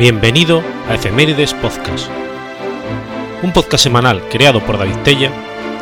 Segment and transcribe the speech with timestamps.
[0.00, 2.08] Bienvenido a Efemérides Podcast,
[3.42, 5.30] un podcast semanal creado por David Tella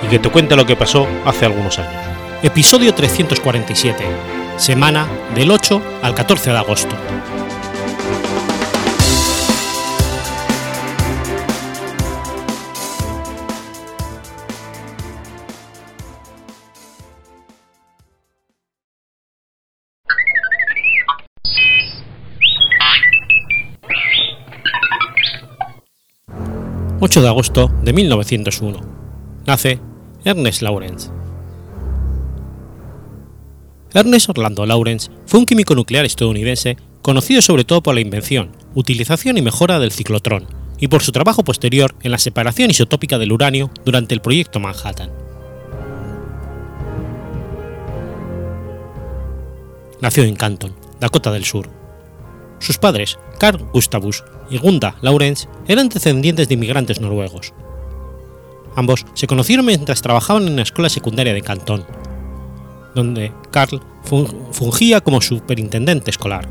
[0.05, 2.03] y que te cuenta lo que pasó hace algunos años.
[2.43, 4.05] Episodio 347,
[4.57, 5.07] semana
[5.37, 6.97] del 8 al 14 de agosto.
[27.09, 28.81] 8 de agosto de 1901.
[29.47, 29.81] Nace
[30.27, 31.11] Ernest Lawrence.
[33.95, 39.39] Ernest Orlando Lawrence fue un químico nuclear estadounidense conocido sobre todo por la invención, utilización
[39.39, 43.71] y mejora del ciclotrón y por su trabajo posterior en la separación isotópica del uranio
[43.87, 45.11] durante el proyecto Manhattan.
[50.03, 51.71] Nació en Canton, Dakota del Sur.
[52.59, 57.53] Sus padres, Carl Gustavus y Gunda Lawrence eran descendientes de inmigrantes noruegos.
[58.77, 61.85] Ambos se conocieron mientras trabajaban en la escuela secundaria de Cantón,
[62.95, 63.81] donde Carl
[64.53, 66.49] fungía como superintendente escolar.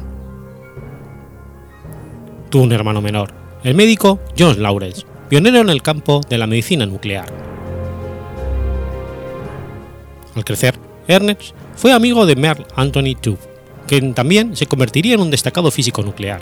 [2.50, 6.86] Tuvo un hermano menor, el médico John Lawrence, pionero en el campo de la medicina
[6.86, 7.32] nuclear.
[10.36, 13.40] Al crecer, Ernest fue amigo de Merle Anthony Tube,
[13.88, 16.42] quien también se convertiría en un destacado físico nuclear.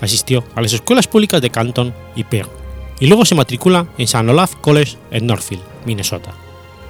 [0.00, 2.50] Asistió a las escuelas públicas de Canton y Pearl,
[3.00, 4.28] y luego se matricula en St.
[4.30, 6.32] Olaf College en Northfield, Minnesota,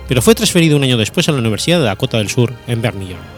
[0.09, 3.37] pero fue transferido un año después a la Universidad de Dakota del Sur en Vermillion.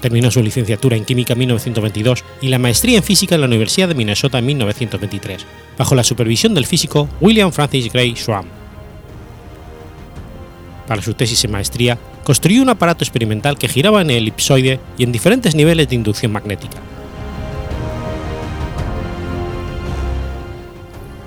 [0.00, 3.88] Terminó su licenciatura en Química en 1922 y la maestría en Física en la Universidad
[3.88, 5.46] de Minnesota en 1923,
[5.78, 8.46] bajo la supervisión del físico William Francis Gray Schramm.
[10.86, 15.02] Para su tesis en maestría, construyó un aparato experimental que giraba en el elipsoide y
[15.02, 16.78] en diferentes niveles de inducción magnética.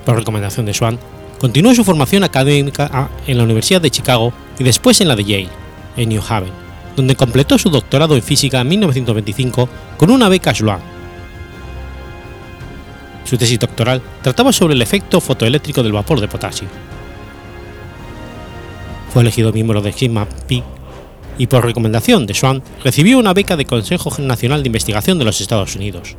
[0.10, 0.98] Por recomendación de Swan,
[1.40, 5.50] continuó su formación académica en la Universidad de Chicago y después en la de Yale,
[5.98, 6.50] en New Haven,
[6.96, 10.80] donde completó su doctorado en física en 1925 con una beca Schwann.
[13.24, 16.68] Su tesis doctoral trataba sobre el efecto fotoeléctrico del vapor de potasio.
[19.14, 20.64] Fue elegido miembro de Sigma Pi
[21.38, 25.40] y por recomendación de Swan recibió una beca del Consejo Nacional de Investigación de los
[25.40, 26.16] Estados Unidos.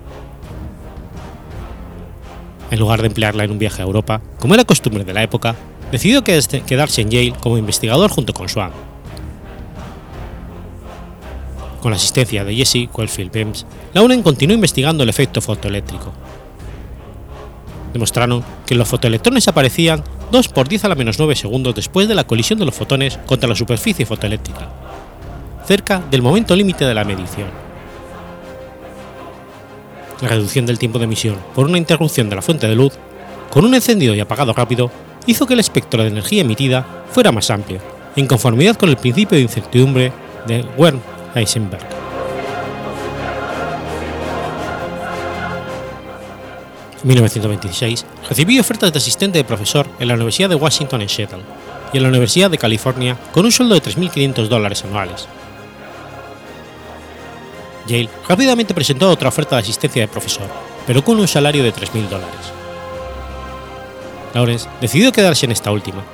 [2.71, 5.57] En lugar de emplearla en un viaje a Europa, como era costumbre de la época,
[5.91, 8.71] decidió quedarse en Yale como investigador junto con Swan.
[11.81, 16.13] Con la asistencia de Jesse Quelfield Bems, Lauren continuó investigando el efecto fotoeléctrico.
[17.93, 22.15] Demostraron que los fotoelectrones aparecían 2 por 10 a la menos 9 segundos después de
[22.15, 24.69] la colisión de los fotones contra la superficie fotoeléctrica,
[25.67, 27.70] cerca del momento límite de la medición.
[30.21, 32.93] La reducción del tiempo de emisión por una interrupción de la fuente de luz,
[33.49, 34.91] con un encendido y apagado rápido,
[35.27, 37.81] hizo que el espectro de energía emitida fuera más amplio,
[38.17, 40.13] en conformidad con el principio de incertidumbre
[40.47, 41.87] de Werner-Heisenberg.
[47.03, 51.41] En 1926 recibió ofertas de asistente de profesor en la Universidad de Washington en Seattle
[51.95, 55.27] y en la Universidad de California con un sueldo de 3.500 dólares anuales.
[57.91, 60.47] Yale rápidamente presentó otra oferta de asistencia de profesor,
[60.87, 62.53] pero con un salario de 3.000 dólares.
[64.33, 66.05] Lawrence decidió quedarse en esta última.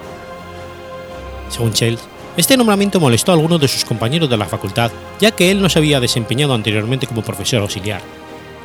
[1.51, 2.01] Según Chales,
[2.39, 5.69] este nombramiento molestó a algunos de sus compañeros de la facultad, ya que él no
[5.69, 8.01] se había desempeñado anteriormente como profesor auxiliar.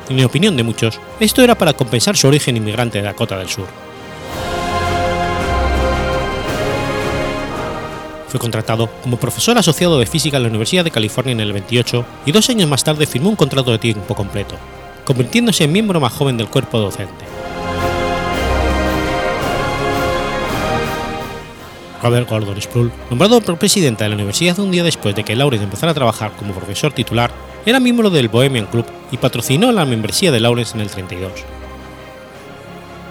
[0.08, 3.48] En la opinión de muchos, esto era para compensar su origen inmigrante de Dakota del
[3.48, 3.66] Sur.
[8.32, 12.02] Fue contratado como profesor asociado de física en la Universidad de California en el 28
[12.24, 14.54] y dos años más tarde firmó un contrato de tiempo completo,
[15.04, 17.26] convirtiéndose en miembro más joven del cuerpo docente.
[22.02, 25.64] Robert Gordon Sproul, nombrado por presidenta de la universidad un día después de que Lawrence
[25.64, 27.30] empezara a trabajar como profesor titular,
[27.66, 31.32] era miembro del Bohemian Club y patrocinó la membresía de Lawrence en el 32.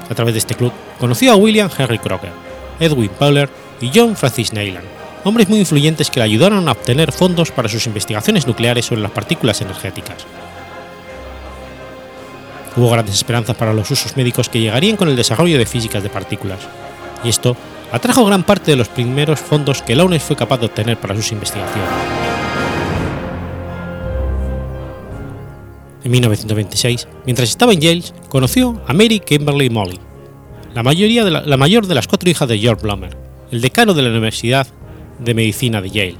[0.09, 2.31] A través de este club conoció a William Henry Crocker,
[2.79, 7.51] Edwin Powler y John Francis Neyland, hombres muy influyentes que le ayudaron a obtener fondos
[7.51, 10.25] para sus investigaciones nucleares sobre las partículas energéticas.
[12.75, 16.09] Hubo grandes esperanzas para los usos médicos que llegarían con el desarrollo de físicas de
[16.09, 16.59] partículas,
[17.23, 17.55] y esto
[17.91, 21.31] atrajo gran parte de los primeros fondos que Lawrence fue capaz de obtener para sus
[21.31, 21.89] investigaciones.
[26.03, 29.99] En 1926, mientras estaba en Yale, conoció a Mary Kimberly Molly,
[30.73, 33.15] la, mayoría la, mayor de las cuatro hijas de George Blomer,
[33.51, 34.65] el decano de la Universidad
[35.19, 36.17] de Medicina de Yale.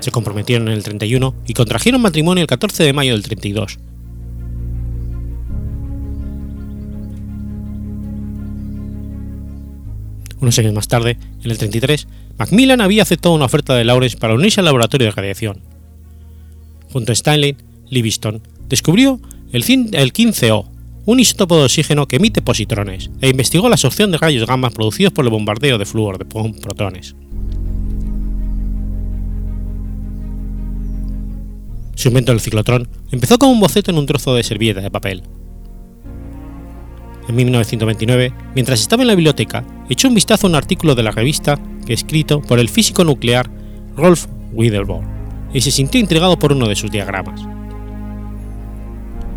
[0.00, 3.78] Se comprometieron en el 31 y contrajeron matrimonio el 14 de mayo del 32.
[10.40, 14.34] Unos años más tarde, en el 33, Macmillan había aceptado una oferta de Lawrence para
[14.34, 15.62] unirse al laboratorio de radiación.
[16.92, 17.56] Junto a Stanley,
[17.88, 19.20] Livingston descubrió
[19.52, 20.68] el 15O,
[21.06, 25.12] un isótopo de oxígeno que emite positrones, e investigó la absorción de rayos gamma producidos
[25.12, 27.14] por el bombardeo de flúor de protones.
[31.94, 35.22] Su invento del ciclotrón empezó como un boceto en un trozo de servilleta de papel.
[37.28, 41.10] En 1929, mientras estaba en la biblioteca, echó un vistazo a un artículo de la
[41.10, 43.48] revista que escrito por el físico nuclear
[43.96, 45.08] Rolf Widderborn
[45.54, 47.53] y se sintió intrigado por uno de sus diagramas.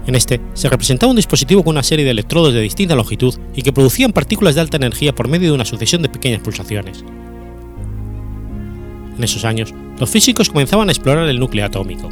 [0.07, 3.62] En este se representaba un dispositivo con una serie de electrodos de distinta longitud y
[3.62, 7.04] que producían partículas de alta energía por medio de una sucesión de pequeñas pulsaciones.
[9.18, 12.07] En esos años, los físicos comenzaban a explorar el núcleo atómico.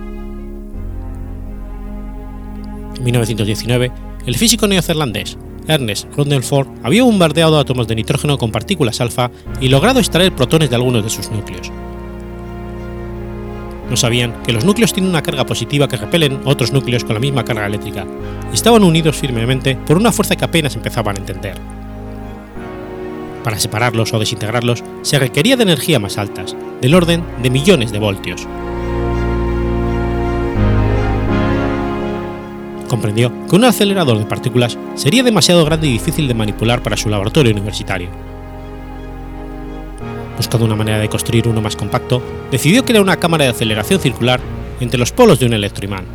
[2.97, 3.91] En 1919,
[4.25, 5.37] el físico neozelandés
[5.67, 9.31] Ernest Rutherford había bombardeado átomos de nitrógeno con partículas alfa
[9.61, 11.71] y logrado extraer protones de algunos de sus núcleos.
[13.89, 17.19] No sabían que los núcleos tienen una carga positiva que repelen otros núcleos con la
[17.19, 18.05] misma carga eléctrica,
[18.51, 21.55] y estaban unidos firmemente por una fuerza que apenas empezaban a entender.
[23.43, 27.99] Para separarlos o desintegrarlos se requería de energía más altas, del orden de millones de
[27.99, 28.47] voltios.
[32.87, 37.09] Comprendió que un acelerador de partículas sería demasiado grande y difícil de manipular para su
[37.09, 38.34] laboratorio universitario
[40.37, 42.21] buscando una manera de construir uno más compacto,
[42.51, 44.39] decidió crear una cámara de aceleración circular
[44.79, 46.05] entre los polos de un electroimán.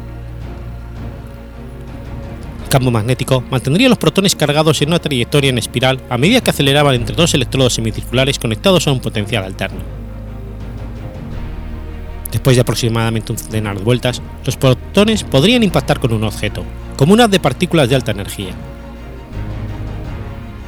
[2.64, 6.50] El campo magnético mantendría los protones cargados en una trayectoria en espiral a medida que
[6.50, 9.80] aceleraban entre dos electrodos semicirculares conectados a un potencial alterno.
[12.30, 16.64] Después de aproximadamente un centenar de vueltas, los protones podrían impactar con un objeto,
[16.96, 18.52] como una de partículas de alta energía.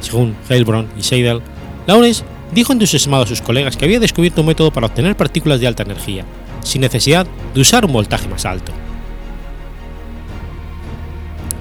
[0.01, 1.41] Según Heilbronn y Seidel,
[1.87, 5.67] Lawrence dijo entusiasmado a sus colegas que había descubierto un método para obtener partículas de
[5.67, 6.25] alta energía,
[6.61, 8.71] sin necesidad de usar un voltaje más alto.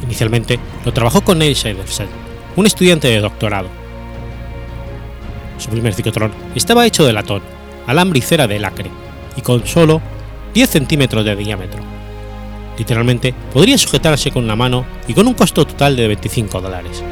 [0.03, 2.09] Inicialmente lo trabajó con Neil Seidersen,
[2.57, 3.69] un estudiante de doctorado.
[5.59, 7.43] Su primer ciclotrón estaba hecho de latón,
[7.87, 8.91] alambre y cera de lacre,
[9.37, 10.03] y con solo
[10.55, 11.83] 10 centímetros de diámetro.
[12.79, 17.03] Literalmente podría sujetarse con una mano y con un costo total de 25 dólares.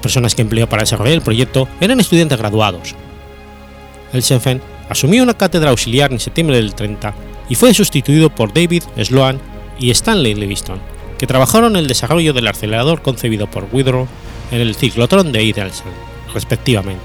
[0.00, 2.94] Personas que empleó para desarrollar el proyecto eran estudiantes graduados.
[4.12, 7.14] El Shenzhen asumió una cátedra auxiliar en septiembre del 30
[7.48, 9.40] y fue sustituido por David Sloan
[9.78, 10.80] y Stanley Livingston,
[11.18, 14.08] que trabajaron en el desarrollo del acelerador concebido por Withrow
[14.50, 15.92] en el ciclotrón de Idelsen,
[16.34, 17.04] respectivamente.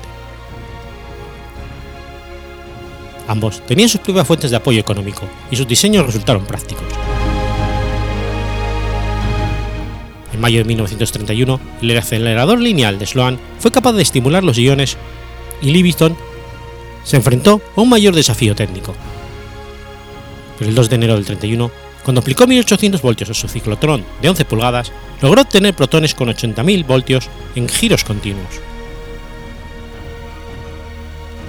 [3.27, 6.85] Ambos tenían sus propias fuentes de apoyo económico y sus diseños resultaron prácticos.
[10.35, 14.97] En mayo de 1931, el acelerador lineal de Sloan fue capaz de estimular los iones
[15.61, 16.17] y Livingston
[17.05, 18.93] se enfrentó a un mayor desafío técnico.
[20.59, 21.71] Pero el 2 de enero del 31,
[22.03, 26.85] cuando aplicó 1800 voltios a su ciclotrón de 11 pulgadas, logró obtener protones con 80.000
[26.85, 28.59] voltios en giros continuos.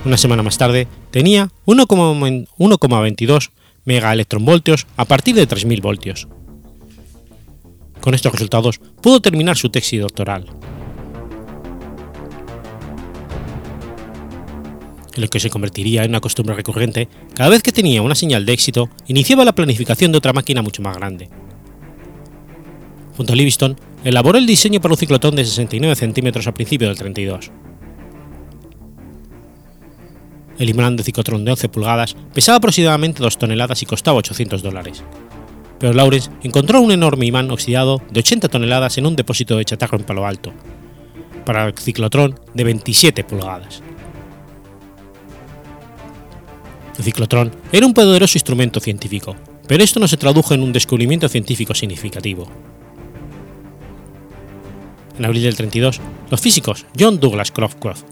[0.04, 3.50] Una semana más tarde, tenía 1,22
[3.84, 6.28] megaelectronvoltios a partir de 3000 voltios.
[8.00, 10.46] Con estos resultados pudo terminar su tesis doctoral.
[15.14, 18.44] En lo que se convertiría en una costumbre recurrente, cada vez que tenía una señal
[18.44, 21.30] de éxito, iniciaba la planificación de otra máquina mucho más grande.
[23.16, 26.98] Junto a Livingston, elaboró el diseño para un ciclotón de 69 centímetros a principios del
[26.98, 27.50] 32.
[30.58, 35.02] El imán de ciclotrón de 11 pulgadas pesaba aproximadamente 2 toneladas y costaba 800 dólares
[35.78, 39.98] pero Lawrence encontró un enorme imán oxidado de 80 toneladas en un depósito de chatarra
[39.98, 40.52] en Palo Alto,
[41.44, 43.82] para el ciclotrón de 27 pulgadas.
[46.98, 49.36] El ciclotrón era un poderoso instrumento científico,
[49.68, 52.48] pero esto no se tradujo en un descubrimiento científico significativo.
[55.18, 58.04] En abril del 32, los físicos John Douglas Croftcroft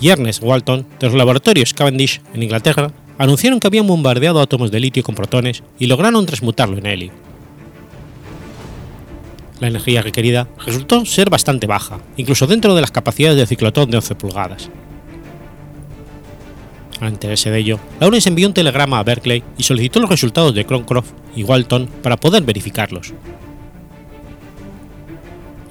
[0.00, 4.80] y Ernest Walton de los laboratorios Cavendish en Inglaterra anunciaron que habían bombardeado átomos de
[4.80, 7.12] litio con protones y lograron transmutarlo en helio.
[9.60, 13.98] La energía requerida resultó ser bastante baja, incluso dentro de las capacidades del ciclotón de
[13.98, 14.70] 11 pulgadas.
[17.00, 20.64] Al enterarse de ello, Lawrence envió un telegrama a Berkeley y solicitó los resultados de
[20.64, 23.12] Croncroft y Walton para poder verificarlos.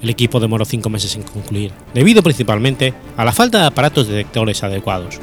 [0.02, 4.62] El equipo demoró cinco meses en concluir, debido principalmente a la falta de aparatos detectores
[4.62, 5.20] adecuados.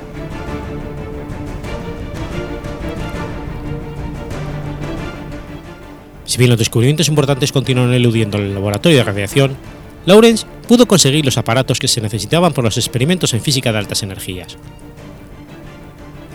[6.29, 9.57] Si bien los descubrimientos importantes continuaron eludiendo el laboratorio de radiación,
[10.05, 14.03] Lawrence pudo conseguir los aparatos que se necesitaban por los experimentos en física de altas
[14.03, 14.55] energías.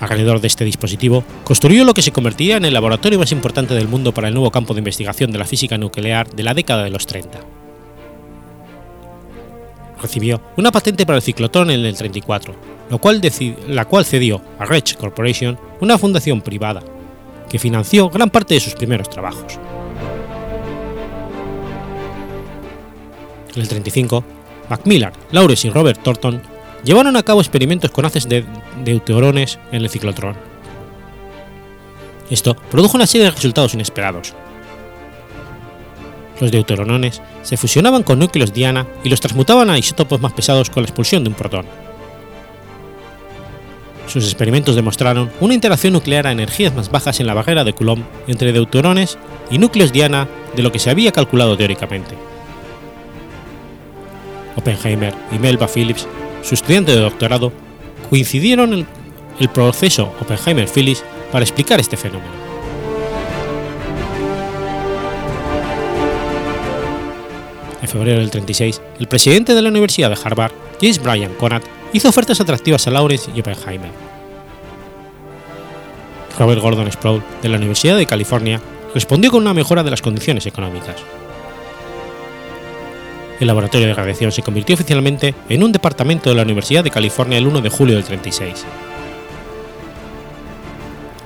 [0.00, 3.86] Alrededor de este dispositivo, construyó lo que se convertiría en el laboratorio más importante del
[3.86, 6.90] mundo para el nuevo campo de investigación de la física nuclear de la década de
[6.90, 7.38] los 30.
[10.02, 12.52] Recibió una patente para el ciclotrón en el 34,
[12.90, 13.22] lo cual
[13.68, 16.82] la cual cedió a Rech Corporation, una fundación privada,
[17.48, 19.56] que financió gran parte de sus primeros trabajos.
[23.54, 24.24] En el 35,
[24.68, 26.42] Macmillan, Lawrence y Robert Thornton
[26.84, 28.44] llevaron a cabo experimentos con haces de
[28.84, 30.36] deuterones en el ciclotrón.
[32.30, 34.34] Esto produjo una serie de resultados inesperados.
[36.40, 40.82] Los deuteronones se fusionaban con núcleos diana y los transmutaban a isótopos más pesados con
[40.82, 41.66] la expulsión de un protón.
[44.08, 48.04] Sus experimentos demostraron una interacción nuclear a energías más bajas en la barrera de Coulomb
[48.26, 49.16] entre deuterones
[49.50, 52.14] y núcleos diana de lo que se había calculado teóricamente.
[54.56, 56.06] Oppenheimer y Melba Phillips,
[56.42, 57.52] su estudiante de doctorado,
[58.10, 58.86] coincidieron en
[59.40, 62.32] el proceso Oppenheimer-Phillips para explicar este fenómeno.
[67.82, 72.08] En febrero del 36, el presidente de la Universidad de Harvard, James Bryan Conrad, hizo
[72.08, 73.90] ofertas atractivas a Lawrence y Oppenheimer.
[76.38, 78.60] Robert Gordon Sproul, de la Universidad de California,
[78.94, 80.96] respondió con una mejora de las condiciones económicas
[83.40, 87.38] el laboratorio de radiación se convirtió oficialmente en un departamento de la Universidad de California
[87.38, 88.64] el 1 de julio del 36.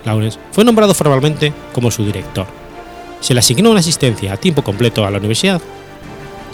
[0.05, 2.47] Lawrence fue nombrado formalmente como su director.
[3.21, 5.61] Se le asignó una asistencia a tiempo completo a la universidad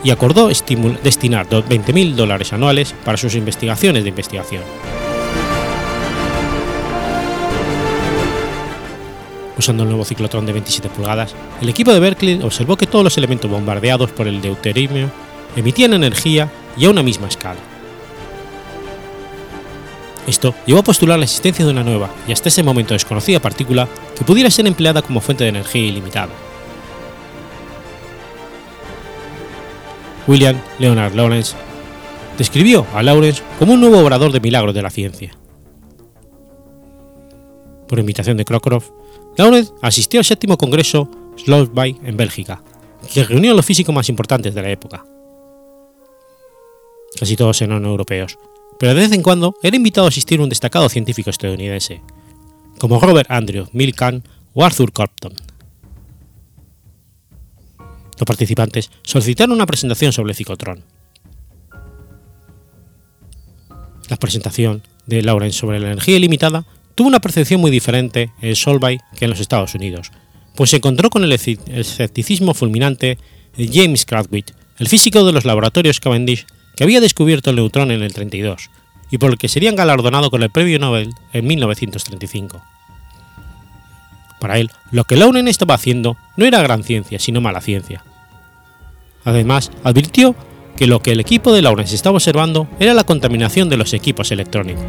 [0.03, 4.63] y acordó destinar 20.000 dólares anuales para sus investigaciones de investigación.
[9.57, 13.17] Usando el nuevo ciclotrón de 27 pulgadas, el equipo de Berkeley observó que todos los
[13.17, 15.11] elementos bombardeados por el deuterimio
[15.57, 17.61] emitían energía y a una misma escala.
[20.27, 23.89] Esto llevó a postular la existencia de una nueva y hasta ese momento desconocida partícula
[24.17, 26.33] que pudiera ser empleada como fuente de energía ilimitada.
[30.27, 31.55] William Leonard Lawrence
[32.39, 35.37] describió a Lawrence como un nuevo obrador de milagros de la ciencia.
[37.87, 38.89] Por invitación de Crocroft,
[39.37, 42.63] Lawrence asistió al séptimo congreso Slotby en Bélgica,
[43.13, 45.05] que reunió a los físicos más importantes de la época
[47.19, 48.39] casi todos eran europeos,
[48.79, 52.01] pero de vez en cuando era invitado a asistir un destacado científico estadounidense,
[52.79, 55.35] como Robert Andrew Milcan o Arthur Compton.
[58.19, 60.85] Los participantes solicitaron una presentación sobre el ciclotrón.
[64.09, 68.99] La presentación de Lawrence sobre la energía ilimitada tuvo una percepción muy diferente en Solvay
[69.17, 70.13] que en los Estados Unidos,
[70.55, 73.19] pues se encontró con el escepticismo fulminante
[73.57, 78.03] de James Cradwick, el físico de los laboratorios Cavendish que había descubierto el neutrón en
[78.03, 78.71] el 32
[79.11, 82.63] y por el que serían galardonados con el premio Nobel en 1935.
[84.41, 88.05] Para él, lo que Lawrence estaba haciendo no era gran ciencia, sino mala ciencia.
[89.25, 90.35] Además, advirtió
[90.77, 94.33] que lo que el equipo de Lawrence estaba observando era la contaminación de los equipos
[94.33, 94.85] electrónicos.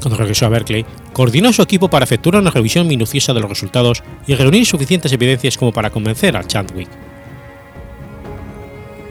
[0.00, 4.02] Cuando regresó a Berkeley, coordinó su equipo para efectuar una revisión minuciosa de los resultados
[4.26, 6.88] y reunir suficientes evidencias como para convencer a Chadwick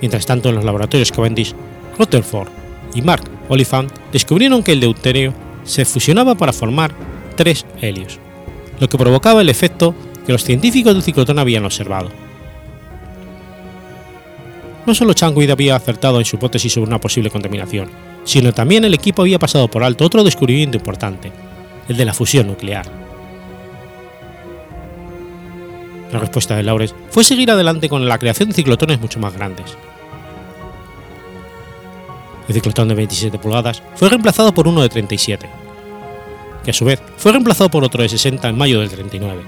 [0.01, 1.53] Mientras tanto, en los laboratorios Cavendish,
[1.97, 2.49] Rutherford
[2.93, 6.93] y Mark Oliphant descubrieron que el deuterio se fusionaba para formar
[7.35, 8.19] tres helios,
[8.79, 9.93] lo que provocaba el efecto
[10.25, 12.09] que los científicos del ciclotrón habían observado.
[14.85, 17.89] No solo Changwid había acertado en su hipótesis sobre una posible contaminación,
[18.23, 21.31] sino también el equipo había pasado por alto otro descubrimiento importante,
[21.87, 23.08] el de la fusión nuclear.
[26.11, 29.77] La respuesta de Lawrence fue seguir adelante con la creación de ciclotrones mucho más grandes,
[32.49, 35.47] el ciclotrón de 27 pulgadas fue reemplazado por uno de 37,
[36.63, 39.43] que a su vez fue reemplazado por otro de 60 en mayo del 39.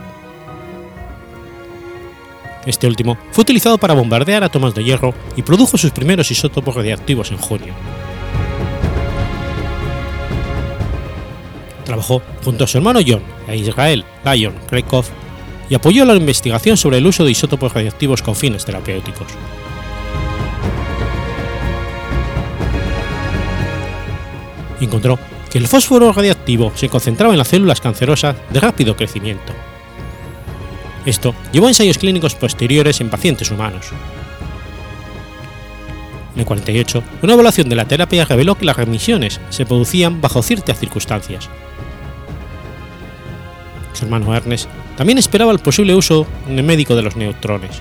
[2.67, 7.31] Este último fue utilizado para bombardear átomos de hierro y produjo sus primeros isótopos radiactivos
[7.31, 7.73] en junio.
[11.83, 15.03] Trabajó junto a su hermano John e Israel Lyon Krakow
[15.71, 19.27] y apoyó la investigación sobre el uso de isótopos radiactivos con fines terapéuticos.
[24.81, 25.17] encontró
[25.49, 29.53] que el fósforo radiactivo se concentraba en las células cancerosas de rápido crecimiento.
[31.05, 33.91] Esto llevó a ensayos clínicos posteriores en pacientes humanos.
[36.33, 40.41] En el 48, una evaluación de la terapia reveló que las remisiones se producían bajo
[40.41, 41.47] ciertas circunstancias.
[43.93, 44.67] Su hermano Ernest
[45.01, 47.71] también esperaba el posible uso médico de los neutrones.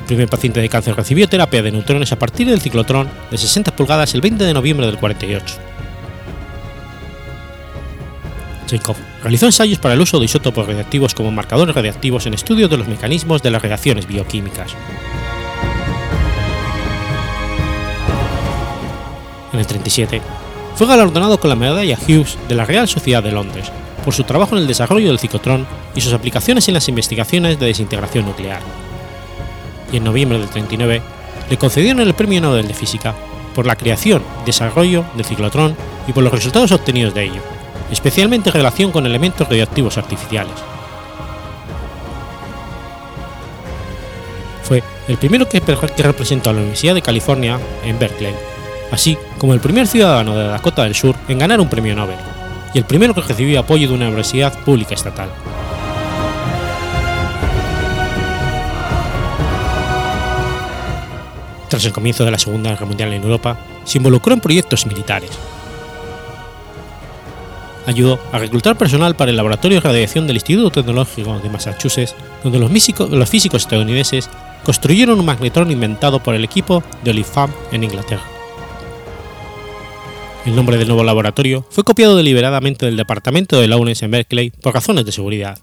[0.00, 3.74] El primer paciente de cáncer recibió terapia de neutrones a partir del ciclotrón de 60
[3.74, 5.56] pulgadas el 20 de noviembre del 48.
[8.66, 12.76] Chekhov realizó ensayos para el uso de isótopos radiactivos como marcadores radiactivos en estudios de
[12.76, 14.74] los mecanismos de las reacciones bioquímicas.
[19.54, 20.20] En el 37,
[20.74, 23.72] fue galardonado con la medalla Hughes de la Real Sociedad de Londres
[24.04, 27.66] por su trabajo en el desarrollo del ciclotrón y sus aplicaciones en las investigaciones de
[27.66, 28.60] desintegración nuclear.
[29.92, 31.02] Y en noviembre del 39
[31.48, 33.14] le concedieron el Premio Nobel de Física
[33.54, 37.40] por la creación y desarrollo del ciclotrón y por los resultados obtenidos de ello,
[37.90, 40.54] especialmente en relación con elementos radioactivos artificiales.
[44.62, 48.34] Fue el primero que, que representó a la Universidad de California en Berkeley,
[48.90, 52.16] así como el primer ciudadano de Dakota del Sur en ganar un premio Nobel,
[52.74, 55.30] y el primero que recibió apoyo de una universidad pública estatal.
[61.68, 65.30] Tras el comienzo de la Segunda Guerra Mundial en Europa, se involucró en proyectos militares.
[67.86, 72.58] Ayudó a reclutar personal para el Laboratorio de Radiación del Instituto Tecnológico de Massachusetts, donde
[72.58, 72.70] los,
[73.28, 74.30] físicos estadounidenses
[74.64, 78.33] construyeron un magnetrón inventado por el equipo de Olifant en Inglaterra.
[80.44, 84.74] El nombre del nuevo laboratorio fue copiado deliberadamente del departamento de Lawrence en Berkeley por
[84.74, 85.58] razones de seguridad.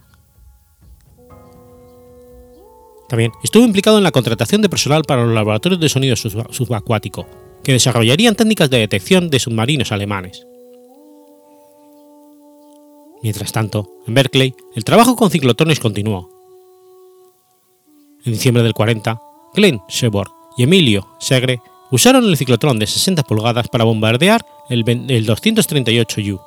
[3.08, 7.28] También estuvo implicado en la contratación de personal para los laboratorios de sonido subacuático,
[7.64, 10.48] que desarrollarían técnicas de detección de submarinos alemanes.
[13.22, 16.28] Mientras tanto, en Berkeley, el trabajo con ciclotrones continuó.
[18.26, 19.22] En diciembre del 40,
[19.54, 26.42] Glenn Shepard y Emilio Segre usaron el ciclotrón de 60 pulgadas para bombardear el, 238U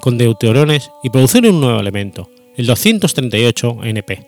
[0.00, 4.26] con deuterones y producir un nuevo elemento, el 238NP,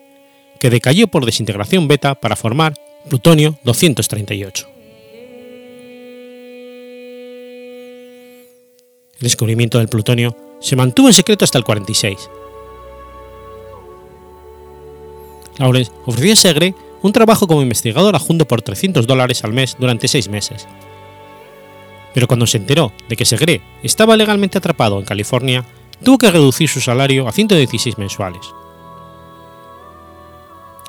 [0.57, 2.73] que decayó por desintegración beta para formar
[3.09, 4.69] plutonio 238.
[9.15, 12.29] El descubrimiento del plutonio se mantuvo en secreto hasta el 46.
[15.57, 20.29] Lawrence ofreció Segre un trabajo como investigador adjunto por 300 dólares al mes durante seis
[20.29, 20.67] meses.
[22.13, 25.65] Pero cuando se enteró de que Segre estaba legalmente atrapado en California,
[26.03, 28.41] tuvo que reducir su salario a 116 mensuales.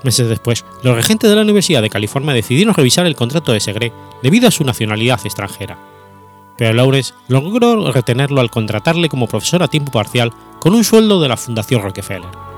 [0.03, 3.93] Meses después, los regentes de la Universidad de California decidieron revisar el contrato de Segre
[4.23, 5.79] debido a su nacionalidad extranjera,
[6.57, 11.29] pero Lawrence logró retenerlo al contratarle como profesor a tiempo parcial con un sueldo de
[11.29, 12.56] la Fundación Rockefeller.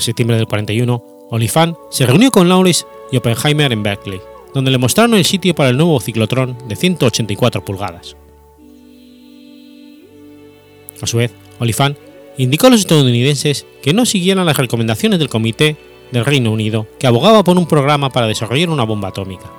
[0.00, 4.20] Septiembre del 41, Oliphant se reunió con Lawrence y Oppenheimer en Berkeley,
[4.54, 8.16] donde le mostraron el sitio para el nuevo ciclotrón de 184 pulgadas.
[11.00, 11.96] A su vez, Oliphant
[12.36, 15.76] indicó a los estadounidenses que no siguieran las recomendaciones del Comité
[16.10, 19.50] del Reino Unido, que abogaba por un programa para desarrollar una bomba atómica.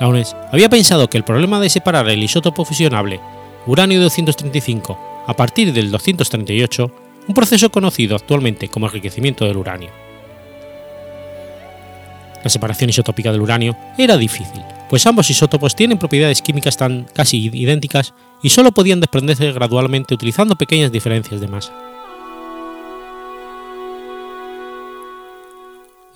[0.00, 3.20] Lawrence había pensado que el problema de separar el isótopo fusionable
[3.66, 6.90] uranio 235 a partir del 238
[7.26, 9.90] un proceso conocido actualmente como enriquecimiento del uranio.
[12.42, 17.50] La separación isotópica del uranio era difícil, pues ambos isótopos tienen propiedades químicas tan casi
[17.52, 21.72] idénticas y solo podían desprenderse gradualmente utilizando pequeñas diferencias de masa.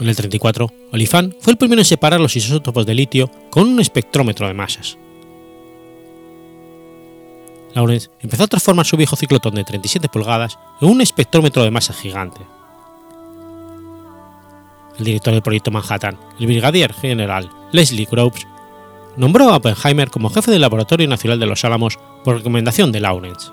[0.01, 3.81] En el 34, Oliphant fue el primero en separar los isótopos de litio con un
[3.81, 4.99] espectrómetro de masas.
[7.75, 11.93] Lawrence empezó a transformar su viejo ciclotón de 37 pulgadas en un espectrómetro de masa
[11.93, 12.41] gigante.
[14.99, 18.47] El director del proyecto Manhattan, el brigadier general Leslie Groves,
[19.17, 23.51] nombró a Oppenheimer como jefe del Laboratorio Nacional de los Álamos por recomendación de Lawrence.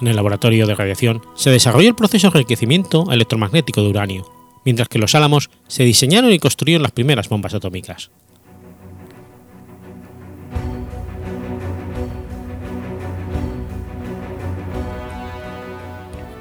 [0.00, 4.30] En el laboratorio de radiación se desarrolló el proceso de enriquecimiento electromagnético de uranio,
[4.64, 8.10] mientras que los Álamos se diseñaron y construyeron las primeras bombas atómicas.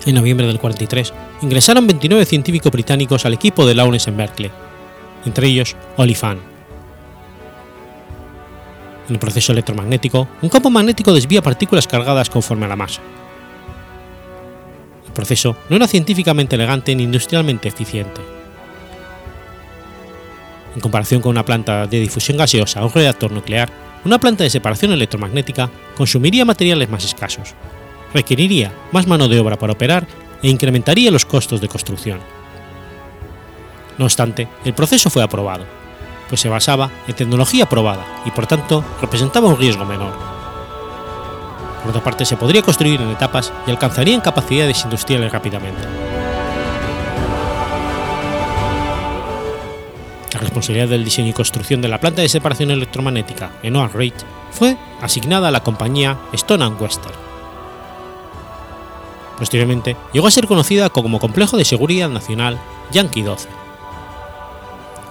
[0.05, 4.51] En noviembre del 43 ingresaron 29 científicos británicos al equipo de Lawrence en Berkeley,
[5.25, 6.39] entre ellos Oliphant.
[9.07, 13.01] En el proceso electromagnético, un campo magnético desvía partículas cargadas conforme a la masa.
[15.07, 18.21] El proceso no era científicamente elegante ni industrialmente eficiente.
[20.75, 23.71] En comparación con una planta de difusión gaseosa o un reactor nuclear,
[24.03, 27.55] una planta de separación electromagnética consumiría materiales más escasos,
[28.15, 30.07] requeriría más mano de obra para operar
[30.41, 32.19] e incrementaría los costos de construcción.
[33.97, 35.65] No obstante, el proceso fue aprobado.
[36.27, 40.11] pues se basaba en tecnología probada y por tanto representaba un riesgo menor.
[41.81, 45.83] Por otra parte, se podría construir en etapas y alcanzarían capacidades industriales rápidamente.
[50.33, 54.25] La responsabilidad del diseño y construcción de la planta de separación electromagnética en Oak Ridge
[54.49, 57.34] fue asignada a la compañía Stone Western.
[59.37, 62.59] Posteriormente, llegó a ser conocida como Complejo de Seguridad Nacional
[62.91, 63.49] Yankee 12.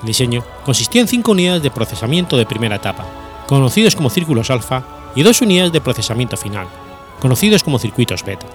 [0.01, 3.07] El diseño consistió en cinco unidades de procesamiento de primera etapa,
[3.47, 4.83] conocidos como círculos alfa,
[5.15, 6.67] y dos unidades de procesamiento final,
[7.21, 8.47] conocidos como circuitos beta.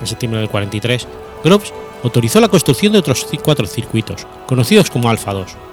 [0.00, 1.06] En septiembre del 43,
[1.44, 5.69] Groves autorizó la construcción de otros cuatro circuitos, conocidos como Alpha 2.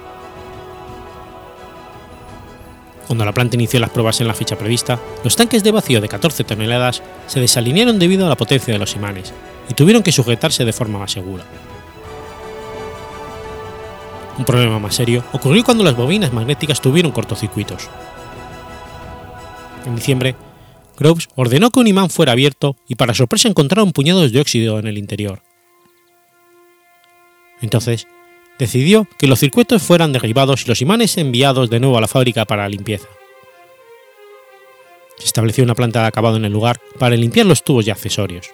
[3.08, 6.08] Cuando la planta inició las pruebas en la fecha prevista, los tanques de vacío de
[6.08, 9.32] 14 toneladas se desalinearon debido a la potencia de los imanes
[9.66, 11.42] y tuvieron que sujetarse de forma más segura.
[14.36, 17.88] Un problema más serio ocurrió cuando las bobinas magnéticas tuvieron cortocircuitos.
[19.86, 20.36] En diciembre,
[20.98, 24.86] Groves ordenó que un imán fuera abierto y para sorpresa encontraron puñados de óxido en
[24.86, 25.42] el interior.
[27.62, 28.06] Entonces,
[28.58, 32.44] decidió que los circuitos fueran derribados y los imanes enviados de nuevo a la fábrica
[32.44, 33.08] para la limpieza.
[35.16, 38.50] Se estableció una planta de acabado en el lugar para limpiar los tubos y accesorios.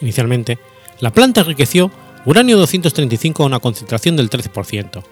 [0.00, 0.58] Inicialmente,
[1.00, 1.90] la planta enriqueció
[2.24, 5.02] uranio 235 a una concentración del 13%,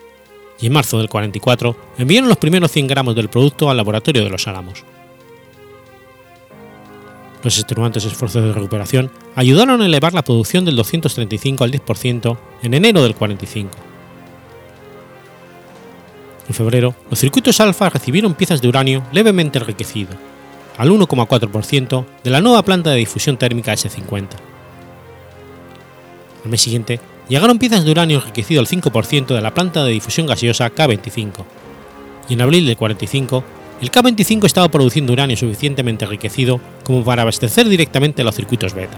[0.60, 4.30] y en marzo del 44 enviaron los primeros 100 gramos del producto al laboratorio de
[4.30, 4.84] los Álamos.
[7.42, 12.74] Los extenuantes esfuerzos de recuperación ayudaron a elevar la producción del 235 al 10% en
[12.74, 13.70] enero del 45.
[16.48, 20.14] En febrero, los circuitos alfa recibieron piezas de uranio levemente enriquecido,
[20.78, 24.28] al 1,4% de la nueva planta de difusión térmica S50.
[26.44, 30.26] Al mes siguiente, llegaron piezas de uranio enriquecido al 5% de la planta de difusión
[30.26, 31.44] gaseosa K25,
[32.30, 33.44] y en abril del 45
[33.80, 38.96] el K-25 estaba produciendo uranio suficientemente enriquecido como para abastecer directamente los circuitos beta.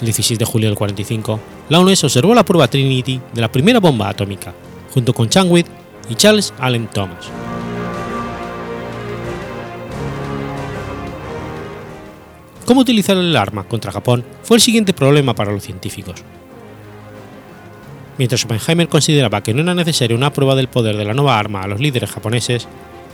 [0.00, 4.08] El 16 de julio del 45, Lawrence observó la prueba Trinity de la primera bomba
[4.08, 4.52] atómica,
[4.92, 5.66] junto con Changwit
[6.08, 7.30] y Charles Allen Thomas.
[12.64, 16.22] Cómo utilizar el arma contra Japón fue el siguiente problema para los científicos.
[18.18, 21.62] Mientras Oppenheimer consideraba que no era necesaria una prueba del poder de la nueva arma
[21.62, 22.68] a los líderes japoneses,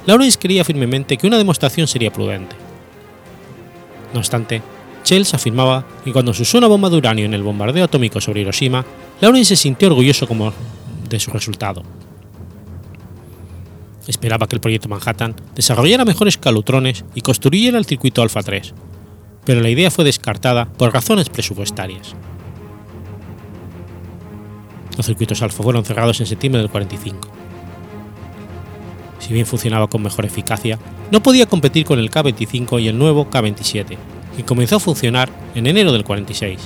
[0.06, 2.56] Lawrence creía firmemente que una demostración sería prudente.
[4.12, 4.62] No obstante,
[5.04, 8.40] Chels afirmaba que cuando se usó una bomba de uranio en el bombardeo atómico sobre
[8.40, 8.84] Hiroshima,
[9.20, 10.52] Lawrence se sintió orgulloso como
[11.08, 11.82] de su resultado.
[14.06, 18.74] Esperaba que el proyecto Manhattan desarrollara mejores calutrones y construyera el circuito Alpha 3,
[19.44, 22.14] pero la idea fue descartada por razones presupuestarias.
[24.98, 27.28] Los circuitos alfa fueron cerrados en septiembre del 45.
[29.20, 30.76] Si bien funcionaba con mejor eficacia,
[31.12, 33.96] no podía competir con el K-25 y el nuevo K-27,
[34.36, 36.58] que comenzó a funcionar en enero del 46.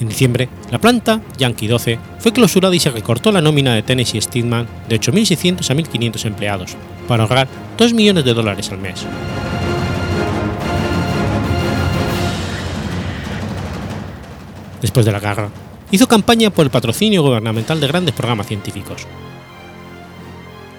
[0.00, 4.20] En diciembre, la planta Yankee 12 fue clausurada y se recortó la nómina de Tennessee
[4.20, 6.76] Steedman de 8.600 a 1.500 empleados,
[7.08, 9.06] para ahorrar 2 millones de dólares al mes.
[14.82, 15.48] Después de la guerra,
[15.92, 19.06] hizo campaña por el patrocinio gubernamental de grandes programas científicos.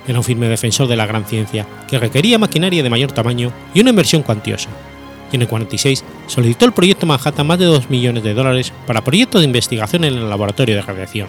[0.06, 3.80] Era un firme defensor de la gran ciencia, que requería maquinaria de mayor tamaño y
[3.80, 4.70] una inversión cuantiosa,
[5.32, 9.04] y en el 46 solicitó el proyecto Manhattan más de 2 millones de dólares para
[9.04, 11.28] proyectos de investigación en el laboratorio de radiación.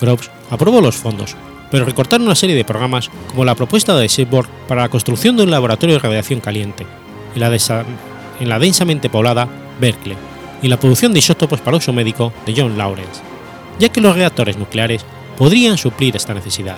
[0.00, 1.34] Groves aprobó los fondos,
[1.70, 5.44] pero recortaron una serie de programas como la propuesta de Seaborg para la construcción de
[5.44, 6.86] un laboratorio de radiación caliente
[7.34, 7.48] y la
[8.42, 9.48] en la densamente poblada
[9.80, 10.16] Berkeley
[10.62, 13.22] y la producción de isótopos para uso médico de John Lawrence,
[13.78, 15.04] ya que los reactores nucleares
[15.38, 16.76] podrían suplir esta necesidad.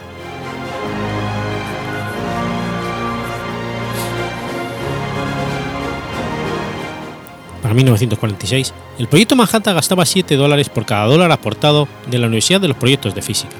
[7.63, 12.61] Para 1946, el proyecto Manhattan gastaba 7 dólares por cada dólar aportado de la Universidad
[12.61, 13.57] de los Proyectos de Física.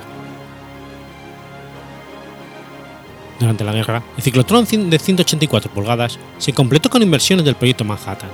[3.39, 8.31] Durante la guerra, el ciclotrón de 184 pulgadas se completó con inversiones del proyecto Manhattan.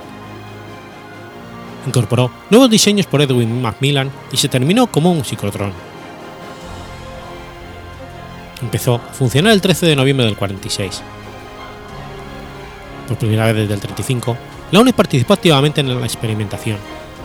[1.87, 5.73] Incorporó nuevos diseños por Edwin Macmillan y se terminó como un ciclotrón.
[8.61, 11.01] Empezó a funcionar el 13 de noviembre del 46.
[13.07, 14.37] Por primera vez desde el 35,
[14.71, 16.77] la UNES participó activamente en la experimentación,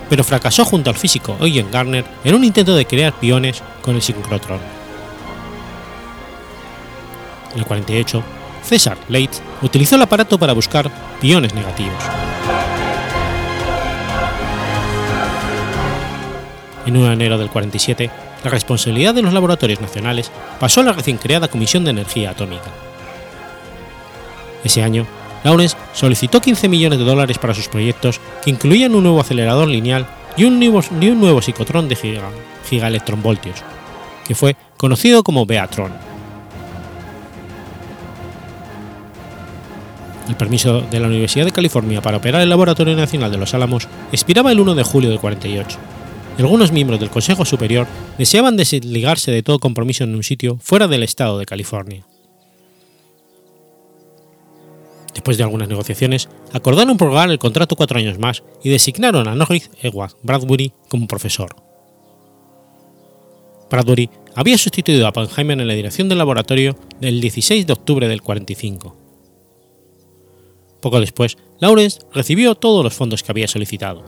[0.08, 4.02] pero fracasó junto al físico Eugen Garner en un intento de crear piones con el
[4.02, 4.75] sincrotrón.
[7.56, 8.22] En el 48,
[8.62, 10.90] César Leitz utilizó el aparato para buscar
[11.22, 11.94] piones negativos.
[16.84, 18.10] En 1 de enero del 47,
[18.44, 22.70] la responsabilidad de los laboratorios nacionales pasó a la recién creada Comisión de Energía Atómica.
[24.62, 25.06] Ese año,
[25.42, 30.06] Lawrence solicitó 15 millones de dólares para sus proyectos que incluían un nuevo acelerador lineal
[30.36, 30.82] y un nuevo,
[31.38, 32.28] y psicotrón de giga,
[32.68, 33.62] gigaelectronvoltios,
[34.26, 36.15] que fue conocido como Beatron.
[40.28, 43.88] El permiso de la Universidad de California para operar el Laboratorio Nacional de los Álamos
[44.10, 45.78] expiraba el 1 de julio de 48.
[46.38, 47.86] Y algunos miembros del Consejo Superior
[48.18, 52.04] deseaban desligarse de todo compromiso en un sitio fuera del estado de California.
[55.14, 59.70] Después de algunas negociaciones, acordaron prorrogar el contrato cuatro años más y designaron a Norris
[59.80, 61.56] Edward Bradbury como profesor.
[63.70, 68.22] Bradbury había sustituido a Oppenheimer en la dirección del laboratorio el 16 de octubre del
[68.22, 69.05] 45.
[70.86, 74.04] Poco después, Lawrence recibió todos los fondos que había solicitado.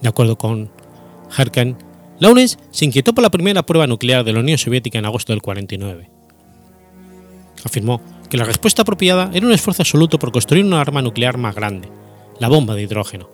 [0.00, 0.72] De acuerdo con
[1.38, 1.76] Herken,
[2.18, 5.40] Lawrence se inquietó por la primera prueba nuclear de la Unión Soviética en agosto del
[5.40, 6.10] 49.
[7.64, 11.54] Afirmó que la respuesta apropiada era un esfuerzo absoluto por construir una arma nuclear más
[11.54, 11.88] grande,
[12.40, 13.30] la bomba de hidrógeno.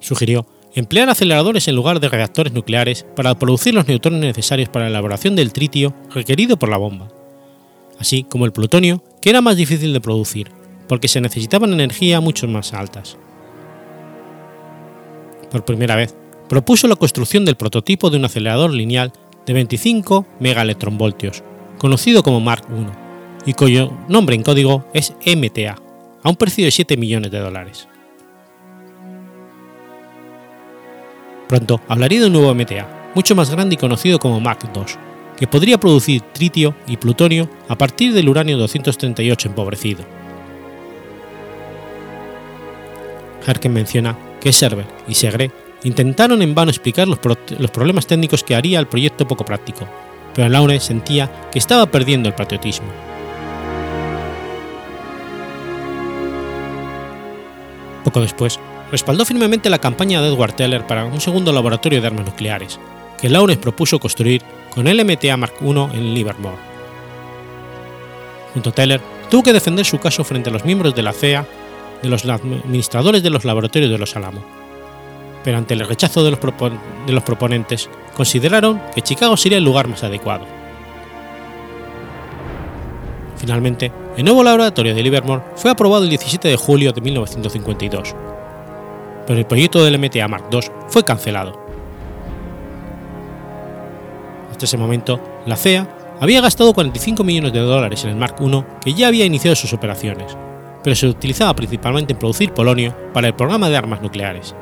[0.00, 4.90] Sugirió emplear aceleradores en lugar de reactores nucleares para producir los neutrones necesarios para la
[4.90, 7.08] elaboración del tritio requerido por la bomba,
[7.98, 10.50] así como el plutonio, que era más difícil de producir,
[10.88, 13.16] porque se necesitaban energías mucho más altas.
[15.50, 16.14] Por primera vez,
[16.48, 19.12] propuso la construcción del prototipo de un acelerador lineal
[19.46, 21.42] de 25 megaelectronvoltios,
[21.78, 25.76] conocido como Mark I, y cuyo nombre en código es MTA,
[26.22, 27.88] a un precio de 7 millones de dólares.
[31.52, 34.84] Pronto hablaría de un nuevo MTA, mucho más grande y conocido como Mark II,
[35.36, 40.02] que podría producir tritio y plutonio a partir del uranio 238 empobrecido.
[43.46, 45.50] Harken menciona que Server y Segre
[45.82, 49.86] Intentaron en vano explicar los, problemas técnicos que haría el proyecto poco práctico,
[50.34, 52.88] pero Lawrence sentía que estaba perdiendo el patriotismo.
[58.04, 58.58] Poco después,
[58.92, 62.78] respaldó firmemente la campaña de Edward Teller para un segundo laboratorio de armas nucleares,
[63.18, 66.58] que Lawrence propuso construir con el MTA Mark I en Livermore.
[68.52, 69.00] Junto a Teller,
[69.30, 71.46] tuvo que defender su caso frente a los miembros de la CEA,
[72.02, 74.44] de los administradores de los laboratorios de los Alamos,
[75.42, 76.40] pero ante el rechazo de los,
[77.06, 80.44] de los proponentes, consideraron que Chicago sería el lugar más adecuado.
[83.38, 88.14] Finalmente, el nuevo laboratorio de Livermore fue aprobado el 17 de julio de 1952,
[89.26, 91.60] pero el proyecto del MTA Mark II fue cancelado.
[94.50, 95.88] Hasta ese momento, la CEA
[96.20, 99.72] había gastado 45 millones de dólares en el Mark I que ya había iniciado sus
[99.72, 100.36] operaciones,
[100.82, 104.54] pero se utilizaba principalmente en producir polonio para el programa de armas nucleares.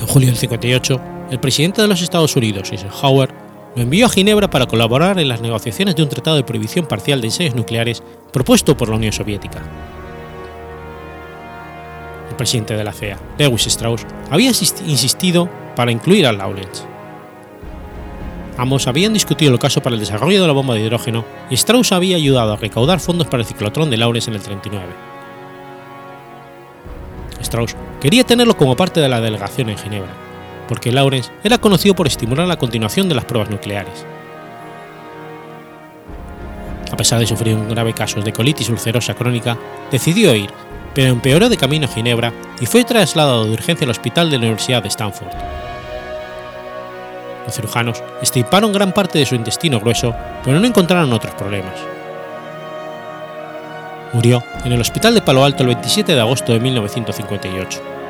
[0.00, 3.43] En julio del 58, el presidente de los Estados Unidos, Eisenhower,
[3.74, 7.20] lo envió a Ginebra para colaborar en las negociaciones de un tratado de prohibición parcial
[7.20, 9.62] de ensayos nucleares propuesto por la Unión Soviética.
[12.30, 16.84] El presidente de la CEA, Lewis Strauss, había insistido para incluir a Lawrence.
[18.56, 21.90] Ambos habían discutido el caso para el desarrollo de la bomba de hidrógeno y Strauss
[21.90, 24.86] había ayudado a recaudar fondos para el ciclotrón de Lawrence en el 39.
[27.40, 30.14] Strauss quería tenerlo como parte de la delegación en Ginebra,
[30.68, 34.06] porque Lawrence era conocido por estimular la continuación de las pruebas nucleares.
[36.90, 39.58] A pesar de sufrir un grave caso de colitis ulcerosa crónica,
[39.90, 40.50] decidió ir,
[40.94, 44.44] pero empeoró de camino a Ginebra y fue trasladado de urgencia al hospital de la
[44.44, 45.32] Universidad de Stanford.
[47.44, 51.74] Los cirujanos extirparon gran parte de su intestino grueso, pero no encontraron otros problemas.
[54.12, 58.03] Murió en el hospital de Palo Alto el 27 de agosto de 1958.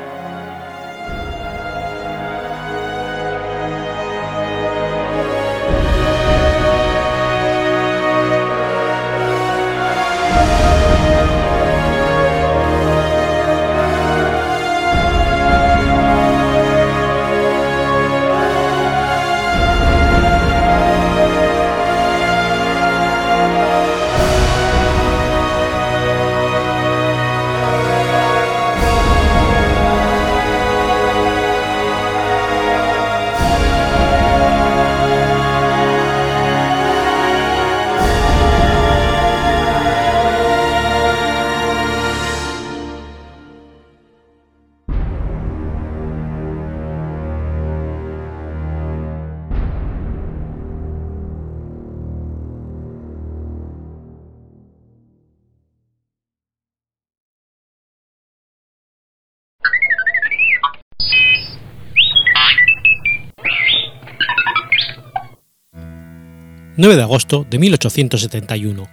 [66.77, 68.87] 9 de agosto de 1871.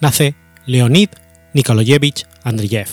[0.00, 1.10] Nace Leonid
[1.52, 2.88] Nikolaevich Andreyev.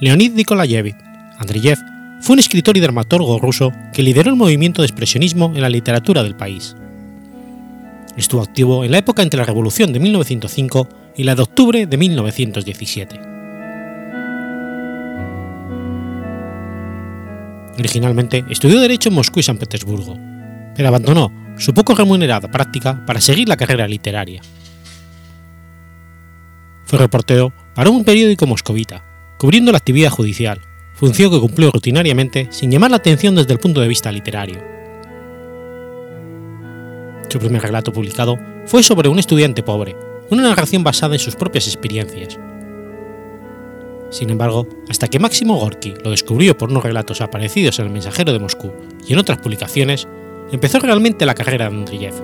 [0.00, 0.94] Leonid Nikolaevich
[1.36, 1.78] Andreyev
[2.20, 6.22] fue un escritor y dramaturgo ruso que lideró el movimiento de expresionismo en la literatura
[6.22, 6.76] del país.
[8.16, 11.96] Estuvo activo en la época entre la Revolución de 1905 y la de octubre de
[11.96, 13.20] 1917.
[17.80, 20.16] Originalmente estudió Derecho en Moscú y San Petersburgo,
[20.80, 24.40] pero abandonó su poco remunerada práctica para seguir la carrera literaria.
[26.86, 29.04] Fue reportero para un periódico moscovita,
[29.38, 30.58] cubriendo la actividad judicial,
[30.94, 34.58] función que cumplió rutinariamente sin llamar la atención desde el punto de vista literario.
[37.28, 39.94] Su primer relato publicado fue sobre un estudiante pobre,
[40.30, 42.38] una narración basada en sus propias experiencias.
[44.08, 48.32] Sin embargo, hasta que Máximo Gorky lo descubrió por unos relatos aparecidos en el Mensajero
[48.32, 48.72] de Moscú
[49.06, 50.08] y en otras publicaciones,
[50.52, 52.14] empezó realmente la carrera de Andreyev.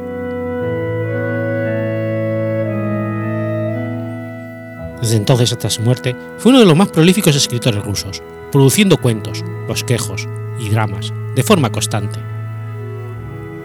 [5.01, 9.45] Desde entonces hasta su muerte, fue uno de los más prolíficos escritores rusos, produciendo cuentos,
[9.69, 12.19] bosquejos y dramas de forma constante.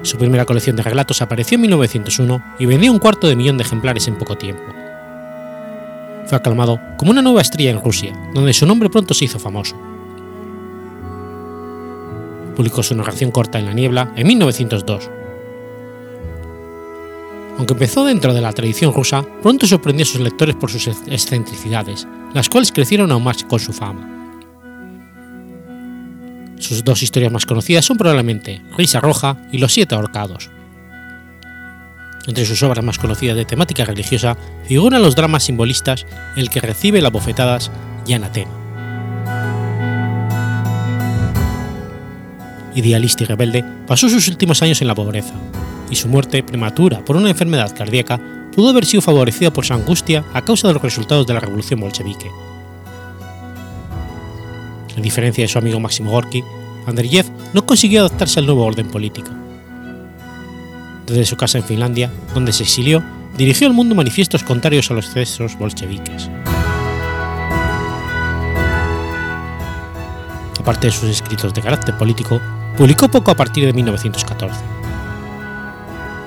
[0.04, 3.64] Su primera colección de relatos apareció en 1901 y vendió un cuarto de millón de
[3.64, 4.64] ejemplares en poco tiempo.
[6.26, 9.76] Fue aclamado como una nueva estrella en Rusia, donde su nombre pronto se hizo famoso.
[12.56, 15.10] Publicó su narración corta en la niebla en 1902.
[17.58, 22.08] Aunque empezó dentro de la tradición rusa, pronto sorprendió a sus lectores por sus excentricidades,
[22.34, 24.08] las cuales crecieron aún más con su fama.
[26.58, 30.50] Sus dos historias más conocidas son probablemente Risa Roja y Los Siete Ahorcados.
[32.28, 37.02] Entre sus obras más conocidas de temática religiosa figuran los dramas simbolistas El que recibe
[37.02, 37.72] las bofetadas
[38.06, 38.61] y Anatema.
[42.76, 45.34] Idealista y rebelde, pasó sus últimos años en la pobreza,
[45.90, 48.20] y su muerte prematura por una enfermedad cardíaca
[48.56, 51.80] pudo haber sido favorecida por su angustia a causa de los resultados de la revolución
[51.80, 52.30] bolchevique.
[54.96, 56.44] En diferencia de su amigo Máximo Gorky,
[56.86, 59.30] Andreyev no consiguió adaptarse al nuevo orden político.
[61.08, 63.04] Desde su casa en Finlandia, donde se exilió,
[63.38, 66.30] dirigió al mundo manifiestos contrarios a los excesos bolcheviques.
[70.60, 72.40] Aparte de sus escritos de carácter político,
[72.78, 74.60] publicó poco a partir de 1914.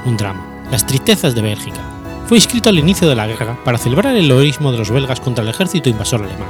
[0.04, 1.80] Un drama, Las tristezas de Bélgica,
[2.26, 5.42] fue escrito al inicio de la guerra para celebrar el heroísmo de los belgas contra
[5.42, 6.48] el ejército invasor alemán.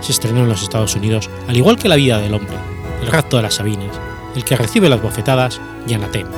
[0.00, 2.56] Se estrenó en los Estados Unidos, al igual que La vida del hombre,
[3.02, 3.98] El rapto de las Sabinas,
[4.34, 6.30] El que recibe las bofetadas y Anatema.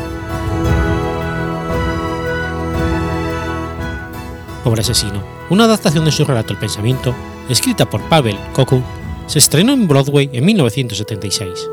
[4.64, 7.14] Pobre asesino, una adaptación de su relato El pensamiento,
[7.48, 8.82] escrita por Pavel Koku,
[9.28, 11.68] se estrenó en Broadway en 1976.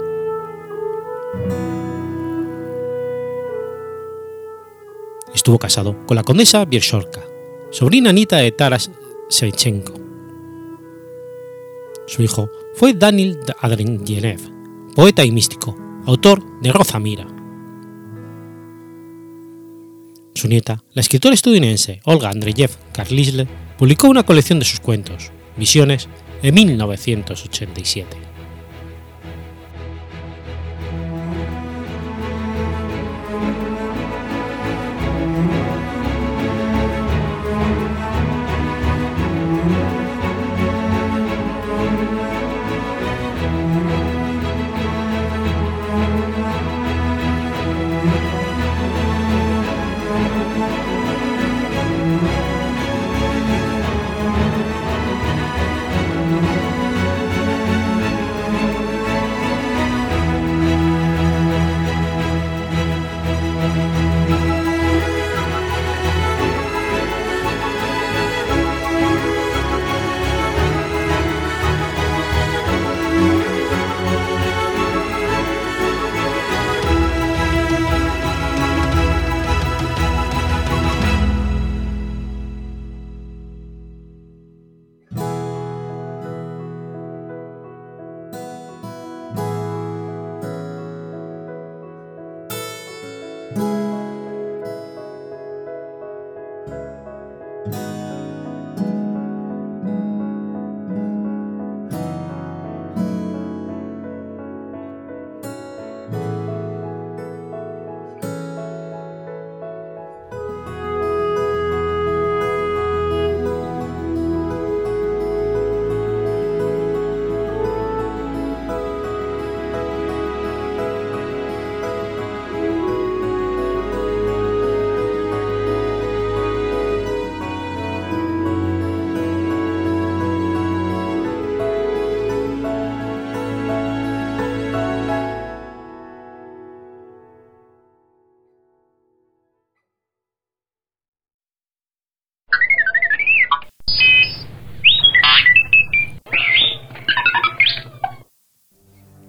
[5.33, 7.23] Estuvo casado con la condesa Viershorka,
[7.71, 8.91] sobrina Anita de Taras
[9.29, 9.93] Shevchenko.
[12.07, 14.39] Su hijo fue Daniel Adrenyev,
[14.93, 17.25] poeta y místico, autor de Roza Mira.
[20.33, 23.47] Su nieta, la escritora estadounidense Olga Andreyev Karlisle,
[23.77, 26.09] publicó una colección de sus cuentos, Visiones,
[26.45, 28.24] en 1987.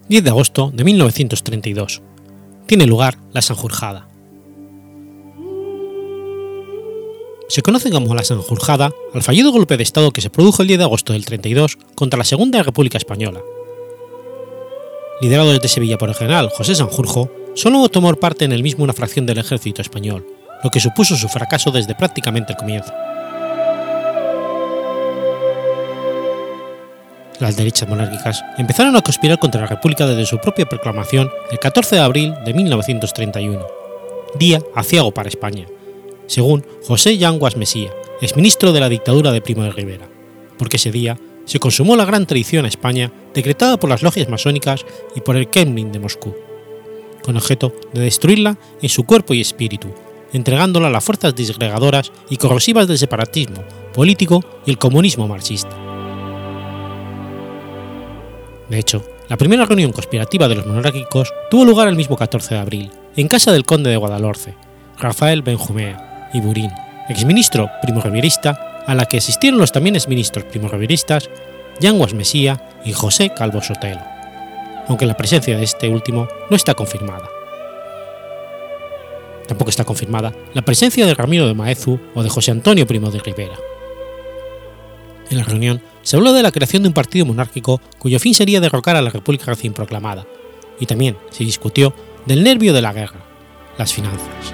[0.09, 2.01] 10 de agosto de 1932.
[2.65, 4.07] Tiene lugar la Sanjurjada.
[7.49, 10.79] Se conoce como la Sanjurjada al fallido golpe de Estado que se produjo el 10
[10.79, 13.41] de agosto del 32 contra la Segunda República Española.
[15.19, 18.93] Liderado desde Sevilla por el general José Sanjurjo, solo tomó parte en el mismo una
[18.93, 20.25] fracción del ejército español,
[20.63, 22.93] lo que supuso su fracaso desde prácticamente el comienzo.
[27.39, 31.97] Las derechas monárquicas empezaron a conspirar contra la República desde su propia proclamación el 14
[31.97, 33.63] de abril de 1931,
[34.39, 35.67] día aciago para España,
[36.25, 40.07] según José Yanguas Mesía, exministro de la dictadura de Primo de Rivera,
[40.57, 44.83] porque ese día se consumó la gran traición a España decretada por las logias masónicas
[45.15, 46.35] y por el Kremlin de Moscú,
[47.21, 49.89] con objeto de destruirla en su cuerpo y espíritu,
[50.33, 53.63] entregándola a las fuerzas disgregadoras y corrosivas del separatismo
[53.93, 55.86] político y el comunismo marxista.
[58.69, 62.59] De hecho, la primera reunión conspirativa de los monárquicos tuvo lugar el mismo 14 de
[62.59, 64.55] abril, en casa del conde de Guadalhorce,
[64.97, 66.71] Rafael Benjumea y Burín,
[67.09, 71.29] exministro primo-rivierista, a la que asistieron los también exministros primo-rivieristas
[71.79, 74.01] Yanguas Mesía y José Calvo Sotelo,
[74.87, 77.27] aunque la presencia de este último no está confirmada.
[79.47, 83.19] Tampoco está confirmada la presencia de Ramiro de Maeztu o de José Antonio Primo de
[83.19, 83.57] Rivera.
[85.29, 88.61] En la reunión se habló de la creación de un partido monárquico cuyo fin sería
[88.61, 90.25] derrocar a la República recién proclamada,
[90.79, 91.93] y también se discutió
[92.25, 93.25] del nervio de la guerra,
[93.77, 94.53] las finanzas.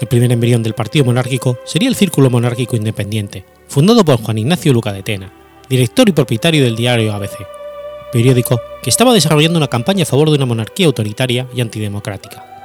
[0.00, 4.72] El primer embrión del partido monárquico sería el Círculo Monárquico Independiente, fundado por Juan Ignacio
[4.72, 5.32] Luca de Tena,
[5.68, 7.36] director y propietario del diario ABC,
[8.12, 12.57] periódico que estaba desarrollando una campaña a favor de una monarquía autoritaria y antidemocrática.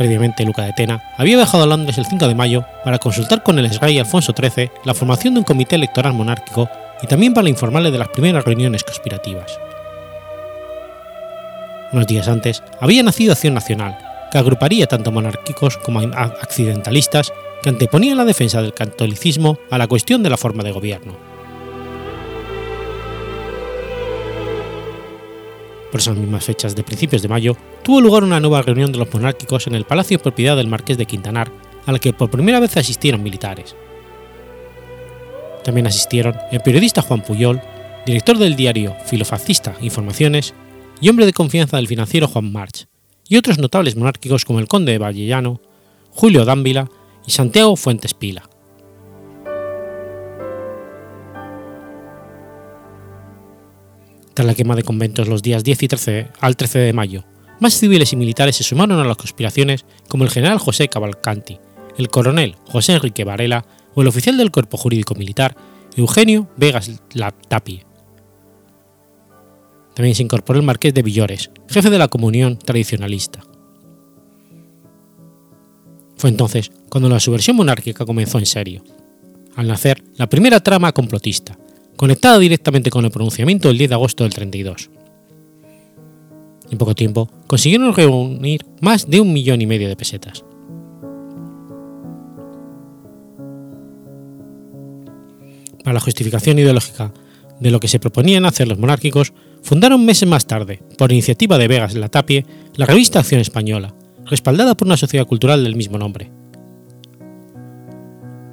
[0.00, 3.58] Previamente, Luca de Tena había viajado a Londres el 5 de mayo para consultar con
[3.58, 6.70] el rey Alfonso XIII la formación de un comité electoral monárquico
[7.02, 9.60] y también para informarle de las primeras reuniones conspirativas.
[11.92, 13.98] Unos días antes había nacido Acción Nacional,
[14.32, 20.22] que agruparía tanto monárquicos como accidentalistas que anteponían la defensa del catolicismo a la cuestión
[20.22, 21.29] de la forma de gobierno.
[25.90, 29.12] Por esas mismas fechas de principios de mayo, tuvo lugar una nueva reunión de los
[29.12, 31.50] monárquicos en el palacio propiedad del marqués de Quintanar,
[31.86, 33.74] a la que por primera vez asistieron militares.
[35.64, 37.60] También asistieron el periodista Juan Puyol,
[38.06, 40.54] director del diario filofascista Informaciones
[41.00, 42.86] y hombre de confianza del financiero Juan March,
[43.28, 45.60] y otros notables monárquicos como el conde de Vallellano,
[46.10, 46.88] Julio Dávila
[47.26, 48.49] y Santiago Fuentes Pila.
[54.34, 57.24] Tras la quema de conventos los días 10 y 13 al 13 de mayo,
[57.60, 61.58] más civiles y militares se sumaron a las conspiraciones como el general José Cavalcanti,
[61.98, 65.56] el coronel José Enrique Varela o el oficial del Cuerpo Jurídico Militar
[65.96, 66.90] Eugenio Vegas
[67.48, 67.84] Tapie.
[69.94, 73.40] También se incorporó el marqués de Villores, jefe de la comunión tradicionalista.
[76.16, 78.84] Fue entonces cuando la subversión monárquica comenzó en serio,
[79.56, 81.58] al nacer la primera trama complotista,
[82.00, 84.88] conectada directamente con el pronunciamiento del 10 de agosto del 32.
[86.70, 90.42] En poco tiempo consiguieron reunir más de un millón y medio de pesetas.
[95.84, 97.12] Para la justificación ideológica
[97.60, 101.68] de lo que se proponían hacer los monárquicos, fundaron meses más tarde, por iniciativa de
[101.68, 102.46] Vegas la Tapie,
[102.76, 103.94] la revista Acción Española,
[104.24, 106.30] respaldada por una sociedad cultural del mismo nombre.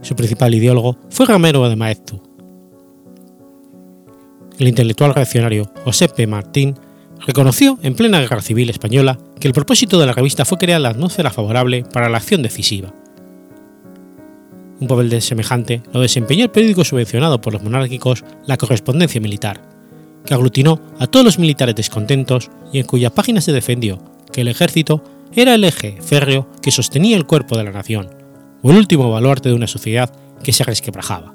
[0.02, 2.27] Su principal ideólogo fue Ramiro de Maeztu,
[4.60, 6.26] el intelectual reaccionario José P.
[6.28, 6.76] Martín
[7.26, 10.90] reconoció en plena guerra civil española que el propósito de la revista fue crear la
[10.90, 12.94] atmósfera favorable para la acción decisiva.
[14.80, 19.62] Un papel de semejante lo desempeñó el periódico subvencionado por los monárquicos La Correspondencia Militar,
[20.26, 24.00] que aglutinó a todos los militares descontentos y en cuyas páginas se defendió
[24.32, 25.04] que el ejército
[25.34, 28.10] era el eje férreo que sostenía el cuerpo de la nación,
[28.62, 30.12] o el último baluarte de una sociedad
[30.44, 31.34] que se resquebrajaba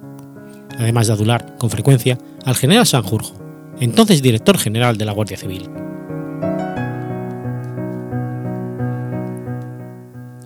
[0.79, 3.35] además de adular, con frecuencia, al general Sanjurjo,
[3.81, 5.69] entonces director general de la Guardia Civil.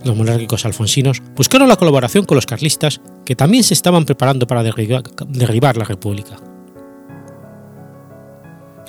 [0.04, 4.62] Los monárquicos alfonsinos buscaron la colaboración con los carlistas, que también se estaban preparando para
[4.62, 6.36] derribar, la República.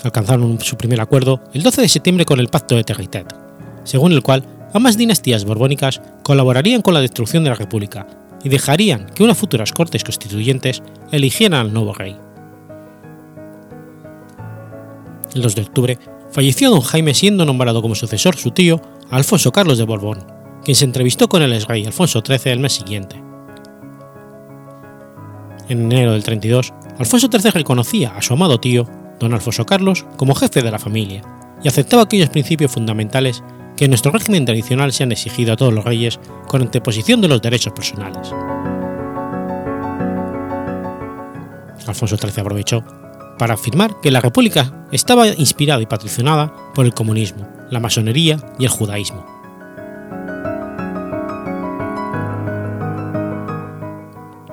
[0.03, 3.35] Alcanzaron su primer acuerdo el 12 de septiembre con el Pacto de Territet,
[3.83, 4.45] según el cual
[4.75, 8.05] ambas dinastías borbónicas colaborarían con la destrucción de la República
[8.43, 12.15] y dejarían que unas futuras cortes constituyentes eligieran al nuevo rey.
[15.37, 15.99] El 2 de octubre
[16.31, 18.81] falleció don Jaime siendo nombrado como sucesor su tío
[19.11, 20.25] Alfonso Carlos de Borbón,
[20.65, 23.21] quien se entrevistó con el ex rey Alfonso XIII el mes siguiente.
[25.69, 30.33] En enero del 32, Alfonso III reconocía a su amado tío, don Alfonso Carlos, como
[30.33, 31.21] jefe de la familia
[31.63, 33.43] y aceptaba aquellos principios fundamentales
[33.75, 37.27] que en nuestro régimen tradicional se han exigido a todos los reyes con anteposición de
[37.27, 38.33] los derechos personales.
[41.85, 42.83] Alfonso XIII aprovechó
[43.37, 48.65] para afirmar que la República estaba inspirada y patrocinada por el comunismo, la masonería y
[48.65, 49.25] el judaísmo.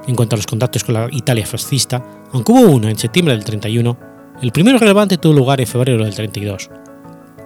[0.06, 3.44] En cuanto a los contactos con la Italia fascista, aunque hubo uno en septiembre del
[3.44, 3.96] 31,
[4.42, 6.68] el primero relevante tuvo lugar en febrero del 32,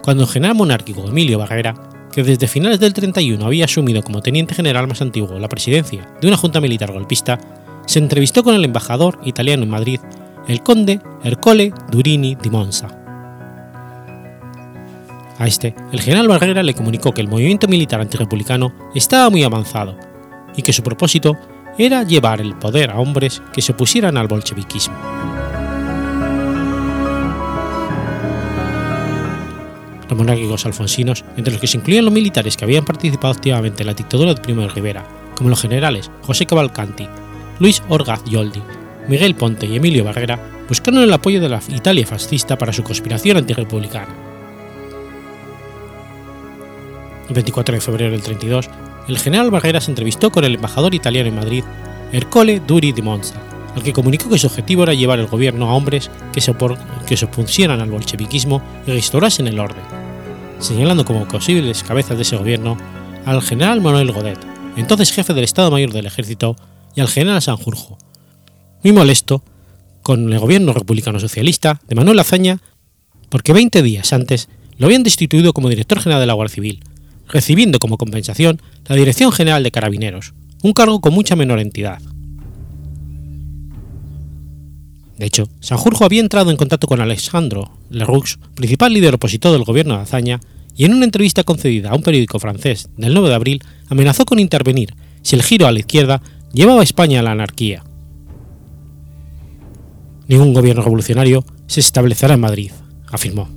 [0.03, 1.75] cuando el general monárquico Emilio Barrera,
[2.11, 6.27] que desde finales del 31 había asumido como teniente general más antiguo la presidencia de
[6.27, 7.39] una junta militar golpista,
[7.87, 10.01] se entrevistó con el embajador italiano en Madrid,
[10.49, 12.89] el conde Ercole Durini di Monza.
[15.39, 19.97] A este, el general Barrera le comunicó que el movimiento militar antirepublicano estaba muy avanzado
[20.57, 21.37] y que su propósito
[21.77, 24.97] era llevar el poder a hombres que se opusieran al bolcheviquismo.
[30.09, 33.89] Los monárquicos alfonsinos, entre los que se incluían los militares que habían participado activamente en
[33.89, 35.05] la dictadura de Primo de Rivera,
[35.37, 37.07] como los generales José Cavalcanti,
[37.61, 38.63] Luis Orgaz Yoldi,
[39.09, 40.39] Miguel Ponte y Emilio Barrera,
[40.69, 44.15] buscaron el apoyo de la Italia fascista para su conspiración antirepublicana.
[47.29, 48.69] El 24 de febrero del 32,
[49.09, 51.65] el general Barrera se entrevistó con el embajador italiano en Madrid,
[52.13, 53.41] Ercole Duri di Monza,
[53.75, 56.55] al que comunicó que su objetivo era llevar el gobierno a hombres que se,
[57.07, 59.85] que se opusieran al bolcheviquismo y restaurasen el orden,
[60.59, 62.77] señalando como posibles cabezas de ese gobierno
[63.25, 64.39] al general Manuel Godet,
[64.77, 66.57] entonces jefe del Estado Mayor del Ejército,
[66.95, 67.99] y al general Sanjurjo,
[68.83, 69.43] muy molesto
[70.03, 72.61] con el gobierno republicano socialista de Manuel Azaña
[73.29, 74.49] porque 20 días antes
[74.79, 76.81] lo habían destituido como director general de la Guardia Civil,
[77.29, 82.01] recibiendo como compensación la Dirección General de Carabineros, un cargo con mucha menor entidad.
[85.19, 89.97] De hecho, Sanjurjo había entrado en contacto con Alexandro Leroux, principal líder opositor del gobierno
[89.97, 90.41] de Azaña,
[90.77, 94.39] y en una entrevista concedida a un periódico francés del 9 de abril amenazó con
[94.39, 96.23] intervenir si el giro a la izquierda
[96.53, 97.83] llevaba a España a la anarquía.
[100.29, 102.71] Ningún gobierno revolucionario se establecerá en Madrid,
[103.11, 103.49] afirmó.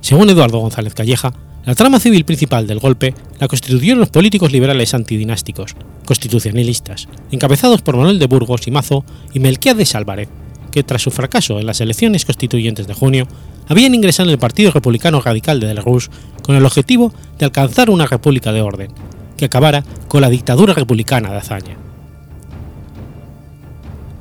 [0.00, 1.32] Según Eduardo González Calleja,
[1.64, 5.74] la trama civil principal del golpe la constituyeron los políticos liberales antidinásticos,
[6.04, 10.28] constitucionalistas, encabezados por Manuel de Burgos y Mazo y Melquiades Álvarez,
[10.72, 13.26] que tras su fracaso en las elecciones constituyentes de junio,
[13.68, 16.10] habían ingresado en el Partido Republicano Radical de Belarus
[16.42, 18.92] con el objetivo de alcanzar una república de orden,
[19.36, 21.76] que acabara con la dictadura republicana de Azaña.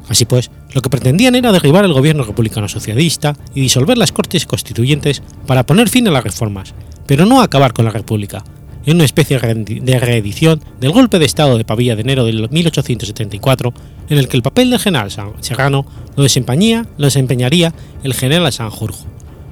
[0.07, 4.45] Así pues, lo que pretendían era derribar el gobierno republicano socialista y disolver las cortes
[4.45, 6.73] constituyentes para poner fin a las reformas,
[7.07, 8.43] pero no acabar con la república,
[8.85, 13.73] en una especie de reedición del golpe de Estado de Pavía de enero de 1874,
[14.09, 15.09] en el que el papel del general
[15.39, 15.85] Serrano
[16.15, 19.05] lo, desempeñaría, lo desempeñaría el general Sanjurjo,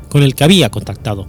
[0.10, 1.26] con el que había contactado,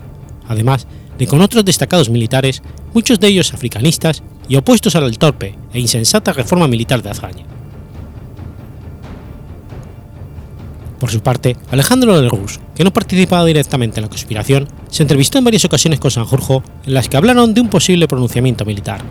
[0.46, 0.86] además
[1.18, 2.62] de con otros destacados militares,
[2.92, 7.44] muchos de ellos africanistas y opuestos a la torpe e insensata reforma militar de Azaña.
[10.98, 12.30] Por su parte, Alejandro de
[12.74, 16.94] que no participaba directamente en la conspiración, se entrevistó en varias ocasiones con Sanjurjo en
[16.94, 19.02] las que hablaron de un posible pronunciamiento militar.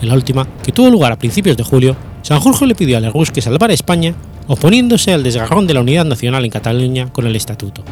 [0.00, 3.30] En la última, que tuvo lugar a principios de julio, Sanjurjo le pidió a Lerroux
[3.32, 4.14] que salvara España
[4.48, 7.84] oponiéndose al desgarrón de la unidad nacional en Cataluña con el Estatuto.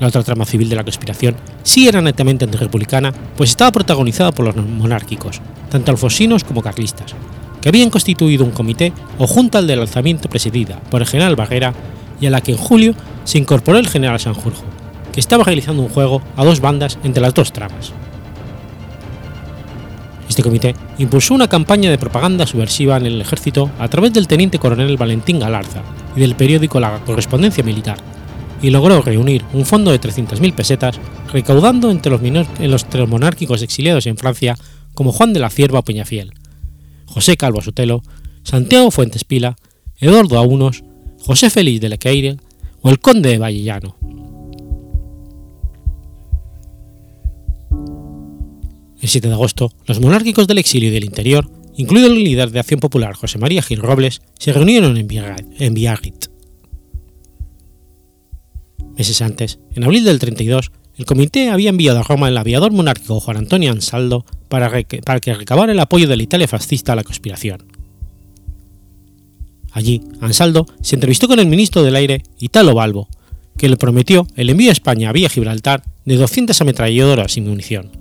[0.00, 4.46] La otra trama civil de la conspiración sí era netamente antirepublicana, pues estaba protagonizada por
[4.46, 7.14] los monárquicos, tanto alfonsinos como carlistas,
[7.60, 11.74] que habían constituido un comité o junta de lanzamiento presidida por el general Barrera
[12.18, 12.94] y a la que en julio
[13.24, 14.64] se incorporó el general Sanjurjo,
[15.12, 17.92] que estaba realizando un juego a dos bandas entre las dos tramas.
[20.30, 24.58] Este comité impulsó una campaña de propaganda subversiva en el ejército a través del teniente
[24.58, 25.82] coronel Valentín Galarza
[26.16, 27.98] y del periódico La Correspondencia Militar,
[28.62, 31.00] y logró reunir un fondo de 300.000 pesetas,
[31.32, 32.20] recaudando entre los,
[32.60, 34.56] los monárquicos exiliados en Francia
[34.94, 36.32] como Juan de la Cierva Peñafiel,
[37.06, 38.02] José Calvo Sotelo,
[38.42, 39.56] Santiago Fuentes Pila,
[39.98, 40.84] Eduardo Aunos,
[41.20, 42.36] José Félix de Lequeire
[42.82, 43.96] o el conde de Vallellano.
[49.00, 52.60] El 7 de agosto, los monárquicos del exilio y del interior, incluido el líder de
[52.60, 56.29] Acción Popular José María Gil Robles, se reunieron en Biarritz.
[59.00, 63.18] Meses antes, en abril del 32, el comité había enviado a Roma el aviador monárquico
[63.18, 67.64] Juan Antonio Ansaldo para, que recabara el apoyo de la Italia fascista a la conspiración.
[69.72, 73.08] Allí, Ansaldo se entrevistó con el ministro del Aire, Italo Balbo,
[73.56, 77.92] que le prometió el envío a España vía Gibraltar de 200 ametralladoras y munición.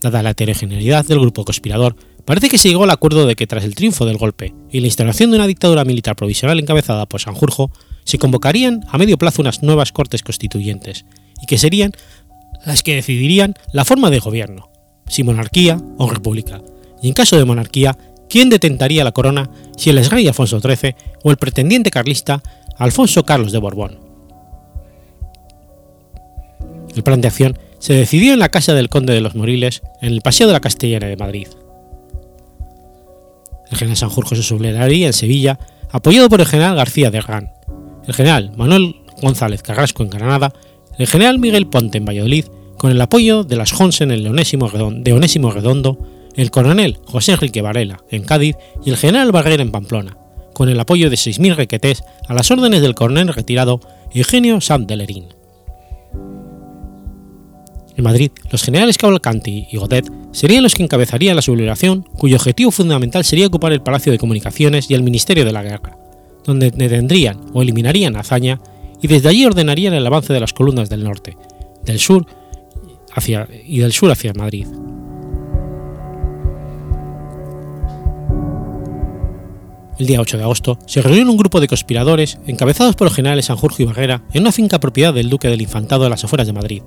[0.00, 3.64] Dada la heterogeneidad del grupo conspirador, parece que se llegó al acuerdo de que tras
[3.64, 7.70] el triunfo del golpe y la instalación de una dictadura militar provisional encabezada por Sanjurjo,
[8.04, 11.04] se convocarían a medio plazo unas nuevas cortes constituyentes,
[11.40, 11.92] y que serían
[12.64, 14.70] las que decidirían la forma de gobierno,
[15.06, 16.60] si monarquía o república,
[17.02, 17.98] y en caso de monarquía,
[18.28, 22.42] quién detentaría la corona, si el rey Alfonso XIII o el pretendiente carlista
[22.78, 23.98] Alfonso Carlos de Borbón.
[26.94, 30.12] El plan de acción se decidió en la casa del conde de los Moriles, en
[30.12, 31.48] el Paseo de la Castellana de Madrid.
[33.72, 35.58] El general Sanjurjo se sublevaría en Sevilla,
[35.90, 37.50] apoyado por el general García de Argán,
[38.06, 40.52] el general Manuel González Carrasco en Granada,
[40.98, 42.44] el general Miguel Ponte en Valladolid,
[42.76, 45.98] con el apoyo de las Honsen en Onésimo Redondo, de Redondo,
[46.36, 50.18] el coronel José Enrique Varela en Cádiz y el general Barrera en Pamplona,
[50.52, 53.80] con el apoyo de 6.000 requetés a las órdenes del coronel retirado
[54.12, 55.41] Eugenio Sanz de Lerín.
[57.96, 62.70] En Madrid, los generales Cavalcanti y Godet serían los que encabezarían la sublevación, cuyo objetivo
[62.70, 65.98] fundamental sería ocupar el Palacio de Comunicaciones y el Ministerio de la Guerra,
[66.44, 68.60] donde detendrían o eliminarían a Azaña
[69.02, 71.36] y desde allí ordenarían el avance de las columnas del norte,
[71.84, 72.24] del sur
[73.14, 74.66] hacia, y del sur hacia Madrid.
[79.98, 83.46] El día 8 de agosto se reunió un grupo de conspiradores encabezados por los generales
[83.46, 86.54] Sanjurjo y Barrera en una finca propiedad del duque del Infantado de las afueras de
[86.54, 86.82] Madrid,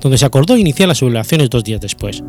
[0.00, 2.22] donde se acordó iniciar las sublevaciones dos días después.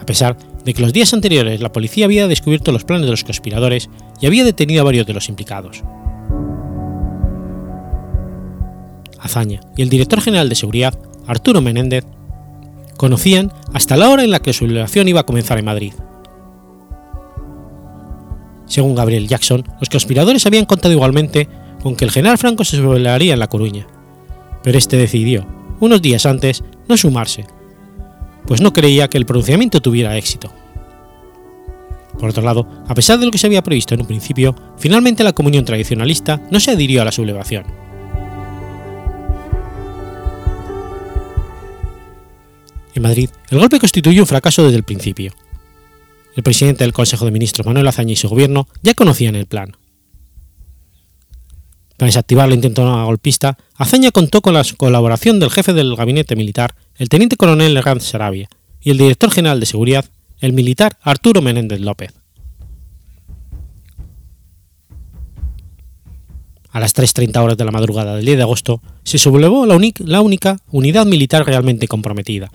[0.00, 3.24] A pesar de que los días anteriores la policía había descubierto los planes de los
[3.24, 3.88] conspiradores
[4.20, 5.82] y había detenido a varios de los implicados.
[9.18, 12.04] Azaña y el director general de seguridad, Arturo Menéndez,
[12.96, 15.92] conocían hasta la hora en la que su sublevación iba a comenzar en Madrid.
[18.66, 21.48] Según Gabriel Jackson, los conspiradores habían contado igualmente
[21.82, 23.86] con que el general Franco se sublevaría en La Coruña,
[24.62, 25.46] pero este decidió,
[25.80, 27.44] unos días antes, no sumarse,
[28.46, 30.52] pues no creía que el pronunciamiento tuviera éxito.
[32.18, 35.24] Por otro lado, a pesar de lo que se había previsto en un principio, finalmente
[35.24, 37.64] la comunión tradicionalista no se adhirió a la sublevación.
[42.94, 45.32] En Madrid, el golpe constituyó un fracaso desde el principio.
[46.34, 49.76] El presidente del Consejo de Ministros, Manuel Azaña, y su gobierno ya conocían el plan.
[51.96, 56.74] Para desactivar el intento golpista, Azaña contó con la colaboración del jefe del gabinete militar,
[56.96, 58.48] el teniente coronel Legrand Sarabia,
[58.80, 60.04] y el director general de seguridad,
[60.40, 62.12] el militar Arturo Menéndez López.
[66.70, 70.20] A las 3.30 horas de la madrugada del 10 de agosto, se sublevó la, la
[70.20, 72.52] única unidad militar realmente comprometida,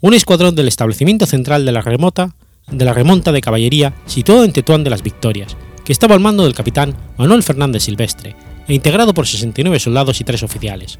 [0.00, 2.34] un escuadrón del establecimiento central de la remota
[2.70, 6.42] de la remonta de caballería situado en Tetuán de las Victorias, que estaba al mando
[6.42, 8.34] del capitán Manuel Fernández Silvestre,
[8.68, 10.98] e integrado por 69 soldados y tres oficiales.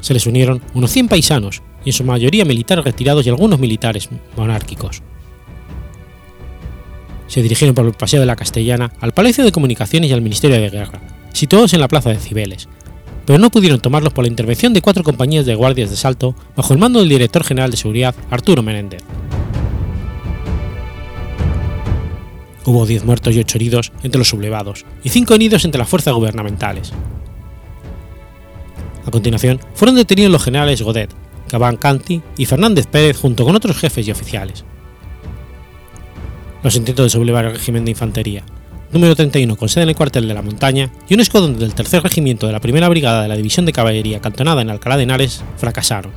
[0.00, 4.08] Se les unieron unos 100 paisanos, y en su mayoría militares retirados y algunos militares
[4.36, 5.02] monárquicos.
[7.26, 10.60] Se dirigieron por el Paseo de la Castellana al Palacio de Comunicaciones y al Ministerio
[10.60, 11.00] de Guerra,
[11.32, 12.68] situados en la Plaza de Cibeles,
[13.24, 16.72] pero no pudieron tomarlos por la intervención de cuatro compañías de guardias de salto bajo
[16.72, 19.02] el mando del director general de seguridad Arturo Menéndez.
[22.64, 26.14] Hubo 10 muertos y 8 heridos entre los sublevados y 5 heridos entre las fuerzas
[26.14, 26.92] gubernamentales.
[29.06, 31.10] A continuación, fueron detenidos los generales Godet,
[31.48, 34.64] Cabancanti y Fernández Pérez junto con otros jefes y oficiales.
[36.62, 38.44] Los intentos de sublevar el régimen de infantería,
[38.92, 42.02] número 31 con sede en el cuartel de la montaña y un escuadrón del tercer
[42.02, 45.42] regimiento de la primera brigada de la división de caballería cantonada en Alcalá de Henares
[45.56, 46.12] fracasaron,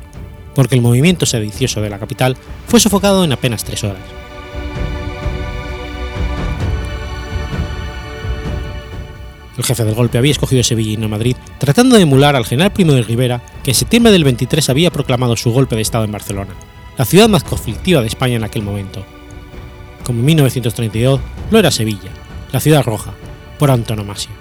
[0.53, 2.37] porque el movimiento sedicioso de la capital
[2.67, 4.24] fue sofocado en apenas tres horas.
[9.57, 12.73] El jefe del golpe había escogido Sevilla y no Madrid, tratando de emular al general
[12.73, 16.11] Primo de Rivera, que en septiembre del 23 había proclamado su golpe de Estado en
[16.11, 16.53] Barcelona,
[16.97, 19.05] la ciudad más conflictiva de España en aquel momento.
[20.03, 22.11] Como en 1932, lo era Sevilla,
[22.51, 23.13] la ciudad roja,
[23.57, 24.31] por antonomasia.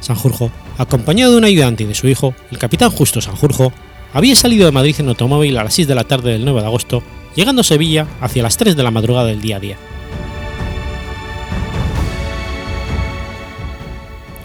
[0.00, 3.72] Sanjurjo, acompañado de un ayudante y de su hijo, el capitán Justo Sanjurjo,
[4.14, 6.66] había salido de Madrid en automóvil a las 6 de la tarde del 9 de
[6.66, 7.02] agosto,
[7.36, 9.76] llegando a Sevilla hacia las 3 de la madrugada del día 10.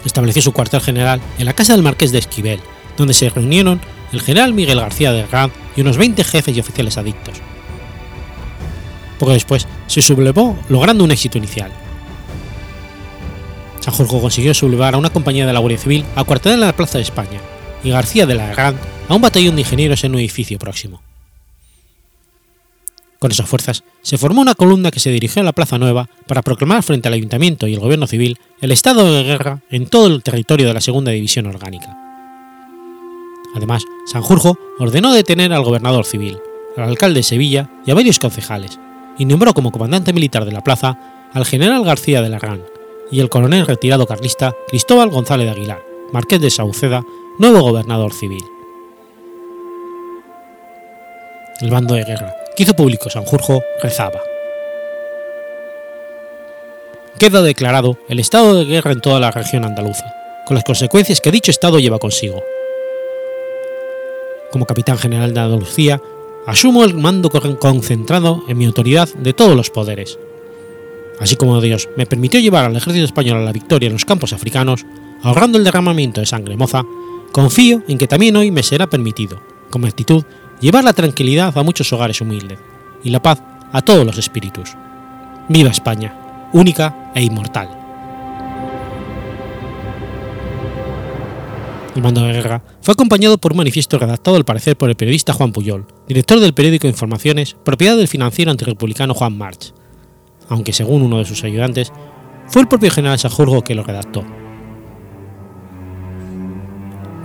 [0.04, 2.60] Estableció su cuartel general en la casa del marqués de Esquivel,
[2.96, 3.80] donde se reunieron
[4.12, 7.34] el general Miguel García de Herrán y unos 20 jefes y oficiales adictos.
[9.18, 11.72] Poco después se sublevó logrando un éxito inicial.
[13.80, 17.02] Sanjurjo consiguió sublevar a una compañía de la Guardia Civil acuartelada en la Plaza de
[17.02, 17.40] España
[17.82, 18.74] y García de la
[19.08, 21.02] a un batallón de ingenieros en un edificio próximo.
[23.24, 26.42] Con esas fuerzas se formó una columna que se dirigió a la Plaza Nueva para
[26.42, 30.22] proclamar frente al ayuntamiento y el gobierno civil el estado de guerra en todo el
[30.22, 31.96] territorio de la Segunda División Orgánica.
[33.56, 36.36] Además, Sanjurjo ordenó detener al gobernador civil,
[36.76, 38.78] al alcalde de Sevilla y a varios concejales,
[39.16, 40.98] y nombró como comandante militar de la plaza
[41.32, 42.60] al general García de Larrán
[43.10, 47.02] y el coronel retirado carlista Cristóbal González de Aguilar, marqués de Sauceda,
[47.38, 48.44] nuevo gobernador civil.
[51.62, 54.20] El bando de guerra que hizo público Sanjurjo rezaba.
[57.18, 60.04] Queda declarado el estado de guerra en toda la región andaluza,
[60.46, 62.42] con las consecuencias que dicho estado lleva consigo.
[64.50, 66.00] Como capitán general de Andalucía,
[66.46, 70.18] asumo el mando concentrado en mi autoridad de todos los poderes.
[71.20, 74.32] Así como Dios me permitió llevar al ejército español a la victoria en los campos
[74.32, 74.84] africanos,
[75.22, 76.84] ahorrando el derramamiento de sangre moza,
[77.32, 79.40] confío en que también hoy me será permitido,
[79.70, 80.24] con actitud,
[80.60, 82.58] llevar la tranquilidad a muchos hogares humildes
[83.02, 83.42] y la paz
[83.72, 84.76] a todos los espíritus.
[85.48, 87.68] Viva España, única e inmortal.
[91.94, 95.32] El mando de guerra fue acompañado por un manifiesto redactado al parecer por el periodista
[95.32, 99.72] Juan Puyol, director del periódico Informaciones, propiedad del financiero antirrepublicano Juan March,
[100.48, 101.92] aunque según uno de sus ayudantes,
[102.46, 104.24] fue el propio general Sanjurjo que lo redactó.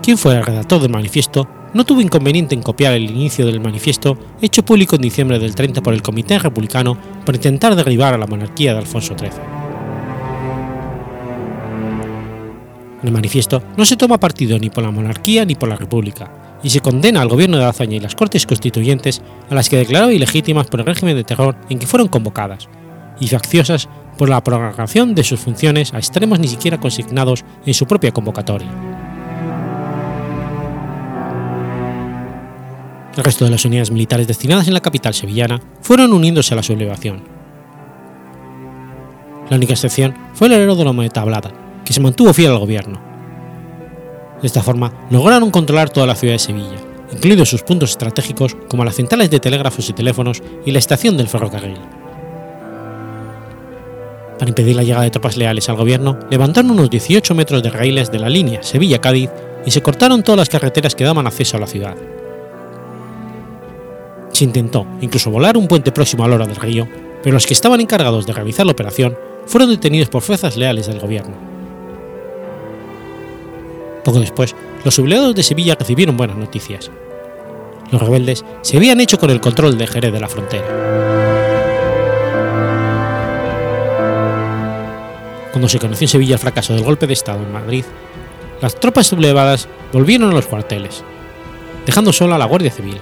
[0.04, 4.18] Quien fuera el redactor del manifiesto no tuvo inconveniente en copiar el inicio del manifiesto
[4.42, 8.28] hecho público en diciembre del 30 por el Comité Republicano para intentar derribar a la
[8.28, 9.32] monarquía de Alfonso XIII.
[13.04, 16.70] El manifiesto no se toma partido ni por la monarquía ni por la república, y
[16.70, 20.68] se condena al gobierno de Azaña y las Cortes Constituyentes a las que declaró ilegítimas
[20.68, 22.68] por el régimen de terror en que fueron convocadas,
[23.20, 27.86] y facciosas por la prolongación de sus funciones a extremos ni siquiera consignados en su
[27.86, 28.99] propia convocatoria.
[33.18, 36.64] El resto de las unidades militares destinadas en la capital sevillana fueron uniéndose a la
[36.64, 37.24] sublevación.
[39.50, 41.52] La única excepción fue el aeródromo de Tablada,
[41.84, 43.02] que se mantuvo fiel al gobierno.
[44.42, 46.78] De esta forma, lograron controlar toda la ciudad de Sevilla,
[47.12, 51.28] incluidos sus puntos estratégicos como las centrales de telégrafos y teléfonos y la estación del
[51.28, 51.80] ferrocarril.
[54.38, 58.12] Para impedir la llegada de tropas leales al gobierno, levantaron unos 18 metros de raíles
[58.12, 59.32] de la línea Sevilla-Cádiz
[59.66, 61.98] y se cortaron todas las carreteras que daban acceso a la ciudad.
[64.40, 66.88] Se intentó incluso volar un puente próximo a la del río,
[67.22, 71.02] pero los que estaban encargados de realizar la operación fueron detenidos por fuerzas leales del
[71.02, 71.36] gobierno.
[74.06, 76.90] Poco después, los sublevados de Sevilla recibieron buenas noticias.
[77.92, 80.68] Los rebeldes se habían hecho con el control de Jerez de la frontera.
[85.52, 87.84] Cuando se conoció en Sevilla el fracaso del golpe de Estado en Madrid,
[88.62, 91.04] las tropas sublevadas volvieron a los cuarteles,
[91.86, 93.02] dejando sola a la Guardia Civil.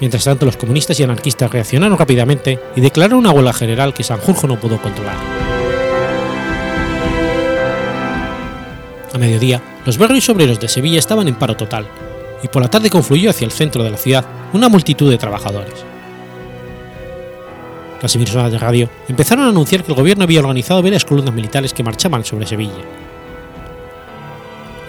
[0.00, 4.46] Mientras tanto, los comunistas y anarquistas reaccionaron rápidamente y declararon una huelga general que Sanjurjo
[4.46, 5.16] no pudo controlar.
[9.12, 11.86] A mediodía, los barrios obreros de Sevilla estaban en paro total,
[12.42, 14.24] y por la tarde confluyó hacia el centro de la ciudad
[14.54, 15.84] una multitud de trabajadores.
[18.00, 21.74] Las emisoras de radio empezaron a anunciar que el gobierno había organizado varias columnas militares
[21.74, 22.72] que marchaban sobre Sevilla.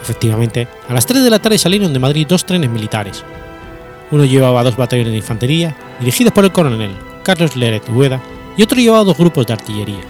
[0.02, 3.24] Efectivamente, a las 3 de la tarde salieron de Madrid dos trenes militares.
[4.12, 6.92] Uno llevaba dos batallones de infantería, dirigidos por el coronel
[7.24, 8.22] Carlos Leret Ueda,
[8.58, 10.02] y otro llevaba dos grupos de artillería.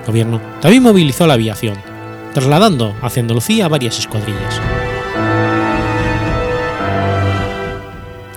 [0.00, 1.76] El gobierno también movilizó la aviación,
[2.32, 4.60] trasladando hacia Andalucía varias escuadrillas.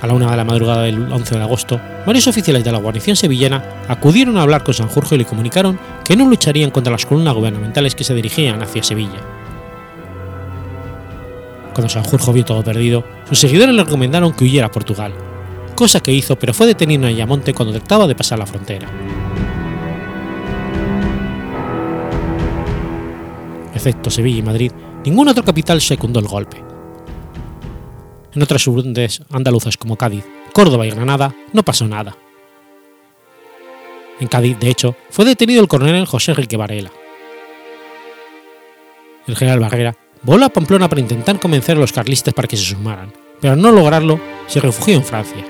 [0.01, 3.15] A la una de la madrugada del 11 de agosto, varios oficiales de la guarnición
[3.15, 7.33] sevillana acudieron a hablar con Sanjurjo y le comunicaron que no lucharían contra las columnas
[7.33, 9.42] gubernamentales que se dirigían hacia Sevilla.
[11.73, 15.13] Cuando Sanjurjo vio todo perdido, sus seguidores le recomendaron que huyera a Portugal,
[15.75, 18.89] cosa que hizo pero fue detenido en Ayamonte cuando trataba de pasar la frontera.
[23.83, 24.71] excepto Sevilla y Madrid,
[25.03, 26.63] ninguna otra capital secundó el golpe.
[28.33, 32.15] En otras suburbios andaluzas como Cádiz, Córdoba y Granada no pasó nada.
[34.21, 36.91] En Cádiz, de hecho, fue detenido el coronel José Enrique Varela.
[39.27, 42.63] El general Barrera voló a Pamplona para intentar convencer a los carlistas para que se
[42.63, 45.45] sumaran, pero al no lograrlo, se refugió en Francia.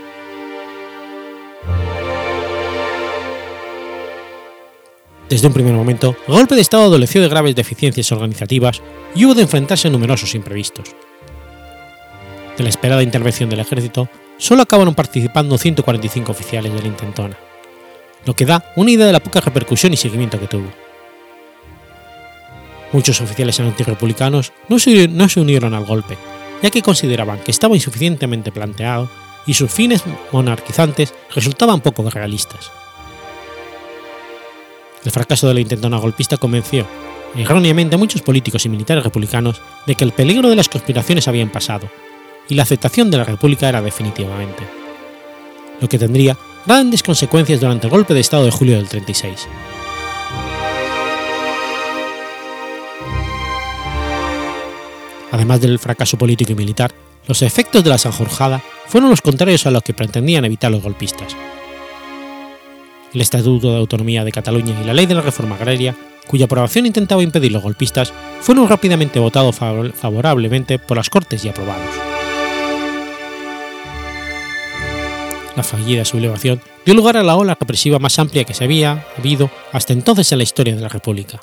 [5.29, 8.81] Desde un primer momento, el golpe de Estado adoleció de graves deficiencias organizativas
[9.15, 10.95] y hubo de enfrentarse a numerosos imprevistos.
[12.57, 17.37] De la esperada intervención del ejército, solo acabaron participando 145 oficiales de la intentona,
[18.25, 20.82] lo que da una idea de la poca repercusión y seguimiento que tuvo.
[22.93, 26.15] Muchos oficiales antirrepublicanos no se, unieron al golpe,
[26.61, 29.09] ya que consideraban que estaba insuficientemente planteado
[29.47, 32.71] y sus fines monarquizantes resultaban poco realistas.
[35.03, 36.87] El fracaso de la intentona golpista convenció,
[37.35, 41.49] erróneamente, a muchos políticos y militares republicanos de que el peligro de las conspiraciones habían
[41.49, 41.89] pasado,
[42.47, 44.63] y la aceptación de la República era definitivamente,
[45.81, 49.47] lo que tendría grandes consecuencias durante el golpe de Estado de julio del 36.
[55.33, 56.93] Además del fracaso político y militar,
[57.27, 61.35] los efectos de la Sanjurjada fueron los contrarios a los que pretendían evitar los golpistas.
[63.11, 65.95] El Estatuto de Autonomía de Cataluña y la Ley de la Reforma Agraria,
[66.27, 71.95] cuya aprobación intentaba impedir los golpistas, fueron rápidamente votados favorablemente por las Cortes y aprobados.
[75.55, 79.49] La fallida sublevación dio lugar a la ola represiva más amplia que se había habido
[79.71, 81.41] hasta entonces en la historia de la República.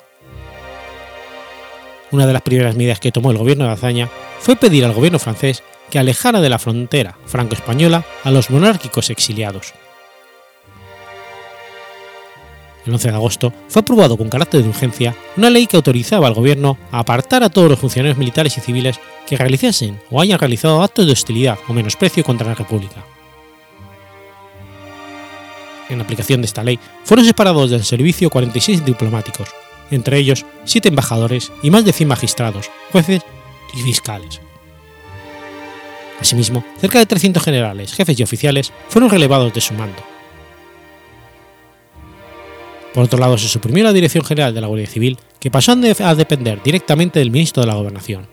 [2.11, 4.09] Una de las primeras medidas que tomó el gobierno de Azaña
[4.39, 9.73] fue pedir al gobierno francés que alejara de la frontera franco-española a los monárquicos exiliados.
[12.85, 16.33] El 11 de agosto fue aprobado con carácter de urgencia una ley que autorizaba al
[16.33, 20.81] gobierno a apartar a todos los funcionarios militares y civiles que realizasen o hayan realizado
[20.81, 23.05] actos de hostilidad o menosprecio contra la República.
[25.89, 29.49] En aplicación de esta ley fueron separados del servicio 46 diplomáticos,
[29.91, 33.21] entre ellos siete embajadores y más de 100 magistrados, jueces
[33.77, 34.41] y fiscales.
[36.19, 40.03] Asimismo, cerca de 300 generales, jefes y oficiales fueron relevados de su mando.
[42.93, 46.15] Por otro lado, se suprimió la Dirección General de la Guardia Civil, que pasó a
[46.15, 48.27] depender directamente del ministro de la Gobernación.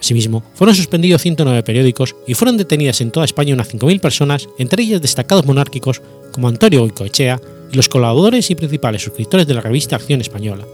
[0.00, 4.82] Asimismo, fueron suspendidos 109 periódicos y fueron detenidas en toda España unas 5.000 personas, entre
[4.82, 6.02] ellas destacados monárquicos
[6.32, 7.40] como Antonio Goicoechea
[7.72, 10.64] los colaboradores y principales suscriptores de la revista Acción Española,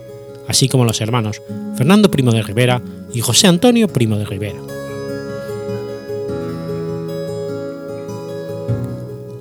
[0.48, 1.40] así como los hermanos
[1.76, 2.82] Fernando Primo de Rivera
[3.14, 4.58] y José Antonio Primo de Rivera.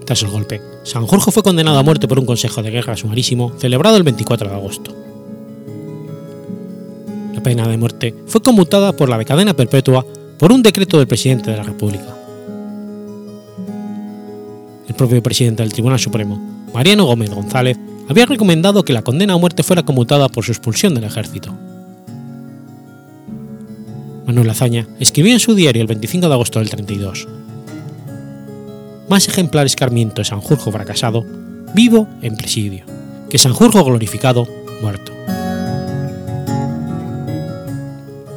[0.05, 3.97] Tras el golpe, Sanjurjo fue condenado a muerte por un consejo de guerra sumarísimo celebrado
[3.97, 4.95] el 24 de agosto.
[7.33, 10.05] La pena de muerte fue conmutada por la de cadena perpetua
[10.39, 12.15] por un decreto del presidente de la República.
[14.87, 17.78] El propio presidente del Tribunal Supremo, Mariano Gómez González,
[18.09, 21.53] había recomendado que la condena a muerte fuera conmutada por su expulsión del ejército.
[24.26, 27.28] Manuel Azaña escribió en su diario el 25 de agosto del 32.
[29.09, 31.26] Más ejemplar escarmiento de Sanjurjo fracasado,
[31.74, 32.86] vivo en presidio,
[33.30, 34.47] que Sanjurjo glorificado,
[34.82, 35.13] muerto.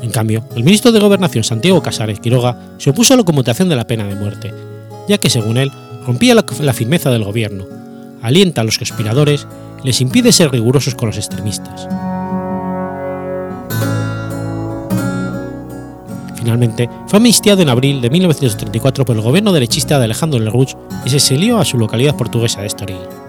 [0.03, 3.77] En cambio, el ministro de Gobernación Santiago Casares Quiroga se opuso a la conmutación de
[3.77, 4.53] la pena de muerte,
[5.09, 5.71] ya que según él
[6.07, 7.80] rompía la, la firmeza del gobierno,
[8.23, 9.47] alienta a los conspiradores
[9.85, 11.89] les impide ser rigurosos con los extremistas.
[16.37, 21.11] Finalmente, fue amnistiado en abril de 1934 por el gobierno derechista de Alejandro Lerroux y
[21.11, 23.20] se exilió a su localidad portuguesa de Estoril.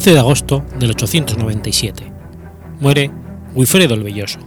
[0.00, 2.10] 11 de agosto del 897.
[2.80, 3.10] Muere
[3.54, 4.38] Guifredo el Belloso.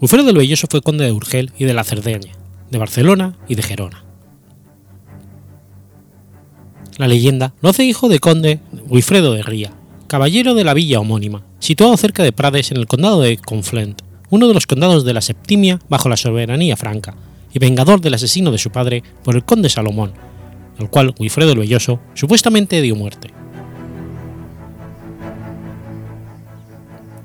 [0.00, 2.32] Guifredo el Belloso fue conde de Urgel y de la Cerdeña,
[2.72, 4.04] de Barcelona y de Gerona.
[6.96, 8.58] La leyenda lo hace hijo de conde
[8.90, 9.72] Guifredo de Ría,
[10.08, 14.48] caballero de la villa homónima, situado cerca de Prades en el condado de Conflent, uno
[14.48, 17.14] de los condados de la Septimia bajo la soberanía franca,
[17.54, 20.14] y vengador del asesino de su padre por el conde Salomón,
[20.78, 23.30] al cual Guifredo el Belloso supuestamente dio muerte.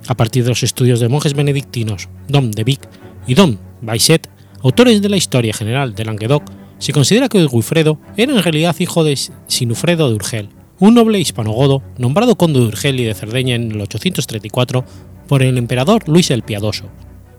[0.08, 2.82] A partir de los estudios de monjes benedictinos Dom de Vic
[3.26, 4.30] y Dom Baisset,
[4.62, 6.44] autores de la historia general de Languedoc,
[6.78, 10.50] se considera que Guifredo era en realidad hijo de Sinufredo de Urgel,
[10.80, 14.84] un noble hispanogodo nombrado conde de Urgel y de Cerdeña en el 834
[15.28, 16.90] por el emperador Luis el Piadoso,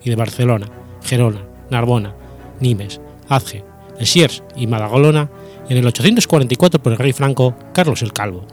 [0.02, 0.70] y de Barcelona,
[1.02, 2.14] Gerona, Narbona,
[2.60, 3.64] Nimes, Azge,
[3.98, 5.30] Esiers y Madagolona
[5.68, 8.46] en el 844 por el rey franco Carlos el Calvo.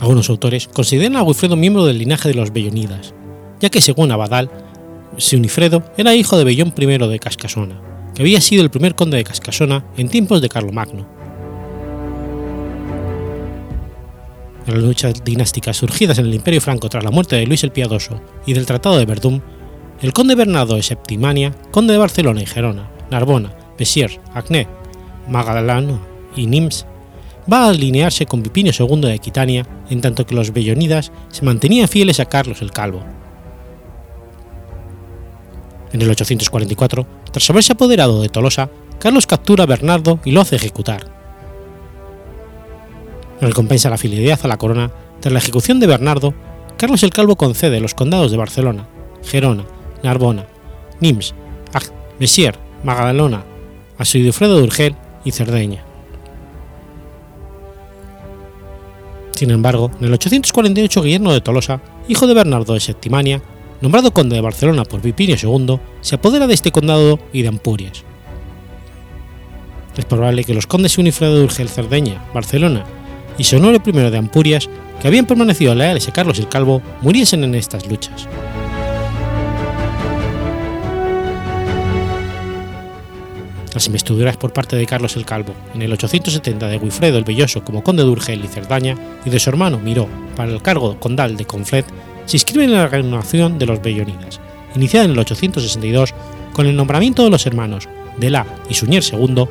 [0.00, 3.14] Algunos autores consideran a Guifredo miembro del linaje de los Bellonidas,
[3.60, 4.50] ya que según Abadal,
[5.16, 7.80] Sunifredo era hijo de Bellón I de Cascasona,
[8.14, 11.06] que había sido el primer conde de Cascasona en tiempos de Carlomagno.
[14.66, 17.72] En las luchas dinásticas surgidas en el Imperio Franco tras la muerte de Luis el
[17.72, 19.42] Piadoso y del Tratado de Verdún,
[20.02, 24.66] el conde Bernardo de Septimania, conde de Barcelona y Gerona, Narbona, Bessiers, Acné,
[25.28, 26.00] Magalano
[26.34, 26.86] y Nims,
[27.50, 31.86] va a alinearse con Pipinio II de Aquitania, en tanto que los Bellonidas se mantenían
[31.86, 33.04] fieles a Carlos el Calvo.
[35.92, 40.56] En el 844, tras haberse apoderado de Tolosa, Carlos captura a Bernardo y lo hace
[40.56, 41.06] ejecutar.
[43.40, 44.90] En recompensa la fidelidad a la corona,
[45.20, 46.34] tras la ejecución de Bernardo,
[46.76, 48.88] Carlos el Calvo concede los condados de Barcelona,
[49.22, 49.64] Gerona,
[50.02, 50.46] Narbona,
[51.00, 51.34] Nims,
[52.18, 53.42] Messier, Magalona,
[53.98, 54.94] a Sigifredo de Urgel
[55.24, 55.84] y Cerdeña.
[59.32, 63.42] Sin embargo, en el 848 Guillermo de Tolosa, hijo de Bernardo de Septimania,
[63.80, 68.04] nombrado conde de Barcelona por Pipinio II, se apodera de este condado y de Ampurias.
[69.96, 72.84] Es probable que los condes Unifredo de Urgel, Cerdeña, Barcelona
[73.36, 74.68] y Sonore I de Ampurias,
[75.00, 78.28] que habían permanecido leales a Carlos el Calvo, muriesen en estas luchas.
[83.74, 87.64] Las investiduras por parte de Carlos el Calvo en el 870 de Guifredo el Belloso
[87.64, 91.36] como conde de Urgel y Cerdaña y de su hermano Miró para el cargo condal
[91.36, 91.86] de Conflet
[92.26, 94.40] se inscribe en la renovación de los Bellonidas,
[94.76, 96.14] iniciada en el 862
[96.52, 99.46] con el nombramiento de los hermanos de la y Suñer II,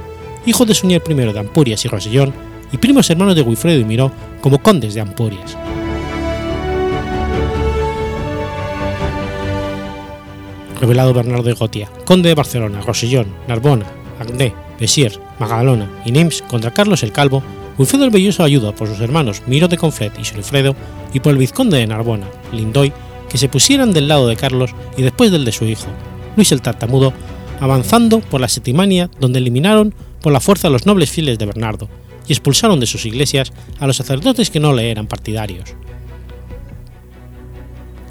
[0.46, 2.34] hijo de Suñer I de Ampurias y Rosellón,
[2.72, 5.58] y primos hermanos de Guifredo y Miró como condes de Ampurias.
[10.80, 13.86] Revelado Bernardo de Gotia, conde de Barcelona, Rosellón, Narbona,
[14.22, 17.44] Agné, Bessier, Magalona y Nims contra Carlos el Calvo,
[17.78, 20.76] Wilfredo el Belloso ayuda por sus hermanos Miro de Conflet y Solifredo
[21.14, 22.94] y por el vizconde de Narbona, Lindoy,
[23.30, 25.88] que se pusieran del lado de Carlos y después del de su hijo,
[26.36, 27.14] Luis el Tartamudo,
[27.60, 31.90] avanzando por la Septimania donde eliminaron por la fuerza a los nobles fieles de Bernardo
[32.28, 35.76] y expulsaron de sus iglesias a los sacerdotes que no le eran partidarios.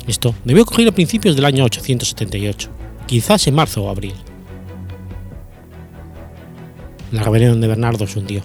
[0.07, 2.69] Esto debió ocurrir a principios del año 878,
[3.07, 4.15] quizás en marzo o abril.
[7.13, 8.43] La rebelión de Bernardo se hundió.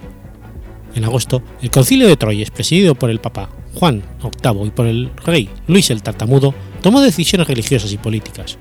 [0.96, 5.12] En agosto, el concilio de Troyes, presidido por el papa Juan VIII y por el
[5.26, 8.58] rey Luis el Tartamudo, tomó decisiones religiosas y políticas.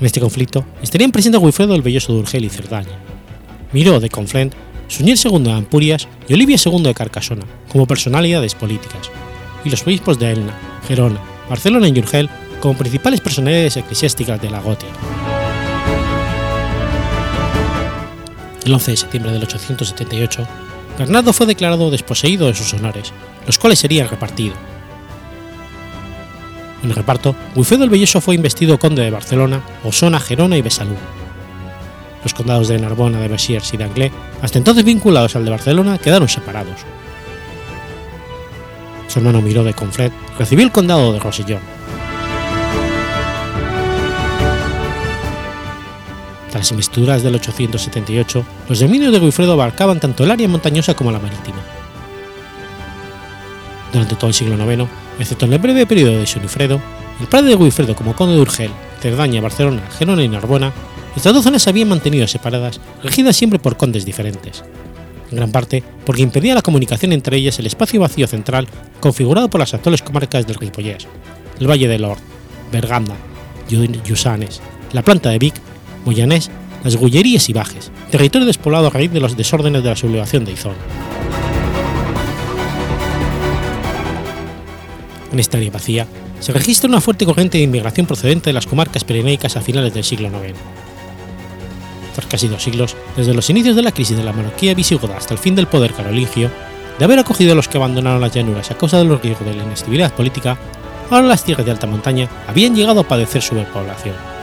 [0.00, 2.98] En este conflicto estarían presentes Wilfredo el Belloso de Urgel y Cerdaña,
[3.72, 4.54] Miró de Conflent,
[4.88, 9.10] Suñer II de Ampurias y Olivia II de Carcasona como personalidades políticas,
[9.64, 14.60] y los obispos de Elna, Gerona, Barcelona y Urgel como principales personalidades eclesiásticas de la
[14.60, 14.88] Gotia.
[18.68, 20.46] El 11 de septiembre del 878,
[20.98, 23.14] Bernardo fue declarado desposeído de sus honores,
[23.46, 24.58] los cuales serían repartidos.
[26.82, 30.96] En el reparto, Guifredo el Belloso fue investido conde de Barcelona, Osona, Gerona y Besalú.
[32.22, 34.12] Los condados de Narbona, de Bessiers y de Anglés,
[34.42, 36.80] hasta entonces vinculados al de Barcelona, quedaron separados.
[39.06, 41.77] Su hermano Miró de Conflet recibió el condado de Rosellón.
[46.50, 51.18] Tras investiduras del 878, los dominios de Guifredo abarcaban tanto el área montañosa como la
[51.18, 51.58] marítima.
[53.92, 54.88] Durante todo el siglo IX,
[55.18, 56.80] excepto en el breve periodo de Sunifredo,
[57.20, 58.70] el padre de Guifredo como conde de Urgel,
[59.00, 60.72] Cerdaña, Barcelona, Gerona y Narbona,
[61.16, 64.62] estas dos zonas se habían mantenido separadas, regidas siempre por condes diferentes,
[65.30, 68.68] en gran parte porque impedía la comunicación entre ellas el espacio vacío central
[69.00, 71.06] configurado por las actuales comarcas del Ripollés,
[71.60, 72.20] el Valle del Lord,
[72.72, 73.16] Berganda,
[73.68, 74.60] Llusanes,
[74.92, 75.54] la planta de Vic,
[76.04, 76.50] Moyanés
[76.84, 80.52] las Gullerías y Bajes, territorio despoblado a raíz de los desórdenes de la sublevación de
[80.52, 80.74] Izón.
[85.32, 86.06] En esta área vacía
[86.40, 90.04] se registra una fuerte corriente de inmigración procedente de las comarcas pirenaicas a finales del
[90.04, 90.54] siglo IX.
[92.14, 95.34] Tras casi dos siglos, desde los inicios de la crisis de la monarquía visigoda hasta
[95.34, 96.50] el fin del poder carolingio,
[96.98, 99.54] de haber acogido a los que abandonaron las llanuras a causa de los riesgos de
[99.54, 100.58] la inestabilidad política,
[101.10, 104.37] ahora las tierras de alta montaña habían llegado a padecer superpoblación.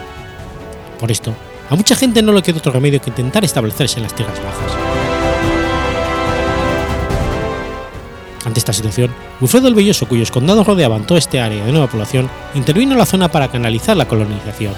[1.06, 1.36] Por esto,
[1.70, 4.72] a mucha gente no le quedó otro remedio que intentar establecerse en las tierras bajas.
[8.43, 12.28] Ante esta situación, Wilfredo el Belloso, cuyos condados rodeaban toda este área de nueva población,
[12.56, 14.74] intervino en la zona para canalizar la colonización.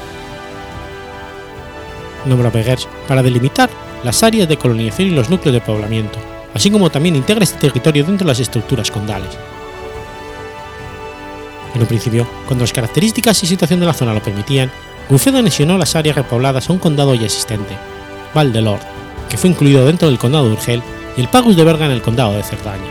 [2.25, 3.69] Nombró a Beguers para delimitar
[4.03, 6.19] las áreas de colonización y los núcleos de poblamiento,
[6.53, 9.29] así como también integra este territorio dentro de las estructuras condales.
[11.73, 14.69] En un principio, cuando las características y situación de la zona lo permitían,
[15.09, 17.77] Wilfredo anexionó las áreas repobladas a un condado ya existente,
[18.33, 18.81] Val de Lord,
[19.29, 20.83] que fue incluido dentro del condado de Urgel
[21.15, 22.83] y el Pagus de Berga en el condado de Cerdaña.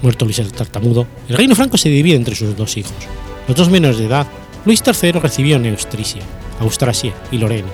[0.00, 2.94] Muerto Luis el Tartamudo, el reino franco se divide entre sus dos hijos.
[3.48, 4.26] Los dos menores de edad,
[4.64, 6.22] Luis III recibió Neustrisia,
[6.60, 7.68] Austrasia y Lorena,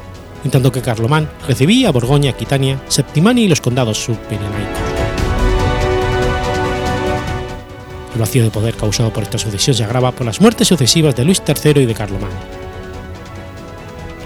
[0.45, 4.94] en tanto que Carlomán recibía Borgoña, Aquitania, Septimania y los condados subpirenaicos.
[8.15, 11.25] El vacío de poder causado por esta sucesión se agrava por las muertes sucesivas de
[11.25, 12.31] Luis III y de Carlomán.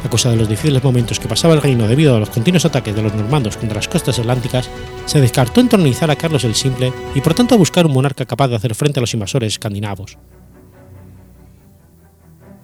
[0.05, 2.95] A causa de los difíciles momentos que pasaba el reino debido a los continuos ataques
[2.95, 4.69] de los normandos contra las costas atlánticas,
[5.07, 8.57] se descartó entronizar a Carlos el Simple y por tanto buscar un monarca capaz de
[8.57, 10.19] hacer frente a los invasores escandinavos.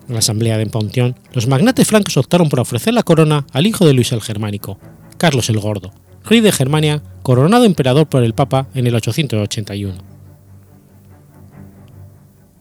[0.06, 3.86] En la asamblea de Pontión, los magnates francos optaron por ofrecer la corona al hijo
[3.86, 4.78] de Luis el Germánico,
[5.16, 5.92] Carlos el Gordo,
[6.24, 10.14] rey de Germania, coronado emperador por el Papa en el 881.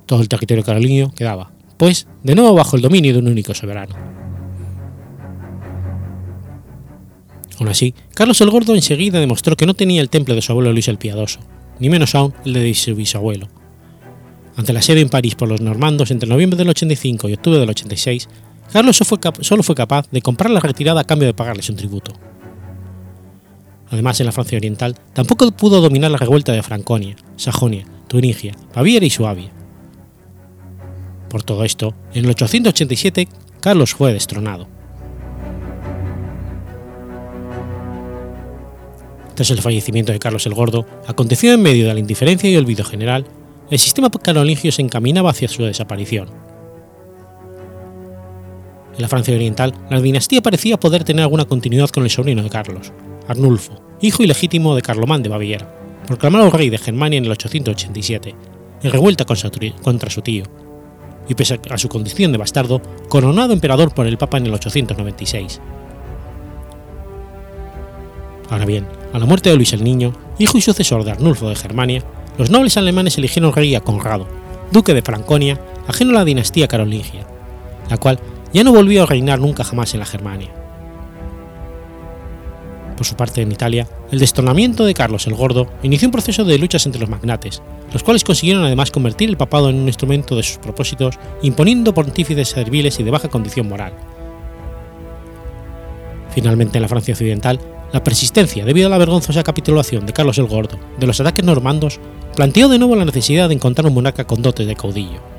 [0.05, 3.95] Todo el territorio carolingio quedaba, pues, de nuevo bajo el dominio de un único soberano.
[7.59, 10.73] Aún así, Carlos el Gordo enseguida demostró que no tenía el temple de su abuelo
[10.73, 11.39] Luis el Piadoso,
[11.79, 13.47] ni menos aún el de su bisabuelo.
[14.55, 17.69] Ante la sede en París por los normandos entre noviembre del 85 y octubre del
[17.69, 18.27] 86,
[18.71, 18.97] Carlos
[19.41, 22.13] solo fue capaz de comprar la retirada a cambio de pagarles un tributo.
[23.89, 29.05] Además, en la Francia Oriental tampoco pudo dominar la revuelta de Franconia, Sajonia, Turingia, Baviera
[29.05, 29.51] y Suabia.
[31.33, 33.27] Por todo esto, en el 887
[33.59, 34.67] Carlos fue destronado.
[39.33, 42.85] Tras el fallecimiento de Carlos el Gordo, aconteció en medio de la indiferencia y olvido
[42.85, 43.25] general,
[43.71, 46.29] el sistema carolingio se encaminaba hacia su desaparición.
[48.95, 52.51] En la Francia oriental, la dinastía parecía poder tener alguna continuidad con el sobrino de
[52.51, 52.93] Carlos,
[53.27, 55.67] Arnulfo, hijo ilegítimo de Carlomán de Baviera,
[56.05, 58.35] proclamado rey de Germania en el 887,
[58.83, 60.43] en revuelta contra su tío,
[61.27, 65.61] y pese a su condición de bastardo, coronado emperador por el Papa en el 896.
[68.49, 71.55] Ahora bien, a la muerte de Luis el Niño, hijo y sucesor de Arnulfo de
[71.55, 72.03] Germania,
[72.37, 74.27] los nobles alemanes eligieron rey a Conrado,
[74.71, 77.25] duque de Franconia, ajeno a la dinastía carolingia,
[77.89, 78.19] la cual
[78.53, 80.62] ya no volvió a reinar nunca jamás en la Germania.
[82.95, 86.57] Por su parte, en Italia, el destronamiento de Carlos el Gordo inició un proceso de
[86.57, 87.61] luchas entre los magnates,
[87.91, 92.49] los cuales consiguieron además convertir el papado en un instrumento de sus propósitos, imponiendo pontífices
[92.49, 93.93] serviles y de baja condición moral.
[96.33, 97.59] Finalmente, en la Francia occidental,
[97.91, 101.99] la persistencia debido a la vergonzosa capitulación de Carlos el Gordo de los ataques normandos
[102.35, 105.32] planteó de nuevo la necesidad de encontrar un monarca con dotes de caudillo.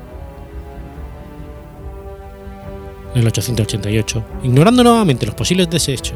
[3.15, 5.69] En el 888, ignorando nuevamente los posibles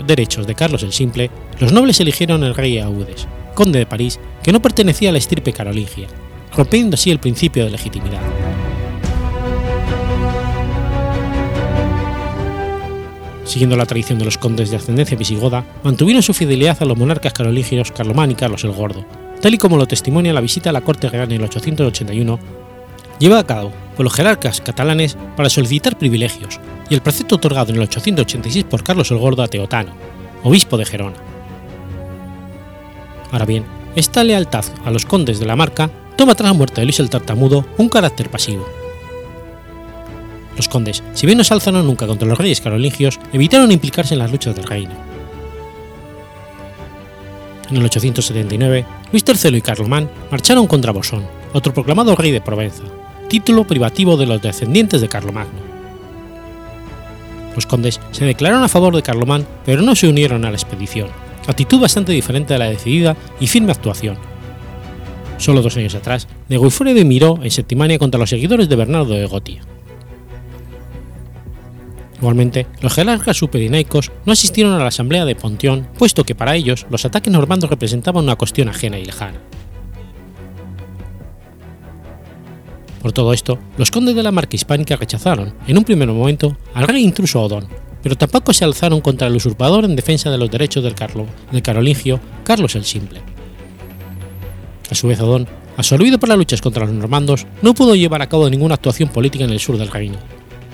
[0.05, 1.31] derechos de Carlos el Simple,
[1.61, 5.53] los nobles eligieron al rey Audes, conde de París, que no pertenecía a la estirpe
[5.53, 6.09] carolingia,
[6.57, 8.21] rompiendo así el principio de legitimidad.
[13.45, 17.33] Siguiendo la tradición de los condes de ascendencia visigoda, mantuvieron su fidelidad a los monarcas
[17.33, 19.07] carolingios Carlomán y Carlos el Gordo,
[19.41, 22.41] tal y como lo testimonia la visita a la corte real en el 881,
[23.21, 27.79] llevada a cabo por los jerarcas catalanes para solicitar privilegios, y el precepto otorgado en
[27.79, 29.91] el 886 por Carlos el Gordo a Teotano,
[30.45, 31.17] obispo de Gerona.
[33.33, 33.65] Ahora bien,
[33.97, 37.11] esta lealtad a los condes de la marca toma tras la muerte de Luis el
[37.11, 38.69] Tartamudo un carácter pasivo.
[40.57, 44.21] Los condes, si bien no se alzaron nunca contra los reyes carolingios, evitaron implicarse en
[44.21, 44.95] las luchas del reino.
[47.69, 52.85] En el 879, Luis III y Carlomán marcharon contra Bosón, otro proclamado rey de Provenza,
[53.29, 55.69] título privativo de los descendientes de Carlomagno.
[57.55, 61.09] Los condes se declararon a favor de Carlomán, pero no se unieron a la expedición,
[61.47, 64.17] actitud bastante diferente a la decidida y firme actuación.
[65.39, 69.15] solo dos años atrás, de Guifredo y Miró en Septimania contra los seguidores de Bernardo
[69.15, 69.63] de Gotia.
[72.19, 76.87] Igualmente, los jerarcas superinaios no asistieron a la asamblea de Pontión, puesto que para ellos
[76.91, 79.39] los ataques normandos representaban una cuestión ajena y lejana.
[83.03, 86.89] Por todo esto, los condes de la marca hispánica rechazaron, en un primer momento, al
[86.89, 87.69] rey intruso Odón,
[88.03, 91.63] pero tampoco se alzaron contra el usurpador en defensa de los derechos del, Carlo, del
[91.63, 93.21] carolingio Carlos el Simple.
[94.91, 95.47] A su vez, Odón,
[95.77, 99.45] absorbido por las luchas contra los normandos, no pudo llevar a cabo ninguna actuación política
[99.45, 100.19] en el sur del reino,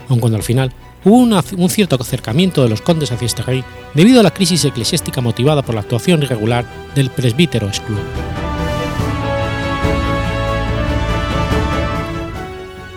[0.09, 0.73] aun cuando al final
[1.05, 3.63] hubo un cierto acercamiento de los condes hacia este rey
[3.95, 6.65] debido a la crisis eclesiástica motivada por la actuación irregular
[6.95, 7.97] del presbítero Esclú.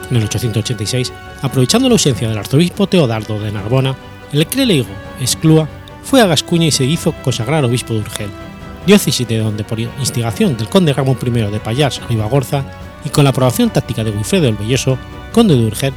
[0.09, 1.11] En el 886,
[1.41, 3.95] aprovechando la ausencia del arzobispo Teodardo de Narbona,
[4.31, 4.87] el clérigo
[5.19, 5.67] Esclúa
[6.03, 8.29] fue a Gascuña y se hizo consagrar obispo de Urgel,
[8.85, 12.63] diócesis de donde por instigación del conde Ramón I de Pallars Ribagorza
[13.03, 14.97] y con la aprobación táctica de Wilfredo el Belloso,
[15.33, 15.93] conde de Urgel,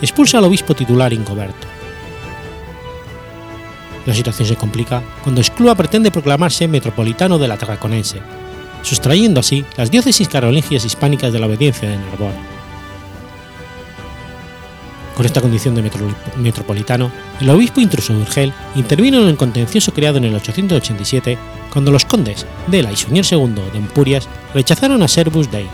[0.00, 1.68] expulsa al obispo titular Ingoberto.
[4.06, 8.20] La situación se complica cuando Esclúa pretende proclamarse metropolitano de la Tarraconense,
[8.82, 12.51] sustrayendo así las diócesis carolingias hispánicas de la obediencia de Narbona.
[15.16, 15.90] Con esta condición de
[16.36, 21.36] metropolitano, el obispo intruso Urgel intervino en el contencioso creado en el 887
[21.70, 25.66] cuando los condes de la y Suñer II de Empurias rechazaron a Servus Dei,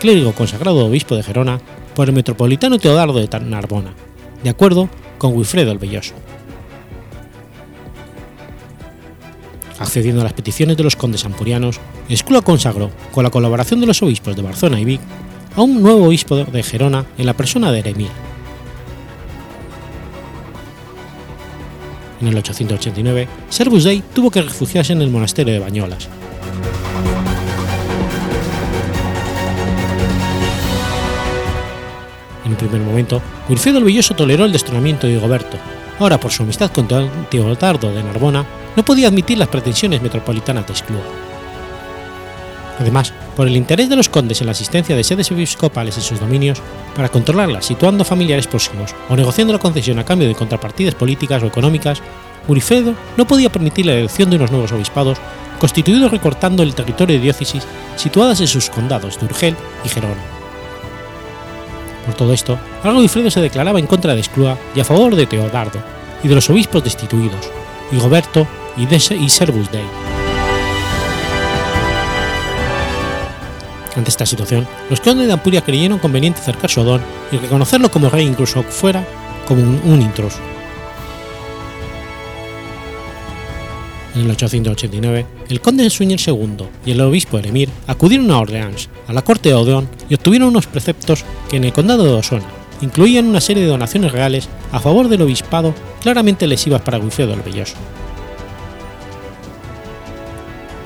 [0.00, 1.60] clérigo consagrado obispo de Gerona,
[1.94, 3.94] por el metropolitano Teodardo de Narbona,
[4.42, 6.14] de acuerdo con Wilfredo el Belloso.
[9.78, 14.02] Accediendo a las peticiones de los condes ampurianos, Escula consagró, con la colaboración de los
[14.02, 15.00] obispos de Barzona y Vic,
[15.54, 18.10] a un nuevo obispo de Gerona en la persona de Eremir.
[22.20, 26.08] En el 889, Servus Dei tuvo que refugiarse en el monasterio de Bañolas,
[32.46, 35.56] En un primer momento, Wilfredo el Belloso toleró el destronamiento de Goberto.
[35.98, 36.86] Ahora, por su amistad con
[37.28, 41.02] Teodardo de Narbona, no podía admitir las pretensiones metropolitanas de Esclúa.
[42.78, 46.20] Además, por el interés de los condes en la asistencia de sedes episcopales en sus
[46.20, 46.60] dominios,
[46.94, 51.46] para controlarlas situando familiares próximos o negociando la concesión a cambio de contrapartidas políticas o
[51.46, 52.02] económicas,
[52.48, 55.18] Wilfredo no podía permitir la elección de unos nuevos obispados,
[55.58, 57.64] constituidos recortando el territorio de diócesis
[57.96, 60.22] situadas en sus condados de Urgel y Gerona.
[62.04, 65.26] Por todo esto, Algo Wilfredo se declaraba en contra de Esclúa y a favor de
[65.26, 65.80] Teodardo
[66.22, 67.50] y de los obispos destituidos,
[67.92, 68.46] Goberto
[68.76, 70.25] y, y Servus Dei.
[73.96, 77.00] Ante esta situación, los condes de Ampuria creyeron conveniente acercarse a Odón
[77.32, 79.02] y reconocerlo como rey incluso fuera
[79.48, 80.38] como un intruso.
[84.14, 88.88] En el 889, el conde de Suñer II y el obispo Eremir acudieron a Orleans,
[89.08, 92.46] a la corte de Odeón, y obtuvieron unos preceptos que en el condado de Osona
[92.80, 97.42] incluían una serie de donaciones reales a favor del obispado claramente lesivas para Wilfredo el
[97.42, 97.76] Belloso.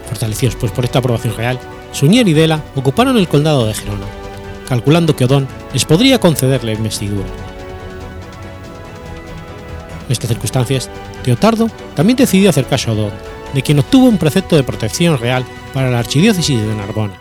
[0.09, 1.59] Fortalecidos pues por esta aprobación real,
[1.93, 4.07] Suñer y Dela ocuparon el condado de Gerona,
[4.69, 7.29] calculando que Odón les podría concederle investidura.
[10.07, 10.91] En estas circunstancias,
[11.23, 13.13] Teotardo también decidió acercarse a Odón,
[13.55, 15.45] de quien obtuvo un precepto de protección real
[15.75, 17.21] para la archidiócesis de Narbona.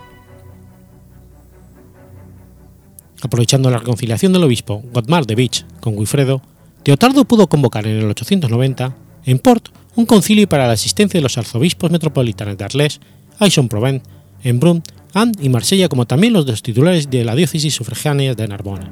[3.21, 6.41] Aprovechando la reconciliación del obispo Godmar de Vich con Guifredo,
[6.83, 11.37] Teotardo pudo convocar en el 890, en Port, un concilio para la asistencia de los
[11.37, 13.01] arzobispos metropolitanos de Arles,
[14.43, 14.83] Aix-en-Provence, Embrun,
[15.13, 18.91] Anne y Marsella, como también los dos titulares de la diócesis sufragánea de Narbona.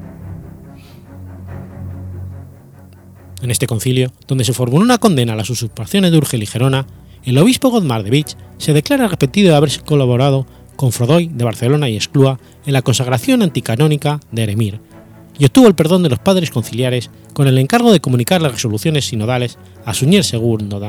[3.42, 6.88] En este concilio, donde se formuló una condena a las usurpaciones de Urgel y Gerona,
[7.24, 11.90] el obispo Godmar de Vich se declara arrepentido de haber colaborado con Frodoy de Barcelona
[11.90, 14.80] y Esclúa en la consagración anticanónica de Eremir,
[15.40, 19.06] y obtuvo el perdón de los padres conciliares con el encargo de comunicar las resoluciones
[19.06, 20.88] sinodales a Suñer II de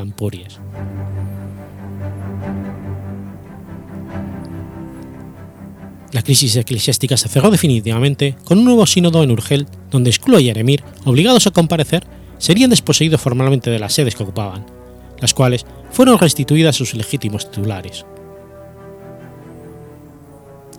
[6.12, 10.48] La crisis eclesiástica se cerró definitivamente con un nuevo sínodo en Urgel, donde Esclúa y
[10.48, 12.04] Eremir, obligados a comparecer,
[12.38, 14.64] serían desposeídos formalmente de las sedes que ocupaban,
[15.20, 18.06] las cuales fueron restituidas a sus legítimos titulares.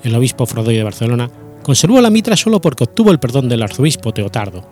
[0.03, 1.29] El obispo Frodoy de Barcelona
[1.61, 4.67] conservó la mitra solo porque obtuvo el perdón del arzobispo Teotardo.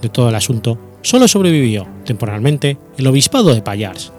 [0.00, 4.12] De todo el asunto, solo sobrevivió, temporalmente, el obispado de Pallars.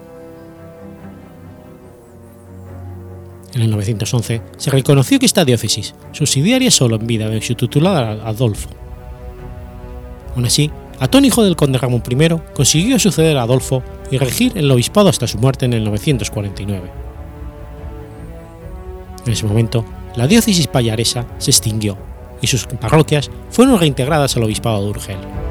[3.54, 8.20] En el 911 se reconoció que esta diócesis, subsidiaria solo en vida de su titular
[8.24, 8.68] Adolfo,
[10.34, 10.70] Aún así,
[11.00, 15.26] Atón, hijo del conde Ramón I, consiguió suceder a Adolfo y regir el obispado hasta
[15.26, 16.90] su muerte en el 949.
[19.26, 19.84] En ese momento,
[20.16, 21.96] la diócesis payaresa se extinguió
[22.40, 25.43] y sus parroquias fueron reintegradas al obispado de Urgel.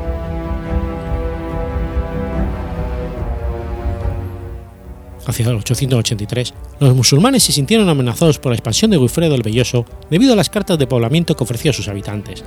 [5.25, 9.85] Hacia el 883, los musulmanes se sintieron amenazados por la expansión de Guifredo el Belloso
[10.09, 12.43] debido a las cartas de poblamiento que ofrecía a sus habitantes,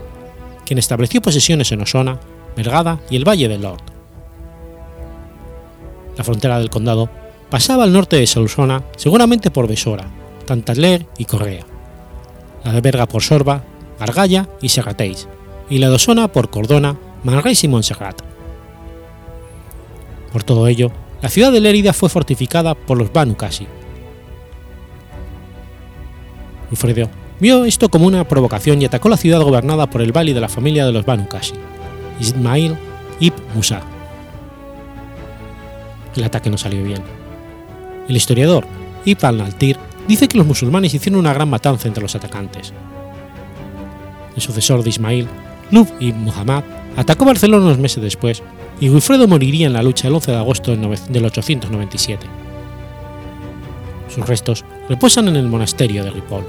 [0.67, 2.21] quien estableció posesiones en Osona,
[2.55, 3.83] Vergada y el Valle del Lord.
[6.19, 7.09] La frontera del condado
[7.51, 10.11] pasaba al norte de Solsona, seguramente por Besora,
[10.45, 11.65] Tantadler y Correa,
[12.65, 13.65] la de Berga por Sorba,
[13.99, 15.29] Gargalla y Serrateis,
[15.71, 18.21] y la de Osona por Cordona, Manresa y Montserrat.
[20.33, 20.93] Por todo ello,
[21.23, 23.67] la ciudad de Lérida fue fortificada por los Banu Qasi.
[26.71, 27.09] Ufredo
[27.41, 30.49] vio esto como una provocación y atacó la ciudad gobernada por el vali de la
[30.49, 31.55] familia de los Banu Qasi,
[32.21, 32.77] Ismail
[33.21, 33.83] ibn Musa.
[36.15, 37.03] El ataque no salió bien.
[38.09, 38.67] El historiador
[39.05, 39.79] Ibn al-Altir
[40.09, 42.73] dice que los musulmanes hicieron una gran matanza entre los atacantes.
[44.35, 45.29] El sucesor de Ismail,
[45.71, 46.65] Lub ibn Muhammad,
[46.97, 48.43] atacó Barcelona unos meses después
[48.81, 52.27] y Wilfredo moriría en la lucha el 11 de agosto del 897.
[54.09, 56.45] Sus restos reposan en el monasterio de Ripoll.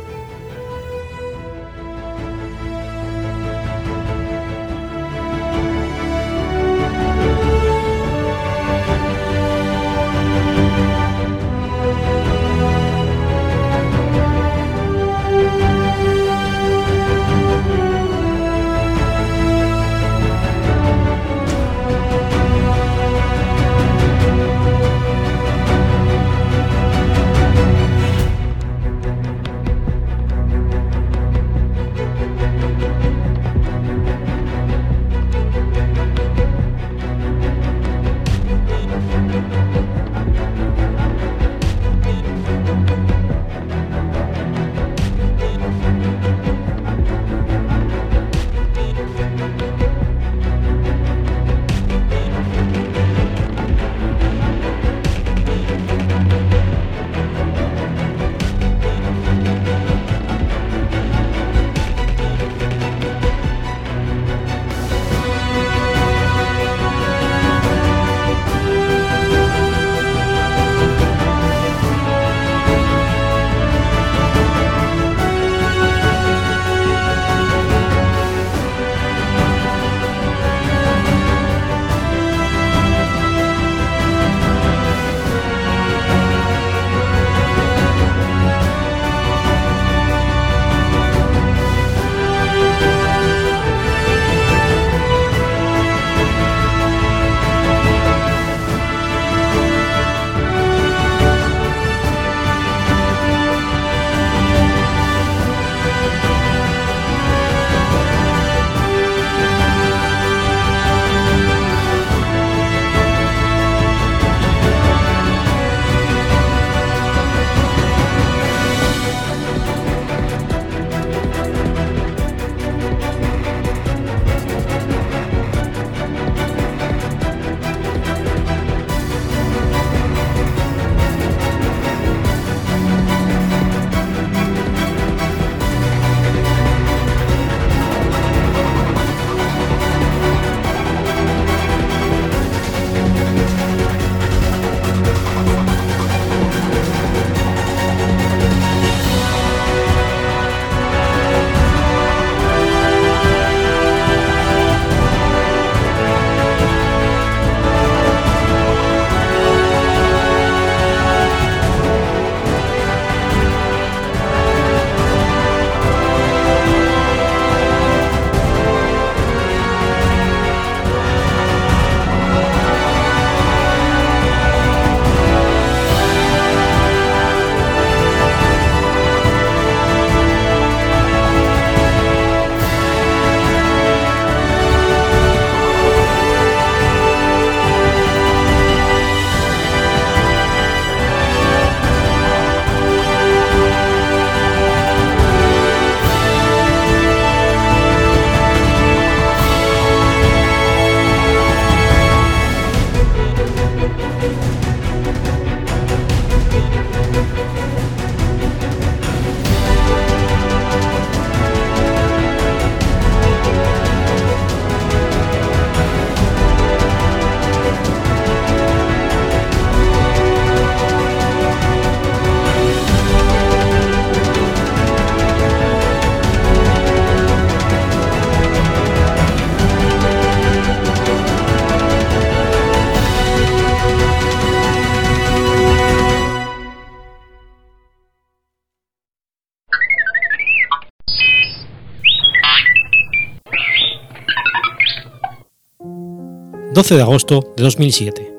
[246.77, 248.33] 12 de agosto de 2007.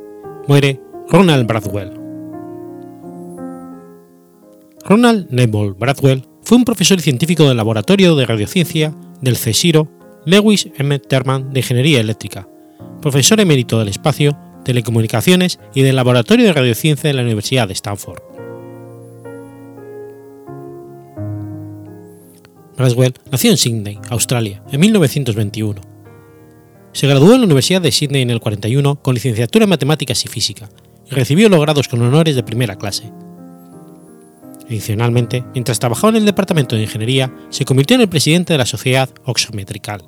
[0.46, 1.90] Muere Ronald Bradwell.
[4.84, 9.88] Ronald Neville Bradwell fue un profesor y científico del Laboratorio de Radiociencia del CSIRO
[10.24, 11.00] Lewis M.
[11.00, 12.48] Terman de Ingeniería Eléctrica,
[13.02, 18.22] profesor emérito del Espacio, Telecomunicaciones y del Laboratorio de Radiociencia de la Universidad de Stanford.
[22.76, 25.87] Bradwell nació en Sydney, Australia, en 1921.
[26.92, 30.28] Se graduó en la Universidad de Sydney en el 41 con licenciatura en Matemáticas y
[30.28, 30.68] Física
[31.10, 33.12] y recibió los grados con honores de primera clase.
[34.66, 38.66] Adicionalmente, mientras trabajaba en el Departamento de Ingeniería, se convirtió en el presidente de la
[38.66, 40.02] Sociedad Oxometrical.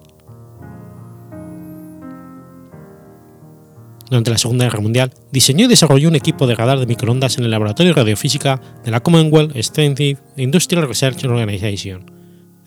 [4.11, 7.45] Durante la Segunda Guerra Mundial, diseñó y desarrolló un equipo de radar de microondas en
[7.45, 12.11] el Laboratorio de Radiofísica de la Commonwealth Extensive Industrial Research Organization,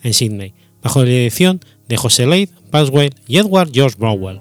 [0.02, 0.54] en Sydney,
[0.84, 4.40] bajo la dirección de José Leigh Paswell y Edward George Browell.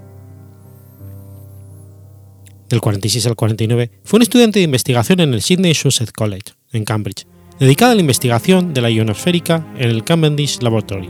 [2.70, 6.84] Del 46 al 49 fue un estudiante de investigación en el Sydney Sussex College, en
[6.86, 7.26] Cambridge,
[7.60, 11.10] dedicado a la investigación de la ionosférica en el Cavendish Laboratory,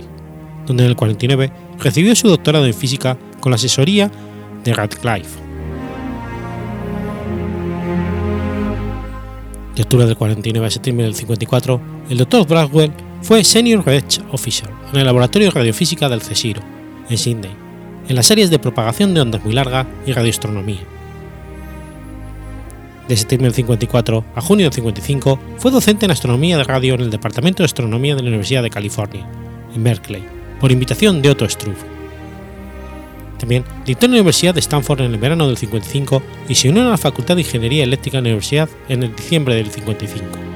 [0.67, 4.11] donde en el 49 recibió su doctorado en física con la asesoría
[4.63, 5.41] de Radcliffe.
[9.75, 12.45] De octubre del 49 a septiembre del 54, el Dr.
[12.45, 12.93] Bradwell
[13.23, 16.61] fue Senior Research Officer en el Laboratorio de Radiofísica del CSIRO,
[17.09, 17.51] en Sydney,
[18.09, 20.81] en las áreas de propagación de ondas muy larga y radioastronomía.
[23.07, 27.01] De septiembre del 54 a junio del 55 fue docente en astronomía de radio en
[27.01, 29.25] el Departamento de Astronomía de la Universidad de California,
[29.73, 30.23] en Berkeley,
[30.59, 31.77] por invitación de Otto Struve.
[33.39, 36.83] También dictó en la Universidad de Stanford en el verano del 55 y se unió
[36.83, 40.52] a la Facultad de Ingeniería Eléctrica en la universidad en el diciembre del 55.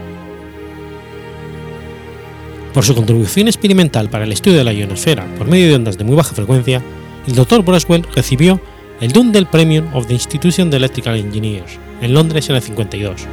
[2.73, 6.03] Por su contribución experimental para el estudio de la ionosfera por medio de ondas de
[6.03, 6.81] muy baja frecuencia,
[7.27, 7.63] el Dr.
[7.63, 8.61] Braswell recibió
[9.01, 13.27] el Dundell Premium of the Institution of Electrical Engineers en Londres en el 52.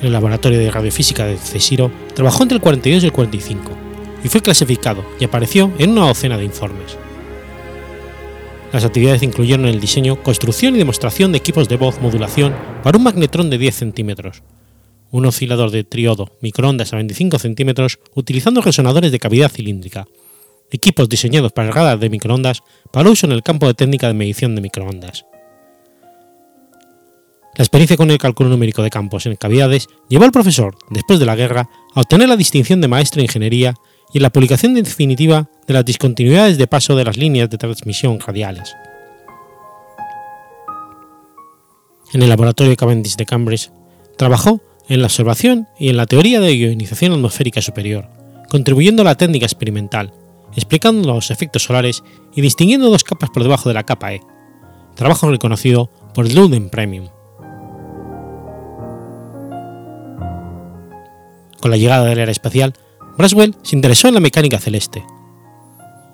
[0.00, 3.72] En el laboratorio de radiofísica de CSIRO trabajó entre el 42 y el 45
[4.22, 6.96] y fue clasificado y apareció en una docena de informes.
[8.72, 13.04] Las actividades incluyeron el diseño, construcción y demostración de equipos de voz modulación para un
[13.04, 14.42] magnetrón de 10 centímetros,
[15.10, 20.06] un oscilador de triodo microondas a 25 centímetros utilizando resonadores de cavidad cilíndrica,
[20.70, 22.62] equipos diseñados para radar de microondas
[22.92, 25.24] para uso en el campo de técnica de medición de microondas.
[27.56, 31.26] La experiencia con el cálculo numérico de campos en cavidades llevó al profesor, después de
[31.26, 33.74] la guerra, a obtener la distinción de maestro en ingeniería
[34.12, 38.18] y en la publicación definitiva de las discontinuidades de paso de las líneas de transmisión
[38.20, 38.74] radiales.
[42.12, 43.70] En el laboratorio Cavendish de Cambridge,
[44.16, 48.08] trabajó en la observación y en la teoría de ionización atmosférica superior,
[48.48, 50.12] contribuyendo a la técnica experimental,
[50.54, 52.02] explicando los efectos solares
[52.34, 54.22] y distinguiendo dos capas por debajo de la capa E,
[54.94, 57.08] trabajo reconocido por el Luden Premium.
[61.60, 62.72] Con la llegada de la era espacial,
[63.18, 65.04] Braswell se interesó en la mecánica celeste.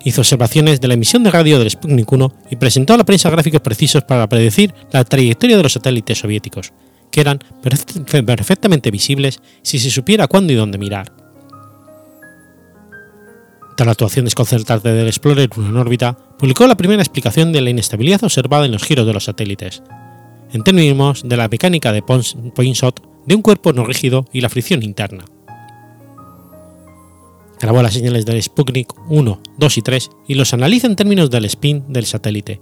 [0.03, 3.29] Hizo observaciones de la emisión de radio del Sputnik 1 y presentó a la prensa
[3.29, 6.73] gráficos precisos para predecir la trayectoria de los satélites soviéticos,
[7.11, 11.13] que eran perfectamente visibles si se supiera cuándo y dónde mirar.
[13.77, 17.69] Tras la actuación desconcertante del Explorer 1 en órbita, publicó la primera explicación de la
[17.69, 19.83] inestabilidad observada en los giros de los satélites,
[20.53, 24.81] en términos de la mecánica de Poinsot de un cuerpo no rígido y la fricción
[24.81, 25.25] interna.
[27.59, 31.45] Grabó las señales del Sputnik 1, 2 y 3 y los analiza en términos del
[31.45, 32.59] spin del satélite,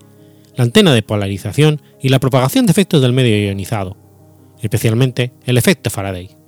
[0.56, 3.98] la antena de polarización y la propagación de efectos del medio ionizado,
[4.61, 6.44] especialmente el efecto Faraday.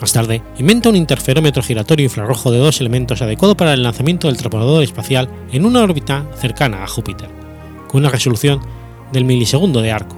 [0.00, 4.36] Más tarde, inventa un interferómetro giratorio infrarrojo de dos elementos adecuado para el lanzamiento del
[4.36, 7.28] transbordador espacial en una órbita cercana a Júpiter,
[7.86, 8.60] con una resolución
[9.12, 10.16] del milisegundo de arco.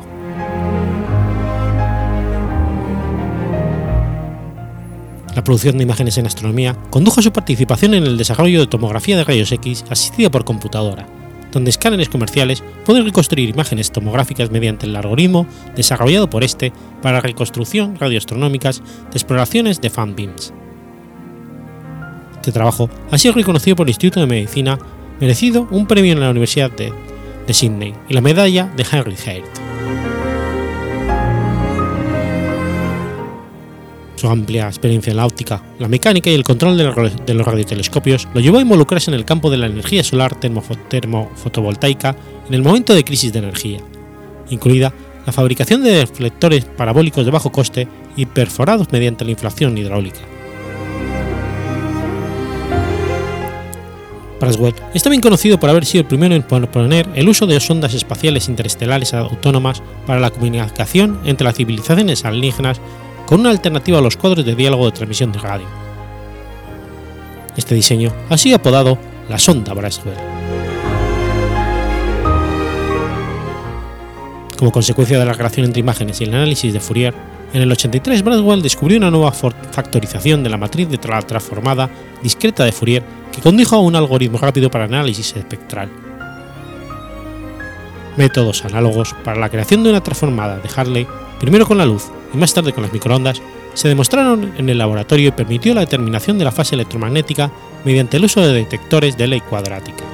[5.34, 9.16] La producción de imágenes en astronomía condujo a su participación en el desarrollo de tomografía
[9.16, 11.08] de rayos X asistida por computadora,
[11.50, 17.96] donde escáneres comerciales pueden reconstruir imágenes tomográficas mediante el algoritmo desarrollado por este para reconstrucción
[17.98, 20.52] radioastronómicas de exploraciones de fan beams.
[22.36, 24.78] Este trabajo ha sido reconocido por el Instituto de Medicina,
[25.20, 26.92] merecido un premio en la Universidad de,
[27.46, 29.73] de Sydney y la medalla de Henry Hairt.
[34.16, 38.40] Su amplia experiencia en la óptica, la mecánica y el control de los radiotelescopios lo
[38.40, 42.16] llevó a involucrarse en el campo de la energía solar termofotovoltaica
[42.48, 43.80] en el momento de crisis de energía,
[44.50, 44.92] incluida
[45.26, 50.20] la fabricación de reflectores parabólicos de bajo coste y perforados mediante la inflación hidráulica.
[54.40, 57.94] Braswell es también conocido por haber sido el primero en proponer el uso de sondas
[57.94, 62.80] espaciales interestelares autónomas para la comunicación entre las civilizaciones alienígenas
[63.26, 65.66] con una alternativa a los cuadros de diálogo de transmisión de radio.
[67.56, 68.98] Este diseño ha sido apodado
[69.28, 70.16] la sonda Braswell.
[74.58, 77.14] Como consecuencia de la relación entre imágenes y el análisis de Fourier,
[77.52, 81.90] en el 83 Braswell descubrió una nueva factorización de la matriz de la transformada
[82.22, 83.02] discreta de Fourier
[83.32, 85.88] que condujo a un algoritmo rápido para análisis espectral.
[88.16, 91.06] Métodos análogos para la creación de una transformada de Hartley,
[91.44, 93.42] primero con la luz y más tarde con las microondas,
[93.74, 97.50] se demostraron en el laboratorio y permitió la determinación de la fase electromagnética
[97.84, 100.04] mediante el uso de detectores de ley cuadrática.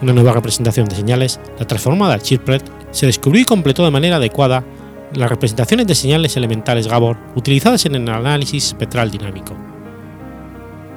[0.00, 4.64] Una nueva representación de señales, la transformada Chirpret, se descubrió y completó de manera adecuada
[5.12, 9.54] las representaciones de señales elementales Gabor utilizadas en el análisis espectral dinámico.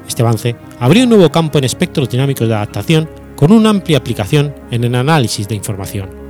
[0.08, 3.10] Este avance abrió un nuevo campo en espectros dinámicos de adaptación
[3.42, 6.21] con una amplia aplicación en el análisis de información.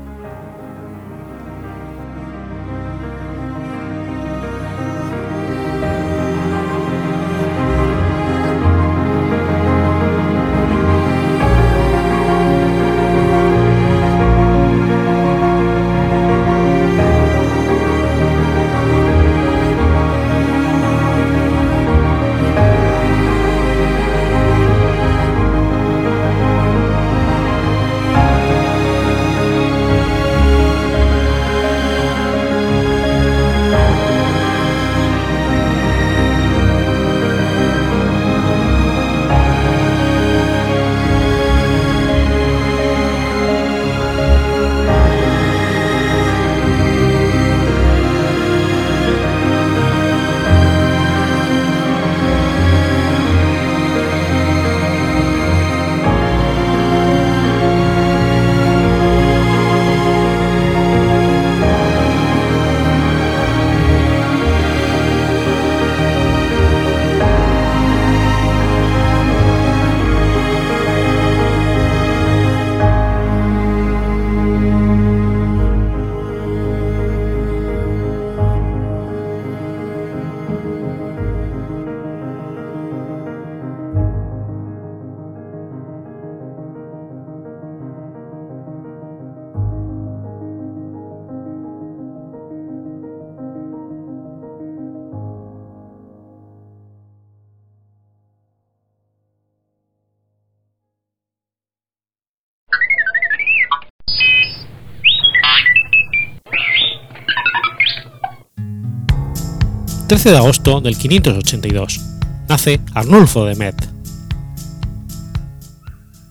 [110.21, 111.99] 13 de agosto del 582,
[112.47, 113.89] nace Arnulfo de Met.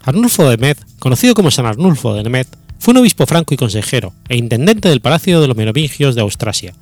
[0.04, 2.46] Arnulfo de Met, conocido como San Arnulfo de Met,
[2.78, 6.72] fue un obispo franco y consejero e intendente del Palacio de los Merovingios de Austrasia,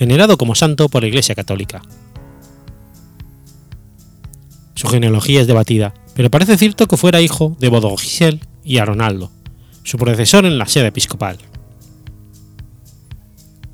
[0.00, 1.80] venerado como santo por la Iglesia Católica.
[4.74, 9.30] Su genealogía es debatida, pero parece cierto que fuera hijo de Bodogisel y Aronaldo,
[9.84, 11.38] su predecesor en la sede episcopal.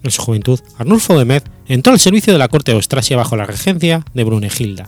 [0.05, 3.37] En su juventud, Arnulfo de Med entró al servicio de la corte de Austrasia bajo
[3.37, 4.87] la regencia de Brunegilda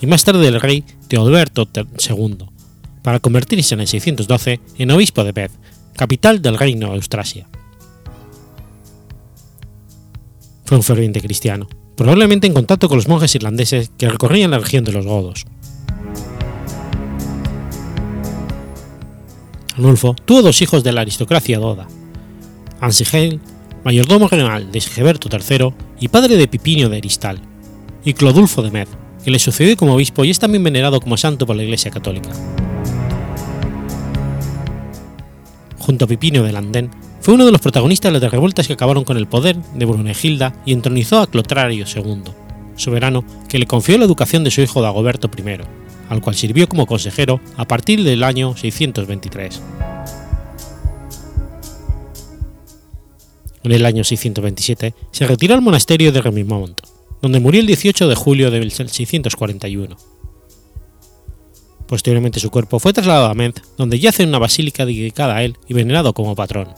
[0.00, 2.46] y más tarde del rey Teodoberto II,
[3.02, 5.50] para convertirse en el 612 en obispo de Med,
[5.94, 7.46] capital del reino de Austrasia.
[10.64, 14.82] Fue un ferviente cristiano, probablemente en contacto con los monjes irlandeses que recorrían la región
[14.84, 15.44] de los godos.
[19.74, 21.86] Arnulfo tuvo dos hijos de la aristocracia doda,
[22.80, 23.40] Ansigel
[23.84, 27.38] mayordomo general de Sigeberto III y padre de Pipinio de Aristal,
[28.04, 28.88] y Clodulfo de Med,
[29.24, 32.30] que le sucedió como obispo y es también venerado como santo por la Iglesia Católica.
[35.78, 36.90] Junto a Pipinio de Landén,
[37.20, 40.54] fue uno de los protagonistas de las revueltas que acabaron con el poder de Brunegilda
[40.66, 42.22] y entronizó a Clotario II,
[42.76, 45.60] soberano que le confió la educación de su hijo Dagoberto I,
[46.10, 49.62] al cual sirvió como consejero a partir del año 623.
[53.64, 56.78] En el año 627 se retiró al monasterio de Remimont,
[57.22, 59.96] donde murió el 18 de julio del 641.
[61.88, 65.56] Posteriormente su cuerpo fue trasladado a Menz, donde yace en una basílica dedicada a él
[65.66, 66.68] y venerado como patrón.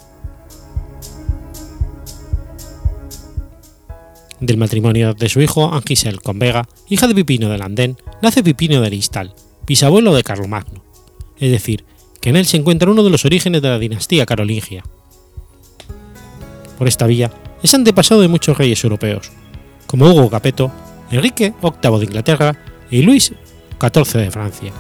[4.39, 8.81] Del matrimonio de su hijo Angisel con Vega, hija de Pipino de Landén, nace Pipino
[8.81, 9.35] de Aristal,
[9.67, 10.85] bisabuelo de Carlomagno,
[11.39, 11.85] es decir,
[12.21, 14.85] que en él se encuentra uno de los orígenes de la dinastía carolingia
[16.79, 17.31] por esta vía
[17.63, 19.31] es antepasado de muchos reyes europeos,
[19.87, 20.71] como Hugo Capeto,
[21.11, 22.59] Enrique VIII de Inglaterra
[22.91, 23.33] y Luis
[23.81, 24.73] XIV de Francia.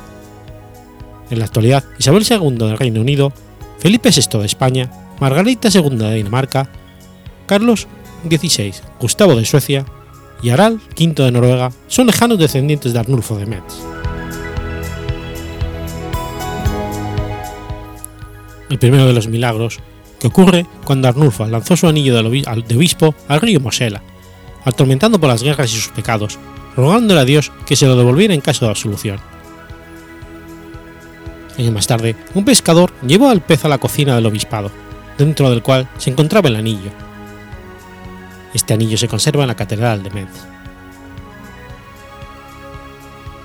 [1.31, 3.32] En la actualidad, Isabel II del Reino Unido,
[3.78, 4.90] Felipe VI de España,
[5.20, 6.68] Margarita II de Dinamarca,
[7.47, 7.86] Carlos
[8.28, 9.85] XVI, Gustavo de Suecia
[10.43, 13.74] y Harald V de Noruega son lejanos descendientes de Arnulfo de Metz.
[18.68, 19.78] El primero de los milagros,
[20.18, 24.02] que ocurre cuando Arnulfo lanzó su anillo de obispo al río Mosela,
[24.64, 26.38] atormentando por las guerras y sus pecados,
[26.76, 29.18] rogándole a Dios que se lo devolviera en caso de absolución.
[31.59, 34.70] Años más tarde, un pescador llevó al pez a la cocina del obispado,
[35.16, 36.90] dentro del cual se encontraba el anillo.
[38.52, 40.56] Este anillo se conserva en la Catedral de Metz.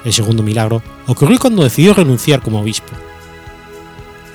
[0.04, 2.92] El segundo milagro ocurrió cuando decidió renunciar como obispo.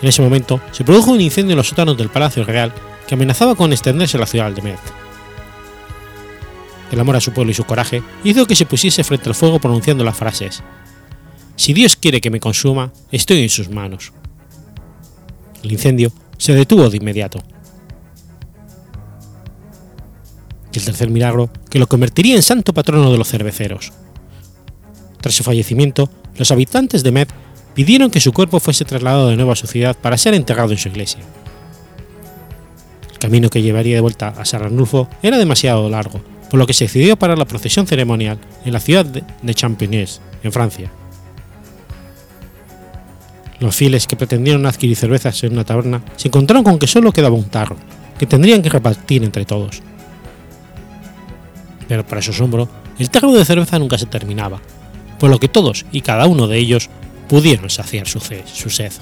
[0.06, 2.72] En ese momento se produjo un incendio en los sótanos del Palacio Real
[3.08, 4.78] que amenazaba con extenderse a la ciudad de Metz.
[6.92, 9.58] El amor a su pueblo y su coraje hizo que se pusiese frente al fuego
[9.58, 10.62] pronunciando las frases
[11.56, 14.12] Si Dios quiere que me consuma, estoy en sus manos.
[15.64, 17.40] El incendio se detuvo de inmediato.
[20.72, 23.92] Y el tercer milagro, que lo convertiría en santo patrono de los cerveceros.
[25.20, 27.34] Tras su fallecimiento, los habitantes de Metz
[27.76, 30.78] pidieron que su cuerpo fuese trasladado de nuevo a su ciudad para ser enterrado en
[30.78, 31.20] su iglesia.
[33.12, 36.72] El camino que llevaría de vuelta a San Arnulfo era demasiado largo, por lo que
[36.72, 40.06] se decidió parar la procesión ceremonial en la ciudad de Champigny,
[40.42, 40.90] en Francia.
[43.60, 47.36] Los fieles que pretendieron adquirir cervezas en una taberna se encontraron con que solo quedaba
[47.36, 47.76] un tarro,
[48.18, 49.82] que tendrían que repartir entre todos.
[51.88, 54.62] Pero para su asombro, el tarro de cerveza nunca se terminaba,
[55.18, 56.88] por lo que todos y cada uno de ellos
[57.28, 58.92] pudieron saciar su, su sed.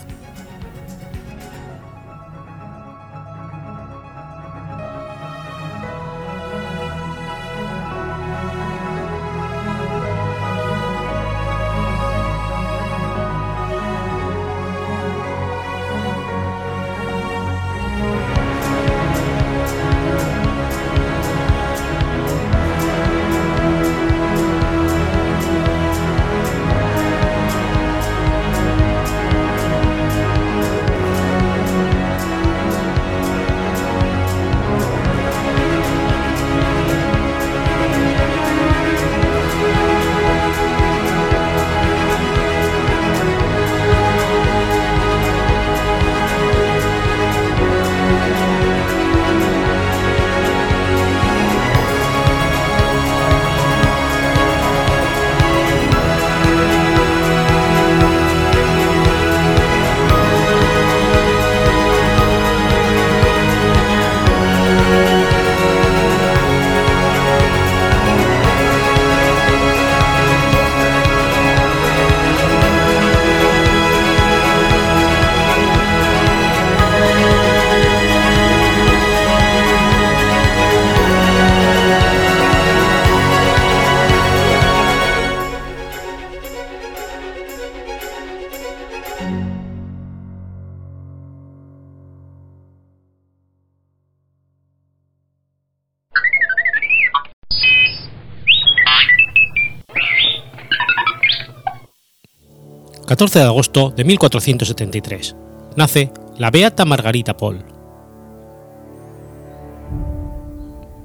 [103.06, 105.36] 14 de agosto de 1473.
[105.76, 107.62] Nace la Beata Margarita Paul.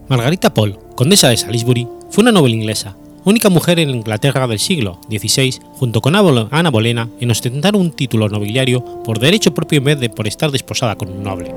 [0.08, 2.96] Margarita Paul, condesa de Salisbury, fue una noble inglesa,
[3.26, 8.30] única mujer en Inglaterra del siglo XVI, junto con Ana Bolena, en ostentar un título
[8.30, 11.54] nobiliario por derecho propio en vez de por estar desposada con un noble.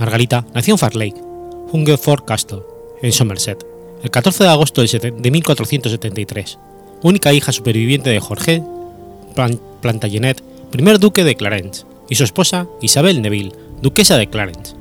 [0.00, 1.22] Margarita nació en Farlake,
[1.70, 2.62] Hungerford Castle,
[3.02, 3.64] en Somerset,
[4.02, 6.58] el 14 de agosto de 1473
[7.02, 8.62] única hija superviviente de Jorge
[9.80, 14.74] Plantagenet, primer duque de Clarence, y su esposa Isabel Neville, duquesa de Clarence,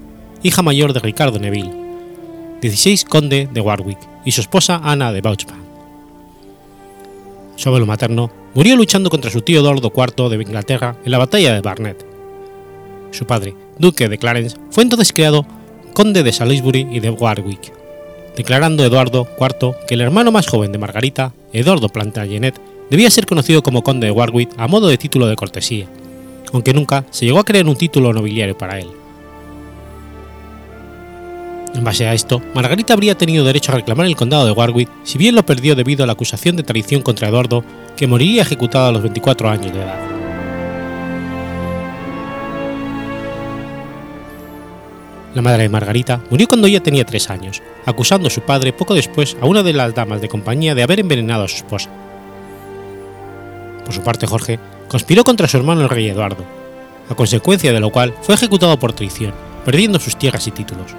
[0.43, 1.73] hija mayor de Ricardo Neville,
[2.61, 5.61] 16 conde de Warwick, y su esposa Ana de Bauchman.
[7.55, 11.53] Su abuelo materno murió luchando contra su tío Eduardo IV de Inglaterra en la batalla
[11.53, 12.05] de Barnet.
[13.11, 15.45] Su padre, duque de Clarence, fue entonces creado
[15.93, 17.80] conde de Salisbury y de Warwick
[18.41, 22.59] declarando Eduardo IV que el hermano más joven de Margarita, Eduardo Plantagenet,
[22.89, 25.85] debía ser conocido como conde de Warwick a modo de título de cortesía,
[26.51, 28.87] aunque nunca se llegó a crear un título nobiliario para él.
[31.75, 35.19] En base a esto, Margarita habría tenido derecho a reclamar el condado de Warwick si
[35.19, 37.63] bien lo perdió debido a la acusación de traición contra Eduardo,
[37.95, 40.20] que moriría ejecutado a los 24 años de edad.
[45.33, 48.93] La madre de Margarita murió cuando ella tenía tres años, acusando a su padre poco
[48.93, 51.89] después a una de las damas de compañía de haber envenenado a su esposa.
[53.85, 54.59] Por su parte, Jorge
[54.89, 56.43] conspiró contra su hermano el rey Eduardo,
[57.09, 59.33] a consecuencia de lo cual fue ejecutado por traición,
[59.63, 60.91] perdiendo sus tierras y títulos.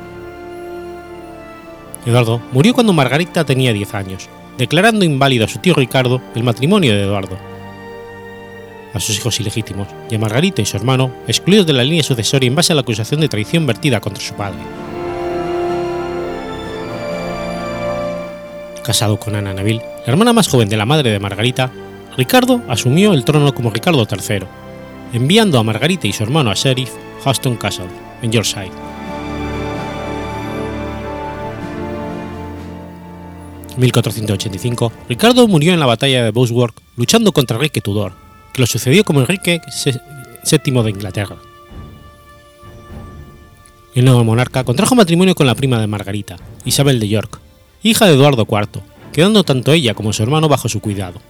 [2.07, 6.95] Eduardo murió cuando Margarita tenía 10 años, declarando inválido a su tío Ricardo el matrimonio
[6.95, 7.52] de Eduardo.
[8.95, 12.49] A sus hijos ilegítimos y a Margarita y su hermano, excluidos de la línea sucesoria
[12.49, 14.59] en base a la acusación de traición vertida contra su padre.
[18.85, 21.71] Casado con Ana Neville, la hermana más joven de la madre de Margarita,
[22.17, 24.47] Ricardo asumió el trono como Ricardo III,
[25.13, 26.91] enviando a Margarita y su hermano a Sheriff
[27.25, 27.87] Huston Castle,
[28.21, 28.71] en Yorkshire.
[33.75, 38.13] En 1485, Ricardo murió en la batalla de Bosworth luchando contra Enrique Tudor,
[38.53, 41.37] que lo sucedió como Enrique VII de Inglaterra.
[43.95, 47.41] El nuevo monarca contrajo matrimonio con la prima de Margarita, Isabel de York,
[47.83, 51.21] hija de Eduardo IV, quedando tanto ella como su hermano bajo su cuidado.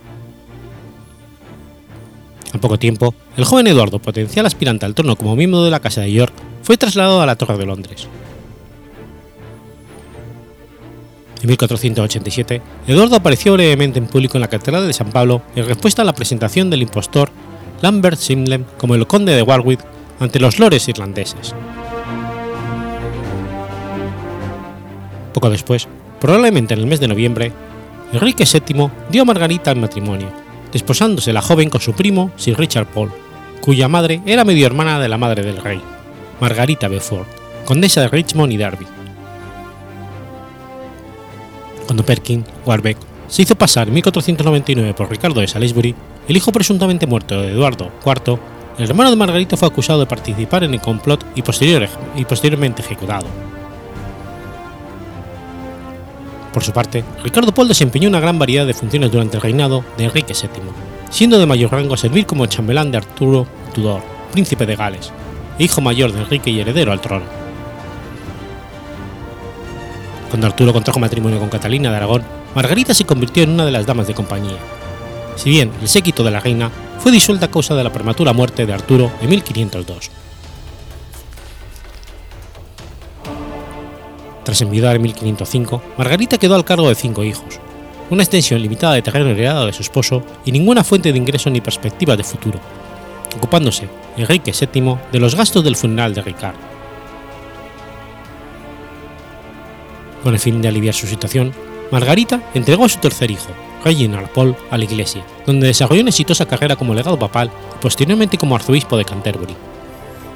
[2.52, 6.02] Al poco tiempo, el joven Eduardo, potencial aspirante al trono como miembro de la Casa
[6.02, 8.06] de York, fue trasladado a la Torre de Londres.
[11.42, 16.02] En 1487, Eduardo apareció brevemente en público en la Catedral de San Pablo en respuesta
[16.02, 17.30] a la presentación del impostor
[17.80, 19.80] Lambert Simnel como el conde de Warwick
[20.20, 21.52] ante los lores irlandeses.
[25.34, 25.88] Poco después,
[26.20, 27.52] probablemente en el mes de noviembre,
[28.12, 30.28] Enrique VII dio a Margarita en matrimonio,
[30.70, 33.10] desposándose la joven con su primo Sir Richard Paul,
[33.60, 35.80] cuya madre era medio hermana de la madre del rey,
[36.40, 37.26] Margarita Beaufort,
[37.64, 39.01] condesa de Richmond y Derby.
[41.92, 42.96] Cuando Perkin, Warbeck,
[43.28, 45.94] se hizo pasar en 1499 por Ricardo de Salisbury,
[46.26, 48.38] el hijo presuntamente muerto de Eduardo IV,
[48.78, 53.26] el hermano de Margarita fue acusado de participar en el complot y, y posteriormente ejecutado.
[56.54, 60.04] Por su parte, Ricardo Paul desempeñó una gran variedad de funciones durante el reinado de
[60.04, 60.62] Enrique VII,
[61.10, 64.00] siendo de mayor rango servir como chambelán de Arturo Tudor,
[64.32, 65.12] príncipe de Gales,
[65.58, 67.41] hijo mayor de Enrique y heredero al trono.
[70.32, 72.22] Cuando Arturo contrajo matrimonio con Catalina de Aragón,
[72.54, 74.56] Margarita se convirtió en una de las damas de compañía.
[75.36, 78.64] Si bien el séquito de la reina fue disuelta a causa de la prematura muerte
[78.64, 80.10] de Arturo en 1502.
[84.42, 87.60] Tras enviudar en 1505, Margarita quedó al cargo de cinco hijos,
[88.08, 91.60] una extensión limitada de terreno heredado de su esposo y ninguna fuente de ingreso ni
[91.60, 92.58] perspectiva de futuro,
[93.36, 93.86] ocupándose
[94.16, 96.71] Enrique VII de los gastos del funeral de Ricard.
[100.22, 101.52] Con el fin de aliviar su situación,
[101.90, 103.50] Margarita entregó a su tercer hijo,
[103.84, 108.38] Reginald Paul, a la iglesia, donde desarrolló una exitosa carrera como legado papal y posteriormente
[108.38, 109.54] como arzobispo de Canterbury,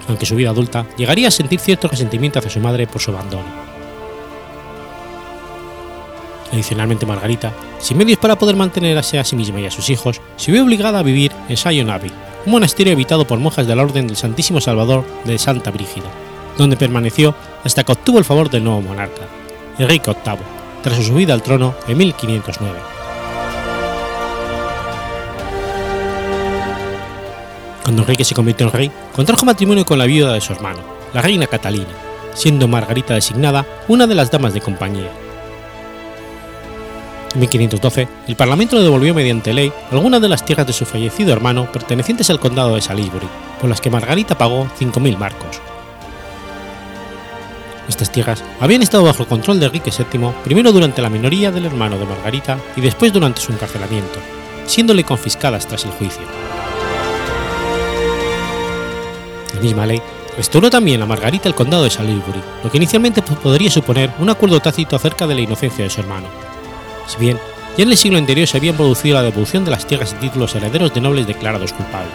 [0.08, 3.66] aunque su vida adulta llegaría a sentir cierto resentimiento hacia su madre por su abandono.
[6.52, 10.52] Adicionalmente, Margarita, sin medios para poder mantenerse a sí misma y a sus hijos, se
[10.52, 12.12] vio obligada a vivir en Sion Abbey,
[12.44, 16.10] un monasterio habitado por monjas de la Orden del Santísimo Salvador de Santa Brígida,
[16.56, 17.34] donde permaneció
[17.64, 19.22] hasta que obtuvo el favor del nuevo monarca,
[19.78, 20.39] Enrique VIII,
[20.82, 22.78] tras su subida al trono en 1509.
[27.82, 30.81] Cuando Enrique se convirtió en rey, contrajo matrimonio con la viuda de su hermano,
[31.12, 31.93] la reina Catalina,
[32.32, 35.11] siendo Margarita designada una de las damas de compañía.
[37.35, 41.35] En 1512, el Parlamento le devolvió mediante ley algunas de las tierras de su fallecido
[41.35, 43.28] hermano pertenecientes al condado de Salisbury,
[43.61, 45.61] por las que Margarita pagó 5.000 marcos.
[47.88, 51.66] Estas tierras habían estado bajo el control de Enrique VII primero durante la minoría del
[51.66, 54.18] hermano de Margarita y después durante su encarcelamiento,
[54.66, 56.22] siéndole confiscadas tras el juicio.
[59.54, 60.02] La misma ley
[60.36, 64.60] restauró también a Margarita el condado de Salisbury, lo que inicialmente podría suponer un acuerdo
[64.60, 66.28] tácito acerca de la inocencia de su hermano.
[67.06, 67.38] Si bien
[67.76, 70.54] ya en el siglo anterior se había producido la devolución de las tierras y títulos
[70.54, 72.12] herederos de nobles declarados culpables.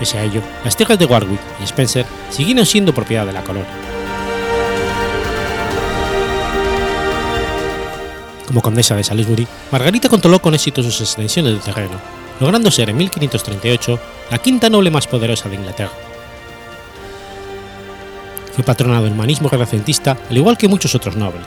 [0.00, 3.68] Pese a ello, las tierras de Warwick y Spencer siguieron siendo propiedad de la corona.
[8.46, 12.00] Como condesa de Salisbury, Margarita controló con éxito sus extensiones de terreno,
[12.40, 14.00] logrando ser en 1538
[14.30, 15.92] la quinta noble más poderosa de Inglaterra.
[18.54, 21.46] Fue patrona del humanismo renacentista al igual que muchos otros nobles.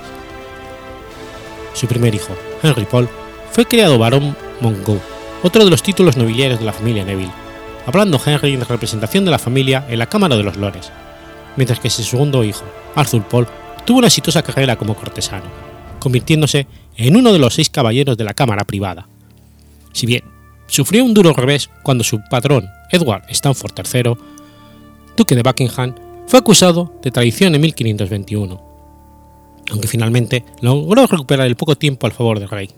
[1.74, 3.10] Su primer hijo, Henry Paul,
[3.52, 5.02] fue creado barón Mongo,
[5.42, 7.43] otro de los títulos nobiliarios de la familia Neville,
[7.86, 10.92] hablando Henry en representación de la familia en la Cámara de los Lores,
[11.56, 12.64] mientras que su segundo hijo,
[12.96, 13.48] Arthur Paul,
[13.86, 15.46] tuvo una exitosa carrera como cortesano,
[16.00, 19.08] convirtiéndose en uno de los seis caballeros de la Cámara privada.
[19.92, 20.24] Si bien
[20.68, 24.14] sufrió un duro revés cuando su patrón, Edward Stanford III,
[25.16, 25.96] duque de Buckingham,
[26.28, 28.62] fue acusado de traición en 1521,
[29.72, 32.70] aunque finalmente logró recuperar el poco tiempo al favor del rey.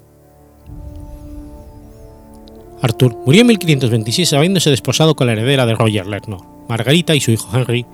[2.82, 7.32] Arthur murió en 1526 habiéndose desposado con la heredera de Roger Lerner, Margarita y su
[7.32, 7.86] hijo Henry,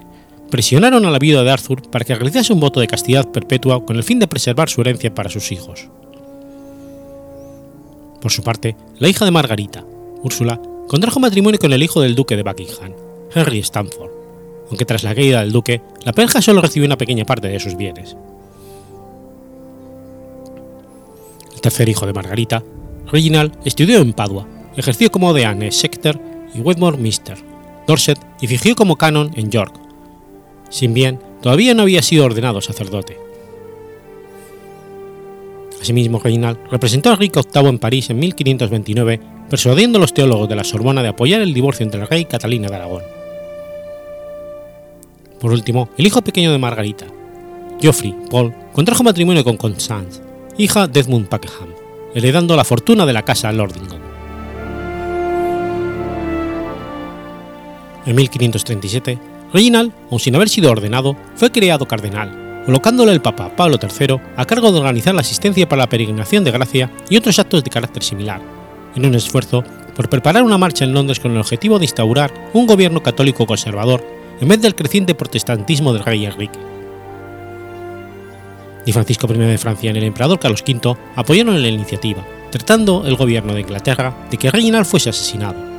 [0.50, 3.96] presionaron a la viuda de Arthur para que realizase un voto de castidad perpetua con
[3.96, 5.90] el fin de preservar su herencia para sus hijos.
[8.22, 9.84] Por su parte, la hija de Margarita,
[10.24, 12.94] Úrsula, contrajo matrimonio con el hijo del duque de Buckingham,
[13.34, 14.12] Henry Stanford,
[14.70, 17.76] aunque tras la caída del duque, la pareja solo recibió una pequeña parte de sus
[17.76, 18.16] bienes.
[21.54, 22.64] El tercer hijo de Margarita,
[23.12, 26.20] Reginald, estudió en Padua, ejerció como deán en Exeter
[26.54, 27.38] y Westmore Minster,
[27.88, 29.76] Dorset y fingió como canon en York,
[30.70, 33.18] sin bien todavía no había sido ordenado sacerdote.
[35.82, 39.20] Asimismo, Reginald representó a Enrique VIII en París en 1529,
[39.50, 42.26] persuadiendo a los teólogos de la Sorbona de apoyar el divorcio entre el rey y
[42.26, 43.04] Catalina de Aragón.
[45.40, 47.08] Por último, el hijo pequeño de Margarita,
[47.82, 50.22] Geoffrey Paul, contrajo matrimonio con Constance,
[50.60, 51.74] hija de Edmund Pakenham,
[52.14, 54.11] heredando la fortuna de la casa Lordingham.
[58.06, 59.20] En 1537,
[59.54, 64.46] Reginald, aun sin haber sido ordenado, fue creado cardenal, colocándole el Papa Pablo III a
[64.46, 68.02] cargo de organizar la asistencia para la peregrinación de gracia y otros actos de carácter
[68.02, 68.42] similar,
[68.96, 69.64] en un esfuerzo
[69.96, 74.04] por preparar una marcha en Londres con el objetivo de instaurar un gobierno católico conservador
[74.40, 76.58] en vez del creciente protestantismo del rey Enrique.
[78.84, 83.16] Ni Francisco I de Francia ni el emperador Carlos V apoyaron la iniciativa, tratando el
[83.16, 85.71] gobierno de Inglaterra de que Reginald fuese asesinado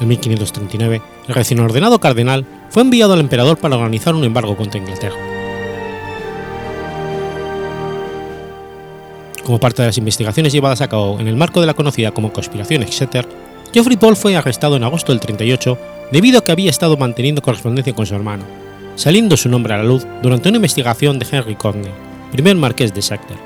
[0.00, 4.80] en 1539, el recién ordenado cardenal fue enviado al emperador para organizar un embargo contra
[4.80, 5.16] Inglaterra.
[9.44, 12.32] Como parte de las investigaciones llevadas a cabo en el marco de la conocida como
[12.32, 13.28] Conspiración Exeter,
[13.72, 15.78] Geoffrey Paul fue arrestado en agosto del 38
[16.12, 18.44] debido a que había estado manteniendo correspondencia con su hermano,
[18.94, 21.90] saliendo su nombre a la luz durante una investigación de Henry Courtney,
[22.30, 23.36] primer marqués de Exeter.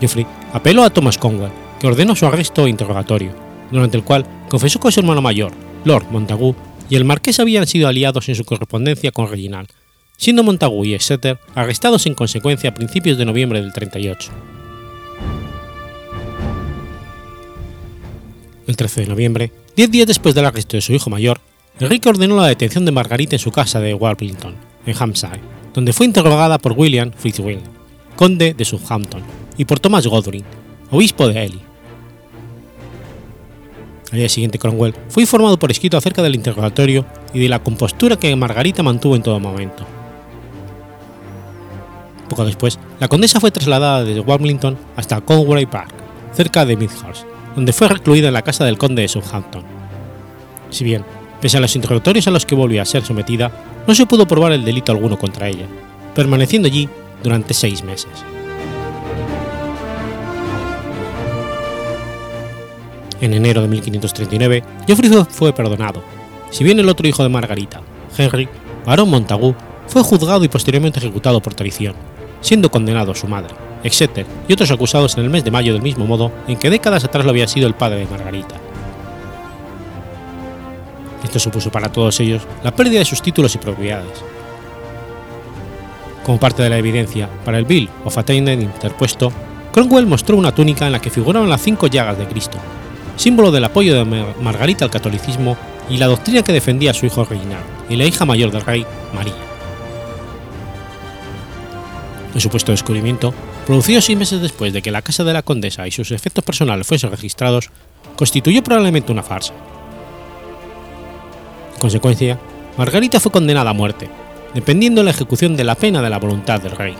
[0.00, 4.80] Geoffrey apeló a Thomas Conwell, que ordenó su arresto e interrogatorio, durante el cual confesó
[4.80, 5.52] que su hermano mayor,
[5.84, 6.54] Lord Montagu,
[6.88, 9.68] y el marqués habían sido aliados en su correspondencia con Reginald,
[10.16, 14.30] siendo Montagu y Exeter arrestados en consecuencia a principios de noviembre del 38.
[18.66, 21.40] El 13 de noviembre, diez días después del arresto de su hijo mayor,
[21.78, 24.54] Enrique ordenó la detención de Margarita en su casa de Warblington,
[24.86, 25.40] en Hampshire,
[25.74, 27.62] donde fue interrogada por William Fitzwilliam,
[28.16, 29.22] conde de Southampton,
[29.56, 30.44] y por Thomas Godwin,
[30.90, 31.60] obispo de Ely,
[34.16, 38.16] al día siguiente Cromwell fue informado por escrito acerca del interrogatorio y de la compostura
[38.16, 39.84] que Margarita mantuvo en todo momento.
[42.28, 45.92] Poco después, la condesa fue trasladada desde Warmington hasta Conway Park,
[46.32, 47.24] cerca de Midhurst,
[47.54, 49.62] donde fue recluida en la casa del conde de Southampton.
[50.70, 51.04] Si bien,
[51.40, 53.52] pese a los interrogatorios a los que volvió a ser sometida,
[53.86, 55.66] no se pudo probar el delito alguno contra ella,
[56.14, 56.88] permaneciendo allí
[57.22, 58.35] durante seis meses.
[63.20, 66.02] En enero de 1539, Geoffrey fue perdonado,
[66.50, 67.80] si bien el otro hijo de Margarita,
[68.16, 68.48] Henry,
[68.84, 69.54] barón Montagu,
[69.86, 71.94] fue juzgado y posteriormente ejecutado por traición,
[72.40, 75.82] siendo condenado a su madre, Exeter y otros acusados en el mes de mayo del
[75.82, 78.56] mismo modo en que décadas atrás lo había sido el padre de Margarita.
[81.22, 84.22] Esto supuso para todos ellos la pérdida de sus títulos y propiedades.
[86.24, 89.32] Como parte de la evidencia para el Bill of Attainder interpuesto,
[89.72, 92.58] Cromwell mostró una túnica en la que figuraban las cinco llagas de Cristo,
[93.16, 94.04] símbolo del apoyo de
[94.40, 95.56] Margarita al catolicismo
[95.88, 98.86] y la doctrina que defendía a su hijo Reginald y la hija mayor del rey,
[99.14, 99.34] María.
[102.34, 103.32] El supuesto descubrimiento,
[103.64, 106.86] producido seis meses después de que la casa de la condesa y sus efectos personales
[106.86, 107.70] fuesen registrados,
[108.14, 109.54] constituyó probablemente una farsa.
[111.74, 112.38] En consecuencia,
[112.76, 114.10] Margarita fue condenada a muerte,
[114.54, 116.94] dependiendo de la ejecución de la pena de la voluntad del rey.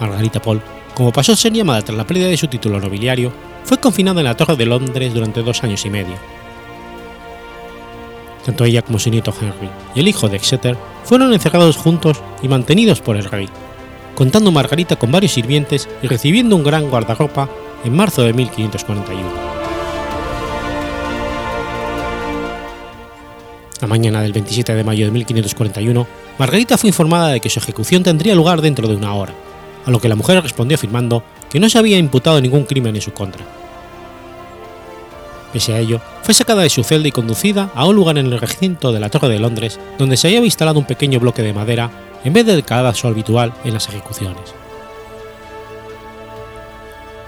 [0.00, 0.62] Margarita Paul
[0.98, 4.24] como pasó a ser llamada tras la pérdida de su título nobiliario, fue confinada en
[4.24, 6.16] la Torre de Londres durante dos años y medio.
[8.44, 12.48] Tanto ella como su nieto Henry y el hijo de Exeter fueron encerrados juntos y
[12.48, 13.48] mantenidos por el rey,
[14.16, 17.48] contando Margarita con varios sirvientes y recibiendo un gran guardarropa
[17.84, 19.22] en marzo de 1541.
[23.80, 26.08] La mañana del 27 de mayo de 1541,
[26.40, 29.32] Margarita fue informada de que su ejecución tendría lugar dentro de una hora,
[29.88, 33.00] a lo que la mujer respondió afirmando que no se había imputado ningún crimen en
[33.00, 33.42] su contra.
[35.50, 38.38] Pese a ello, fue sacada de su celda y conducida a un lugar en el
[38.38, 41.90] recinto de la Torre de Londres donde se había instalado un pequeño bloque de madera
[42.22, 44.54] en vez del cadalso habitual en las ejecuciones.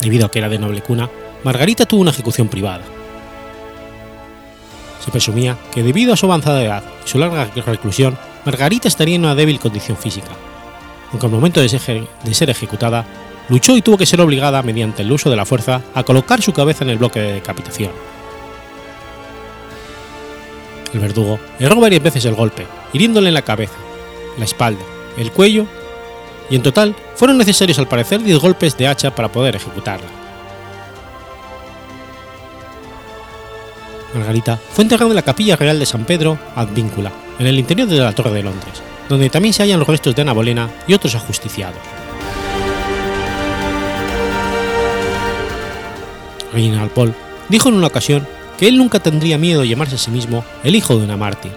[0.02, 1.08] Debido a que era de noble cuna,
[1.42, 2.84] Margarita tuvo una ejecución privada,
[5.02, 9.24] Se presumía que debido a su avanzada edad y su larga reclusión, Margarita estaría en
[9.24, 10.28] una débil condición física,
[11.10, 13.04] aunque al momento de ser, ejecutada,
[13.48, 16.52] luchó y tuvo que ser obligada, mediante el uso de la fuerza, a colocar su
[16.52, 17.90] cabeza en el bloque de decapitación.
[20.92, 23.76] El verdugo erró varias veces el golpe, hiriéndole en la cabeza,
[24.38, 24.82] la espalda,
[25.16, 25.66] el cuello,
[26.48, 30.06] y en total fueron necesarios al parecer 10 golpes de hacha para poder ejecutarla.
[34.14, 37.98] Margarita fue enterrada en la Capilla Real de San Pedro Advíncula, en el interior de
[37.98, 41.16] la Torre de Londres, donde también se hallan los restos de Ana Bolena y otros
[41.16, 41.80] ajusticiados.
[46.52, 47.12] Reginald Paul
[47.48, 48.26] dijo en una ocasión
[48.56, 51.50] que él nunca tendría miedo de llamarse a sí mismo el hijo de una mártir.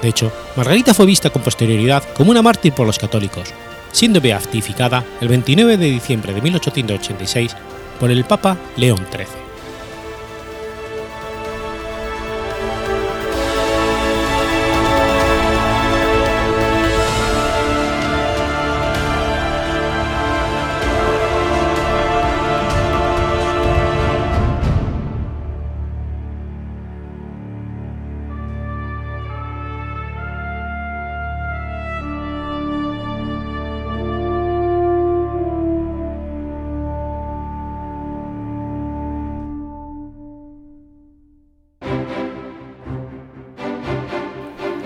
[0.00, 3.52] De hecho, Margarita fue vista con posterioridad como una mártir por los católicos,
[3.92, 7.56] siendo beatificada el 29 de diciembre de 1886
[8.00, 9.43] por el Papa León XIII.